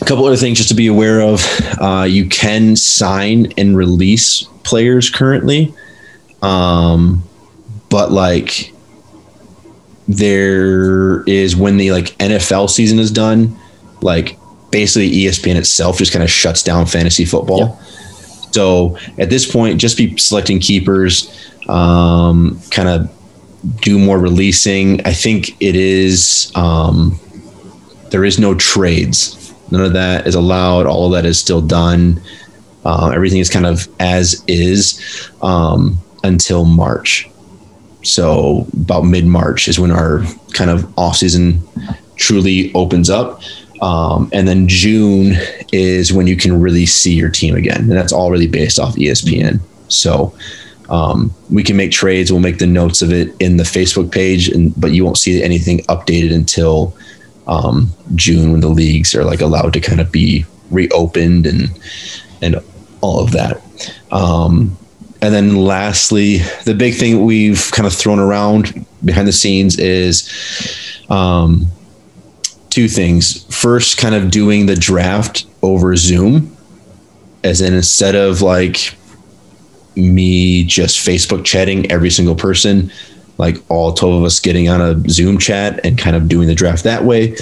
a 0.00 0.04
couple 0.04 0.24
other 0.24 0.36
things 0.36 0.58
just 0.58 0.68
to 0.70 0.74
be 0.74 0.86
aware 0.86 1.20
of: 1.20 1.44
uh, 1.80 2.06
you 2.08 2.28
can 2.28 2.76
sign 2.76 3.52
and 3.56 3.76
release 3.76 4.44
players 4.64 5.10
currently, 5.10 5.74
um, 6.42 7.22
but 7.88 8.12
like 8.12 8.72
there 10.08 11.22
is 11.24 11.56
when 11.56 11.76
the 11.76 11.92
like 11.92 12.06
NFL 12.18 12.70
season 12.70 12.98
is 12.98 13.10
done, 13.10 13.56
like 14.02 14.38
basically 14.70 15.10
ESPN 15.10 15.56
itself 15.56 15.98
just 15.98 16.12
kind 16.12 16.22
of 16.22 16.30
shuts 16.30 16.62
down 16.62 16.86
fantasy 16.86 17.24
football. 17.24 17.80
So 18.52 18.96
at 19.18 19.30
this 19.30 19.50
point, 19.50 19.80
just 19.80 19.96
be 19.96 20.16
selecting 20.16 20.60
keepers, 20.60 21.52
um, 21.68 22.60
kind 22.70 22.88
of 22.88 23.10
do 23.80 23.98
more 23.98 24.18
releasing. 24.18 25.04
I 25.06 25.12
think 25.12 25.60
it 25.60 25.76
is 25.76 26.52
um, 26.54 27.18
there 28.10 28.24
is 28.24 28.38
no 28.38 28.54
trades. 28.54 29.45
None 29.70 29.82
of 29.82 29.92
that 29.94 30.26
is 30.26 30.34
allowed. 30.34 30.86
All 30.86 31.06
of 31.06 31.12
that 31.12 31.26
is 31.26 31.38
still 31.38 31.60
done. 31.60 32.20
Uh, 32.84 33.10
everything 33.14 33.40
is 33.40 33.50
kind 33.50 33.66
of 33.66 33.88
as 33.98 34.44
is 34.46 35.30
um, 35.42 35.98
until 36.22 36.64
March. 36.64 37.28
So 38.02 38.66
about 38.74 39.02
mid 39.02 39.26
March 39.26 39.66
is 39.66 39.80
when 39.80 39.90
our 39.90 40.22
kind 40.52 40.70
of 40.70 40.96
off 40.96 41.16
season 41.16 41.60
truly 42.14 42.72
opens 42.74 43.10
up. 43.10 43.42
Um, 43.82 44.30
and 44.32 44.46
then 44.48 44.68
June 44.68 45.34
is 45.72 46.12
when 46.12 46.26
you 46.26 46.36
can 46.36 46.60
really 46.60 46.86
see 46.86 47.14
your 47.14 47.28
team 47.28 47.56
again. 47.56 47.80
And 47.80 47.92
that's 47.92 48.12
all 48.12 48.30
really 48.30 48.46
based 48.46 48.78
off 48.78 48.94
ESPN. 48.94 49.60
So 49.88 50.34
um, 50.88 51.34
we 51.50 51.62
can 51.62 51.76
make 51.76 51.90
trades. 51.90 52.30
We'll 52.30 52.40
make 52.40 52.58
the 52.58 52.66
notes 52.66 53.02
of 53.02 53.12
it 53.12 53.34
in 53.40 53.56
the 53.56 53.64
Facebook 53.64 54.12
page, 54.12 54.48
and 54.48 54.78
but 54.80 54.92
you 54.92 55.04
won't 55.04 55.18
see 55.18 55.42
anything 55.42 55.80
updated 55.84 56.34
until 56.34 56.96
um, 57.46 57.92
June 58.14 58.52
when 58.52 58.60
the 58.60 58.68
leagues 58.68 59.14
are 59.14 59.24
like 59.24 59.40
allowed 59.40 59.72
to 59.74 59.80
kind 59.80 60.00
of 60.00 60.10
be 60.10 60.44
reopened 60.70 61.46
and 61.46 61.70
and 62.42 62.56
all 63.00 63.20
of 63.20 63.32
that. 63.32 63.62
Um, 64.10 64.76
and 65.22 65.32
then 65.34 65.56
lastly, 65.56 66.38
the 66.64 66.74
big 66.74 66.94
thing 66.94 67.24
we've 67.24 67.70
kind 67.72 67.86
of 67.86 67.92
thrown 67.92 68.18
around 68.18 68.86
behind 69.04 69.26
the 69.26 69.32
scenes 69.32 69.78
is 69.78 70.28
um, 71.08 71.66
two 72.70 72.88
things. 72.88 73.44
First, 73.54 73.96
kind 73.98 74.14
of 74.14 74.30
doing 74.30 74.66
the 74.66 74.76
draft 74.76 75.46
over 75.62 75.96
Zoom, 75.96 76.56
as 77.42 77.60
in 77.60 77.74
instead 77.74 78.14
of 78.14 78.42
like 78.42 78.96
me 79.96 80.64
just 80.64 80.98
Facebook 80.98 81.44
chatting 81.44 81.90
every 81.90 82.10
single 82.10 82.34
person, 82.34 82.92
like 83.38 83.58
all 83.70 83.92
12 83.92 84.14
of 84.14 84.24
us 84.24 84.40
getting 84.40 84.68
on 84.68 84.80
a 84.80 85.08
Zoom 85.08 85.38
chat 85.38 85.84
and 85.84 85.98
kind 85.98 86.16
of 86.16 86.28
doing 86.28 86.48
the 86.48 86.54
draft 86.54 86.84
that 86.84 87.04
way. 87.04 87.32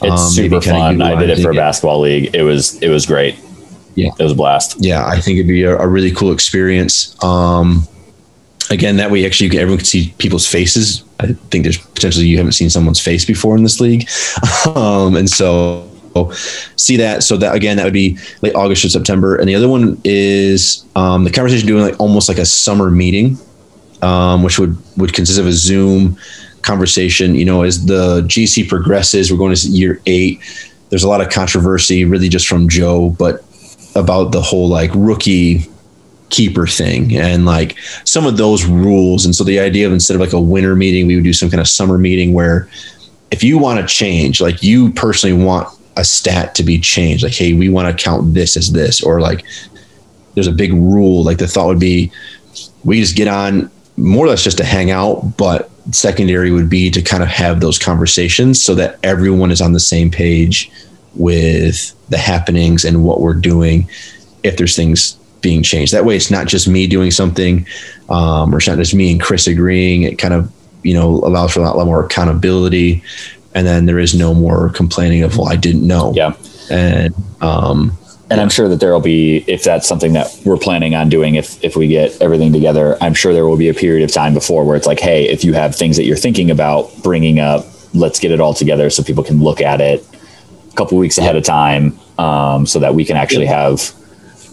It's 0.00 0.02
um, 0.02 0.18
super 0.18 0.60
fun. 0.60 1.02
I 1.02 1.18
did 1.18 1.30
it 1.30 1.42
for 1.42 1.50
a 1.50 1.54
basketball 1.54 2.00
league. 2.00 2.34
It 2.34 2.42
was 2.42 2.80
it 2.82 2.88
was 2.88 3.06
great. 3.06 3.38
Yeah, 3.94 4.10
it 4.18 4.22
was 4.22 4.32
a 4.32 4.36
blast. 4.36 4.76
Yeah, 4.78 5.04
I 5.04 5.20
think 5.20 5.38
it'd 5.38 5.48
be 5.48 5.64
a, 5.64 5.76
a 5.76 5.88
really 5.88 6.12
cool 6.12 6.32
experience. 6.32 7.20
Um, 7.24 7.88
again, 8.70 8.96
that 8.98 9.10
way 9.10 9.26
actually 9.26 9.50
can, 9.50 9.58
everyone 9.58 9.78
can 9.78 9.86
see 9.86 10.14
people's 10.18 10.46
faces. 10.46 11.02
I 11.18 11.32
think 11.50 11.64
there's 11.64 11.78
potentially 11.78 12.26
you 12.26 12.36
haven't 12.36 12.52
seen 12.52 12.70
someone's 12.70 13.00
face 13.00 13.24
before 13.24 13.56
in 13.56 13.64
this 13.64 13.80
league, 13.80 14.08
um, 14.76 15.16
and 15.16 15.28
so 15.28 15.88
see 16.76 16.96
that. 16.96 17.22
So 17.22 17.36
that 17.38 17.54
again, 17.54 17.76
that 17.76 17.84
would 17.84 17.92
be 17.92 18.18
late 18.42 18.54
August 18.54 18.84
or 18.84 18.88
September. 18.88 19.36
And 19.36 19.48
the 19.48 19.54
other 19.54 19.68
one 19.68 20.00
is 20.04 20.84
um, 20.96 21.24
the 21.24 21.30
conversation 21.30 21.66
doing 21.66 21.82
like 21.82 21.98
almost 22.00 22.28
like 22.28 22.38
a 22.38 22.46
summer 22.46 22.90
meeting, 22.90 23.38
um, 24.02 24.42
which 24.42 24.58
would 24.58 24.76
would 24.96 25.12
consist 25.12 25.38
of 25.38 25.46
a 25.46 25.52
Zoom 25.52 26.18
conversation. 26.62 27.34
You 27.34 27.44
know, 27.44 27.62
as 27.62 27.86
the 27.86 28.22
GC 28.22 28.68
progresses, 28.68 29.30
we're 29.30 29.38
going 29.38 29.54
to 29.54 29.68
year 29.68 30.00
eight. 30.06 30.40
There's 30.90 31.04
a 31.04 31.08
lot 31.08 31.20
of 31.20 31.30
controversy, 31.30 32.04
really, 32.04 32.28
just 32.28 32.48
from 32.48 32.68
Joe, 32.68 33.10
but 33.10 33.44
about 33.94 34.32
the 34.32 34.40
whole 34.40 34.68
like 34.68 34.90
rookie 34.94 35.66
keeper 36.30 36.66
thing 36.66 37.16
and 37.16 37.46
like 37.46 37.78
some 38.04 38.26
of 38.26 38.36
those 38.36 38.64
rules. 38.64 39.24
And 39.24 39.34
so 39.34 39.44
the 39.44 39.58
idea 39.58 39.86
of 39.86 39.92
instead 39.92 40.14
of 40.14 40.20
like 40.20 40.32
a 40.32 40.40
winter 40.40 40.76
meeting, 40.76 41.06
we 41.06 41.14
would 41.14 41.24
do 41.24 41.32
some 41.32 41.50
kind 41.50 41.60
of 41.60 41.68
summer 41.68 41.98
meeting 41.98 42.32
where 42.32 42.68
if 43.30 43.42
you 43.42 43.58
want 43.58 43.80
to 43.80 43.86
change, 43.86 44.40
like 44.40 44.62
you 44.62 44.92
personally 44.92 45.42
want 45.42 45.68
a 45.96 46.04
stat 46.04 46.54
to 46.54 46.62
be 46.62 46.78
changed, 46.78 47.22
like, 47.22 47.34
hey, 47.34 47.52
we 47.54 47.68
want 47.68 47.88
to 47.88 48.04
count 48.04 48.34
this 48.34 48.56
as 48.56 48.72
this, 48.72 49.02
or 49.02 49.20
like 49.20 49.44
there's 50.34 50.46
a 50.46 50.52
big 50.52 50.72
rule, 50.72 51.24
like 51.24 51.38
the 51.38 51.48
thought 51.48 51.66
would 51.66 51.80
be 51.80 52.12
we 52.84 53.00
just 53.00 53.16
get 53.16 53.28
on 53.28 53.70
more 53.98 54.24
or 54.24 54.28
less 54.28 54.44
just 54.44 54.58
to 54.58 54.64
hang 54.64 54.90
out, 54.90 55.36
but 55.36 55.70
secondary 55.92 56.50
would 56.50 56.68
be 56.68 56.90
to 56.90 57.02
kind 57.02 57.22
of 57.22 57.28
have 57.28 57.60
those 57.60 57.78
conversations 57.78 58.62
so 58.62 58.74
that 58.74 58.98
everyone 59.02 59.50
is 59.50 59.60
on 59.60 59.72
the 59.72 59.80
same 59.80 60.10
page 60.10 60.70
with 61.14 61.94
the 62.10 62.18
happenings 62.18 62.84
and 62.84 63.04
what 63.04 63.20
we're 63.20 63.34
doing 63.34 63.88
if 64.42 64.56
there's 64.56 64.76
things 64.76 65.14
being 65.40 65.62
changed. 65.62 65.92
That 65.92 66.04
way, 66.04 66.16
it's 66.16 66.30
not 66.30 66.46
just 66.46 66.68
me 66.68 66.86
doing 66.86 67.10
something, 67.10 67.66
um, 68.08 68.54
or 68.54 68.58
it's 68.58 68.68
not 68.68 68.78
just 68.78 68.94
me 68.94 69.12
and 69.12 69.20
Chris 69.20 69.46
agreeing. 69.46 70.02
It 70.02 70.18
kind 70.18 70.34
of 70.34 70.52
you 70.82 70.94
know 70.94 71.16
allows 71.24 71.52
for 71.52 71.60
a 71.60 71.62
lot 71.62 71.84
more 71.86 72.04
accountability, 72.04 73.02
and 73.54 73.66
then 73.66 73.86
there 73.86 73.98
is 73.98 74.14
no 74.14 74.34
more 74.34 74.70
complaining 74.70 75.22
of 75.22 75.36
well, 75.36 75.48
I 75.48 75.56
didn't 75.56 75.86
know. 75.86 76.12
Yeah, 76.14 76.34
and 76.70 77.14
um, 77.40 77.97
and 78.30 78.40
I'm 78.40 78.48
sure 78.48 78.68
that 78.68 78.80
there 78.80 78.92
will 78.92 79.00
be 79.00 79.38
if 79.46 79.64
that's 79.64 79.88
something 79.88 80.12
that 80.12 80.38
we're 80.44 80.58
planning 80.58 80.94
on 80.94 81.08
doing 81.08 81.36
if 81.36 81.62
if 81.64 81.76
we 81.76 81.88
get 81.88 82.20
everything 82.20 82.52
together. 82.52 82.96
I'm 83.00 83.14
sure 83.14 83.32
there 83.32 83.46
will 83.46 83.56
be 83.56 83.68
a 83.68 83.74
period 83.74 84.04
of 84.04 84.12
time 84.12 84.34
before 84.34 84.64
where 84.64 84.76
it's 84.76 84.86
like, 84.86 85.00
hey, 85.00 85.28
if 85.28 85.44
you 85.44 85.54
have 85.54 85.74
things 85.74 85.96
that 85.96 86.04
you're 86.04 86.16
thinking 86.16 86.50
about 86.50 86.90
bringing 87.02 87.40
up, 87.40 87.64
let's 87.94 88.20
get 88.20 88.30
it 88.30 88.40
all 88.40 88.54
together 88.54 88.90
so 88.90 89.02
people 89.02 89.24
can 89.24 89.42
look 89.42 89.60
at 89.60 89.80
it 89.80 90.06
a 90.70 90.76
couple 90.76 90.98
weeks 90.98 91.18
ahead 91.18 91.36
of 91.36 91.44
time, 91.44 91.98
um, 92.18 92.66
so 92.66 92.78
that 92.78 92.94
we 92.94 93.04
can 93.04 93.16
actually 93.16 93.46
have 93.46 93.92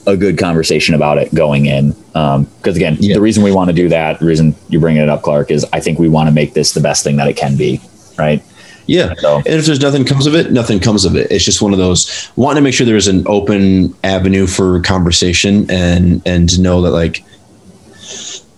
a 0.08 0.16
good 0.16 0.38
conversation 0.38 0.96
about 0.96 1.18
it 1.18 1.34
going 1.34 1.66
in. 1.66 1.92
Because 1.92 2.38
um, 2.38 2.76
again, 2.76 2.96
yeah. 3.00 3.16
the 3.16 3.22
reason 3.22 3.44
we 3.44 3.52
want 3.52 3.70
to 3.70 3.74
do 3.74 3.90
that, 3.90 4.20
the 4.20 4.26
reason 4.26 4.56
you're 4.70 4.82
bringing 4.82 5.02
it 5.02 5.10
up, 5.10 5.22
Clark, 5.22 5.52
is 5.52 5.66
I 5.74 5.80
think 5.80 6.00
we 6.00 6.08
want 6.08 6.28
to 6.28 6.34
make 6.34 6.54
this 6.54 6.74
the 6.74 6.80
best 6.80 7.04
thing 7.04 7.18
that 7.18 7.28
it 7.28 7.36
can 7.36 7.58
be. 7.58 7.82
Right. 8.18 8.42
Yeah. 8.88 9.14
So. 9.16 9.38
And 9.38 9.48
if 9.48 9.66
there's 9.66 9.82
nothing 9.82 10.06
comes 10.06 10.28
of 10.28 10.36
it, 10.36 10.52
nothing 10.52 10.80
comes 10.80 11.06
of 11.06 11.16
it. 11.16 11.32
It's 11.32 11.44
just 11.44 11.62
one 11.62 11.74
of 11.74 11.80
those 11.80 12.32
wanting 12.36 12.62
to 12.62 12.64
make 12.64 12.74
sure 12.74 12.86
there's 12.86 13.08
an 13.08 13.24
open 13.28 13.96
avenue 14.04 14.48
for 14.48 14.80
conversation 14.82 15.70
and 15.70 16.22
and 16.26 16.50
to 16.50 16.62
know 16.62 16.82
that 16.82 16.92
like 16.92 17.24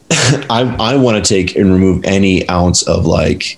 I 0.49 0.75
I 0.79 0.95
want 0.97 1.23
to 1.23 1.27
take 1.27 1.55
and 1.55 1.71
remove 1.71 2.03
any 2.05 2.47
ounce 2.49 2.83
of 2.83 3.05
like 3.05 3.57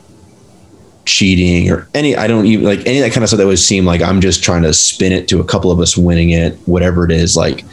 cheating 1.06 1.72
or 1.72 1.88
any 1.96 2.16
I 2.16 2.28
don't 2.28 2.46
even 2.46 2.66
like 2.66 2.86
any 2.86 3.00
of 3.00 3.04
that 3.04 3.14
kind 3.14 3.24
of 3.24 3.30
stuff 3.30 3.40
that 3.40 3.48
would 3.48 3.60
seem 3.60 3.86
like 3.86 4.02
I'm 4.02 4.22
just 4.22 4.44
trying 4.44 4.62
to 4.64 4.74
spin 4.74 5.12
it 5.12 5.28
to 5.30 5.40
a 5.40 5.44
couple 5.44 5.72
of 5.72 5.80
us 5.80 5.98
winning 5.98 6.30
it, 6.32 6.56
whatever 6.68 7.04
it 7.04 7.12
is. 7.12 7.36
Like, 7.36 7.66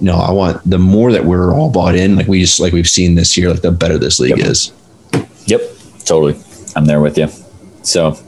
no, 0.00 0.16
I 0.16 0.30
want 0.32 0.60
the 0.68 0.78
more 0.78 1.12
that 1.12 1.24
we're 1.24 1.52
all 1.52 1.70
bought 1.70 1.94
in, 1.94 2.16
like 2.16 2.26
we 2.26 2.40
just 2.40 2.60
like 2.60 2.72
we've 2.72 2.88
seen 2.88 3.14
this 3.14 3.36
year, 3.36 3.50
like 3.50 3.62
the 3.62 3.72
better 3.72 3.96
this 3.96 4.20
league 4.20 4.36
yep. 4.36 4.46
is. 4.46 4.72
Yep, 5.46 5.62
totally. 6.04 6.38
I'm 6.76 6.84
there 6.84 7.00
with 7.00 7.16
you. 7.16 7.28
So 7.86 8.18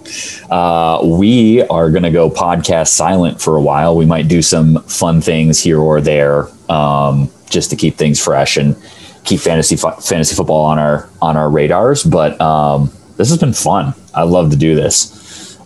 uh, 0.51 1.01
we 1.05 1.63
are 1.63 1.91
going 1.91 2.03
to 2.03 2.11
go 2.11 2.31
podcast 2.31 2.89
silent 2.89 3.41
for 3.41 3.57
a 3.57 3.63
while. 3.63 3.97
We 3.97 4.07
might 4.07 4.29
do 4.29 4.43
some 4.43 4.83
fun 4.83 5.21
things 5.21 5.61
here 5.61 5.81
or 5.81 6.01
there 6.01 6.49
um, 6.71 7.31
just 7.49 7.71
to 7.71 7.77
keep 7.77 7.97
things 7.97 8.23
fresh 8.23 8.57
and 8.57 8.77
keep 9.25 9.41
fantasy 9.41 9.77
fantasy 9.77 10.35
football 10.35 10.65
on 10.65 10.79
our 10.79 11.09
on 11.21 11.37
our 11.37 11.51
radars. 11.51 12.05
But 12.05 12.41
um, 12.41 12.91
this 13.17 13.29
has 13.31 13.39
been 13.39 13.53
fun. 13.53 13.95
I 14.15 14.23
love 14.23 14.51
to 14.51 14.57
do 14.57 14.75
this. 14.75 15.59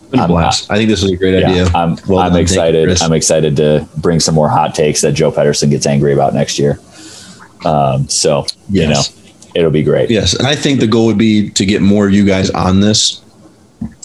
I 0.69 0.77
think 0.77 0.89
this 0.89 1.03
is 1.03 1.11
a 1.11 1.15
great 1.15 1.39
yeah, 1.39 1.49
idea. 1.49 1.65
I'm, 1.73 1.97
well 2.07 2.19
I'm 2.19 2.35
excited. 2.35 3.01
I'm 3.01 3.13
excited 3.13 3.55
to 3.57 3.87
bring 3.97 4.19
some 4.19 4.35
more 4.35 4.49
hot 4.49 4.75
takes 4.75 5.01
that 5.01 5.13
Joe 5.13 5.31
Pederson 5.31 5.69
gets 5.69 5.85
angry 5.85 6.13
about 6.13 6.33
next 6.33 6.59
year. 6.59 6.79
Um, 7.65 8.09
so 8.09 8.45
yes. 8.69 8.69
you 8.69 8.87
know, 8.87 9.51
it'll 9.55 9.71
be 9.71 9.83
great. 9.83 10.09
Yes, 10.09 10.33
and 10.33 10.47
I 10.47 10.55
think 10.55 10.79
the 10.79 10.87
goal 10.87 11.05
would 11.05 11.17
be 11.17 11.49
to 11.51 11.65
get 11.65 11.81
more 11.81 12.07
of 12.07 12.13
you 12.13 12.25
guys 12.25 12.49
on 12.49 12.81
this, 12.81 13.21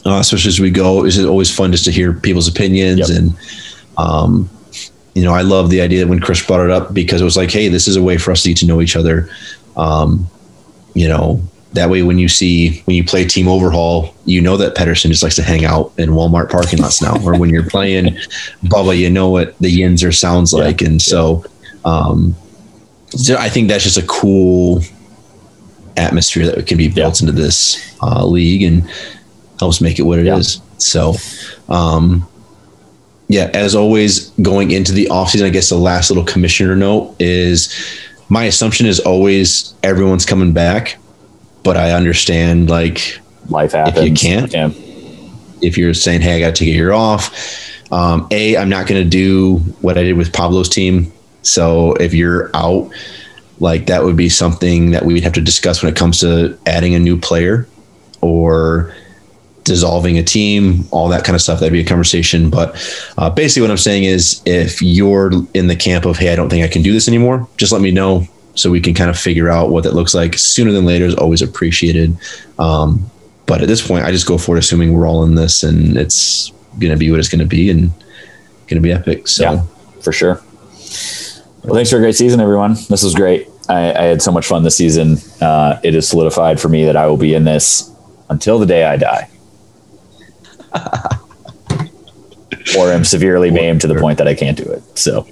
uh, 0.05 0.18
especially 0.20 0.49
as 0.49 0.61
we 0.61 0.70
go. 0.70 1.05
Is 1.05 1.18
it 1.18 1.27
always 1.27 1.55
fun 1.55 1.72
just 1.72 1.85
to 1.85 1.93
hear 1.93 2.12
people's 2.12 2.49
opinions 2.49 3.11
yep. 3.11 3.18
and, 3.18 3.37
um, 3.99 4.51
you 5.14 5.22
know, 5.22 5.33
I 5.33 5.41
love 5.41 5.70
the 5.70 5.81
idea 5.81 6.01
that 6.01 6.09
when 6.09 6.20
Chris 6.20 6.47
brought 6.47 6.61
it 6.61 6.70
up 6.70 6.93
because 6.93 7.22
it 7.22 7.24
was 7.24 7.39
like, 7.39 7.51
hey, 7.51 7.68
this 7.68 7.89
is 7.89 7.97
a 7.97 8.03
way 8.03 8.18
for 8.18 8.33
us 8.33 8.43
to 8.43 8.51
get 8.51 8.59
to 8.59 8.66
know 8.66 8.83
each 8.83 8.97
other. 8.97 9.31
Um, 9.77 10.29
you 10.95 11.09
know, 11.09 11.41
that 11.72 11.89
way, 11.89 12.03
when 12.03 12.18
you 12.18 12.29
see 12.29 12.81
when 12.83 12.97
you 12.97 13.05
play 13.05 13.24
team 13.24 13.49
overhaul, 13.49 14.14
you 14.24 14.41
know 14.41 14.57
that 14.57 14.74
pedersen 14.74 15.11
just 15.11 15.22
likes 15.22 15.37
to 15.37 15.43
hang 15.43 15.64
out 15.64 15.93
in 15.99 16.11
Walmart 16.11 16.51
parking 16.51 16.81
lots 16.81 17.01
now. 17.01 17.16
or 17.24 17.39
when 17.39 17.51
you're 17.51 17.68
playing 17.68 18.16
Bubba, 18.64 18.97
you 18.99 19.09
know 19.09 19.31
what 19.31 19.57
the 19.59 19.74
Yinzer 19.74 20.14
sounds 20.14 20.53
like, 20.53 20.81
yeah. 20.81 20.89
and 20.89 21.03
so, 21.03 21.45
um, 21.85 22.35
so 23.09 23.37
I 23.37 23.49
think 23.49 23.68
that's 23.68 23.85
just 23.85 23.99
a 23.99 24.07
cool 24.07 24.83
atmosphere 25.97 26.47
that 26.47 26.66
can 26.66 26.77
be 26.77 26.89
built 26.89 27.20
yeah. 27.20 27.29
into 27.29 27.41
this 27.41 27.97
uh, 28.03 28.24
league 28.27 28.62
and 28.62 28.91
helps 29.59 29.80
make 29.80 29.98
it 29.98 30.02
what 30.02 30.18
it 30.18 30.26
yeah. 30.26 30.36
is. 30.36 30.61
So, 30.78 31.14
um, 31.68 32.26
yeah, 33.28 33.50
as 33.54 33.74
always, 33.74 34.30
going 34.42 34.70
into 34.70 34.92
the 34.92 35.07
offseason, 35.07 35.44
I 35.44 35.50
guess 35.50 35.68
the 35.68 35.76
last 35.76 36.11
little 36.11 36.24
commissioner 36.24 36.76
note 36.76 37.16
is 37.18 37.74
my 38.28 38.44
assumption 38.44 38.86
is 38.86 39.00
always 39.00 39.74
everyone's 39.82 40.24
coming 40.24 40.52
back 40.52 40.98
but 41.66 41.76
I 41.76 41.90
understand 41.90 42.70
like 42.70 43.20
life 43.48 43.72
happens. 43.72 43.98
If 43.98 44.09
you 44.09 44.14
can't, 44.14 44.52
yeah. 44.52 44.70
if 45.61 45.76
you're 45.76 45.94
saying, 45.94 46.20
"Hey, 46.20 46.36
I 46.36 46.38
got 46.38 46.54
to 46.54 46.64
take 46.64 46.68
a 46.72 46.76
year 46.76 46.92
off," 46.92 47.34
um, 47.90 48.28
a, 48.30 48.57
I'm 48.57 48.68
not 48.68 48.86
going 48.86 49.02
to 49.02 49.09
do 49.11 49.57
what 49.80 49.98
I 49.98 50.04
did 50.04 50.16
with 50.16 50.32
Pablo's 50.32 50.68
team. 50.68 51.12
So 51.42 51.94
if 51.94 52.14
you're 52.14 52.52
out, 52.54 52.88
like 53.59 53.86
that 53.86 54.04
would 54.04 54.16
be 54.16 54.28
something 54.28 54.92
that 54.92 55.04
we'd 55.04 55.24
have 55.24 55.32
to 55.32 55.40
discuss 55.40 55.82
when 55.82 55.92
it 55.92 55.96
comes 55.96 56.20
to 56.20 56.57
adding 56.66 56.94
a 56.94 57.00
new 57.00 57.18
player 57.18 57.66
or 58.20 58.94
dissolving 59.66 60.16
a 60.16 60.22
team, 60.22 60.86
all 60.92 61.08
that 61.08 61.24
kind 61.24 61.34
of 61.34 61.42
stuff. 61.42 61.60
That'd 61.60 61.72
be 61.72 61.80
a 61.80 61.84
conversation. 61.84 62.48
But 62.48 62.74
uh, 63.18 63.28
basically, 63.28 63.62
what 63.62 63.70
I'm 63.70 63.76
saying 63.76 64.04
is, 64.04 64.40
if 64.46 64.80
you're 64.80 65.32
in 65.52 65.66
the 65.66 65.76
camp 65.76 66.06
of, 66.06 66.16
hey, 66.16 66.32
I 66.32 66.36
don't 66.36 66.48
think 66.48 66.64
I 66.64 66.68
can 66.68 66.82
do 66.82 66.92
this 66.92 67.08
anymore, 67.08 67.46
just 67.56 67.72
let 67.72 67.82
me 67.82 67.90
know 67.90 68.26
so 68.54 68.70
we 68.70 68.80
can 68.80 68.94
kind 68.94 69.10
of 69.10 69.18
figure 69.18 69.50
out 69.50 69.70
what 69.70 69.84
that 69.84 69.94
looks 69.94 70.14
like 70.14 70.38
sooner 70.38 70.72
than 70.72 70.86
later 70.86 71.04
is 71.04 71.14
always 71.16 71.42
appreciated. 71.42 72.16
Um, 72.58 73.10
but 73.44 73.60
at 73.60 73.68
this 73.68 73.86
point, 73.86 74.04
I 74.04 74.12
just 74.12 74.26
go 74.26 74.38
for 74.38 74.56
it, 74.56 74.60
assuming 74.60 74.94
we're 74.94 75.06
all 75.06 75.24
in 75.24 75.34
this 75.34 75.62
and 75.62 75.96
it's 75.96 76.52
going 76.78 76.92
to 76.92 76.96
be 76.96 77.10
what 77.10 77.20
it's 77.20 77.28
going 77.28 77.40
to 77.40 77.46
be 77.46 77.68
and 77.68 77.90
going 78.66 78.76
to 78.76 78.80
be 78.80 78.92
epic. 78.92 79.28
So, 79.28 79.42
yeah, 79.42 79.62
for 80.00 80.12
sure. 80.12 80.40
Well, 81.64 81.74
thanks 81.74 81.90
for 81.90 81.96
a 81.96 82.00
great 82.00 82.14
season, 82.14 82.40
everyone. 82.40 82.74
This 82.88 83.02
was 83.02 83.14
great. 83.14 83.48
I, 83.68 83.92
I 83.92 84.02
had 84.04 84.22
so 84.22 84.30
much 84.30 84.46
fun 84.46 84.62
this 84.62 84.76
season. 84.76 85.18
Uh, 85.40 85.80
it 85.82 85.94
is 85.94 86.08
solidified 86.08 86.60
for 86.60 86.68
me 86.68 86.84
that 86.84 86.96
I 86.96 87.06
will 87.08 87.16
be 87.16 87.34
in 87.34 87.44
this 87.44 87.92
until 88.30 88.58
the 88.58 88.66
day 88.66 88.84
I 88.84 88.96
die. 88.96 89.28
or 92.79 92.93
am 92.93 93.05
severely 93.05 93.51
maimed 93.51 93.81
to 93.83 93.87
the 93.87 93.97
point 93.97 94.18
that 94.18 94.29
I 94.29 94.35
can't 94.35 94.57
do 94.57 94.64
it. 94.64 94.83
So. 94.99 95.27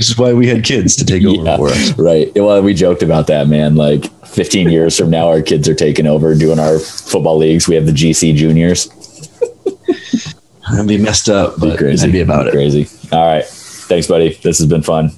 This 0.00 0.08
is 0.08 0.16
why 0.16 0.32
we 0.32 0.46
had 0.46 0.64
kids 0.64 0.96
to 0.96 1.04
take 1.04 1.22
over 1.26 1.44
yeah, 1.44 1.58
for 1.58 1.68
us. 1.68 1.98
Right. 1.98 2.34
Well, 2.34 2.62
we 2.62 2.72
joked 2.72 3.02
about 3.02 3.26
that, 3.26 3.48
man. 3.48 3.76
Like 3.76 4.10
15 4.26 4.70
years 4.70 4.96
from 4.96 5.10
now, 5.10 5.28
our 5.28 5.42
kids 5.42 5.68
are 5.68 5.74
taking 5.74 6.06
over 6.06 6.34
doing 6.34 6.58
our 6.58 6.78
football 6.78 7.36
leagues. 7.36 7.68
We 7.68 7.74
have 7.74 7.84
the 7.84 7.92
GC 7.92 8.34
juniors. 8.34 8.86
It'd 10.72 10.88
be 10.88 10.96
messed 10.96 11.28
up, 11.28 11.56
but 11.58 11.72
be 11.72 11.76
crazy. 11.76 12.06
I'd 12.06 12.12
be 12.12 12.20
about 12.20 12.46
it. 12.46 12.52
Crazy. 12.52 12.88
All 13.12 13.26
right. 13.26 13.44
Thanks, 13.44 14.06
buddy. 14.06 14.32
This 14.42 14.56
has 14.56 14.66
been 14.66 14.82
fun. 14.82 15.10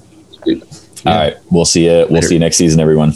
All 1.07 1.15
right. 1.15 1.37
We'll 1.53 1.65
see 1.65 1.85
you. 1.85 1.91
We'll 1.91 2.15
Later. 2.15 2.27
see 2.27 2.35
you 2.35 2.41
next 2.41 2.57
season, 2.57 2.81
everyone. 2.81 3.13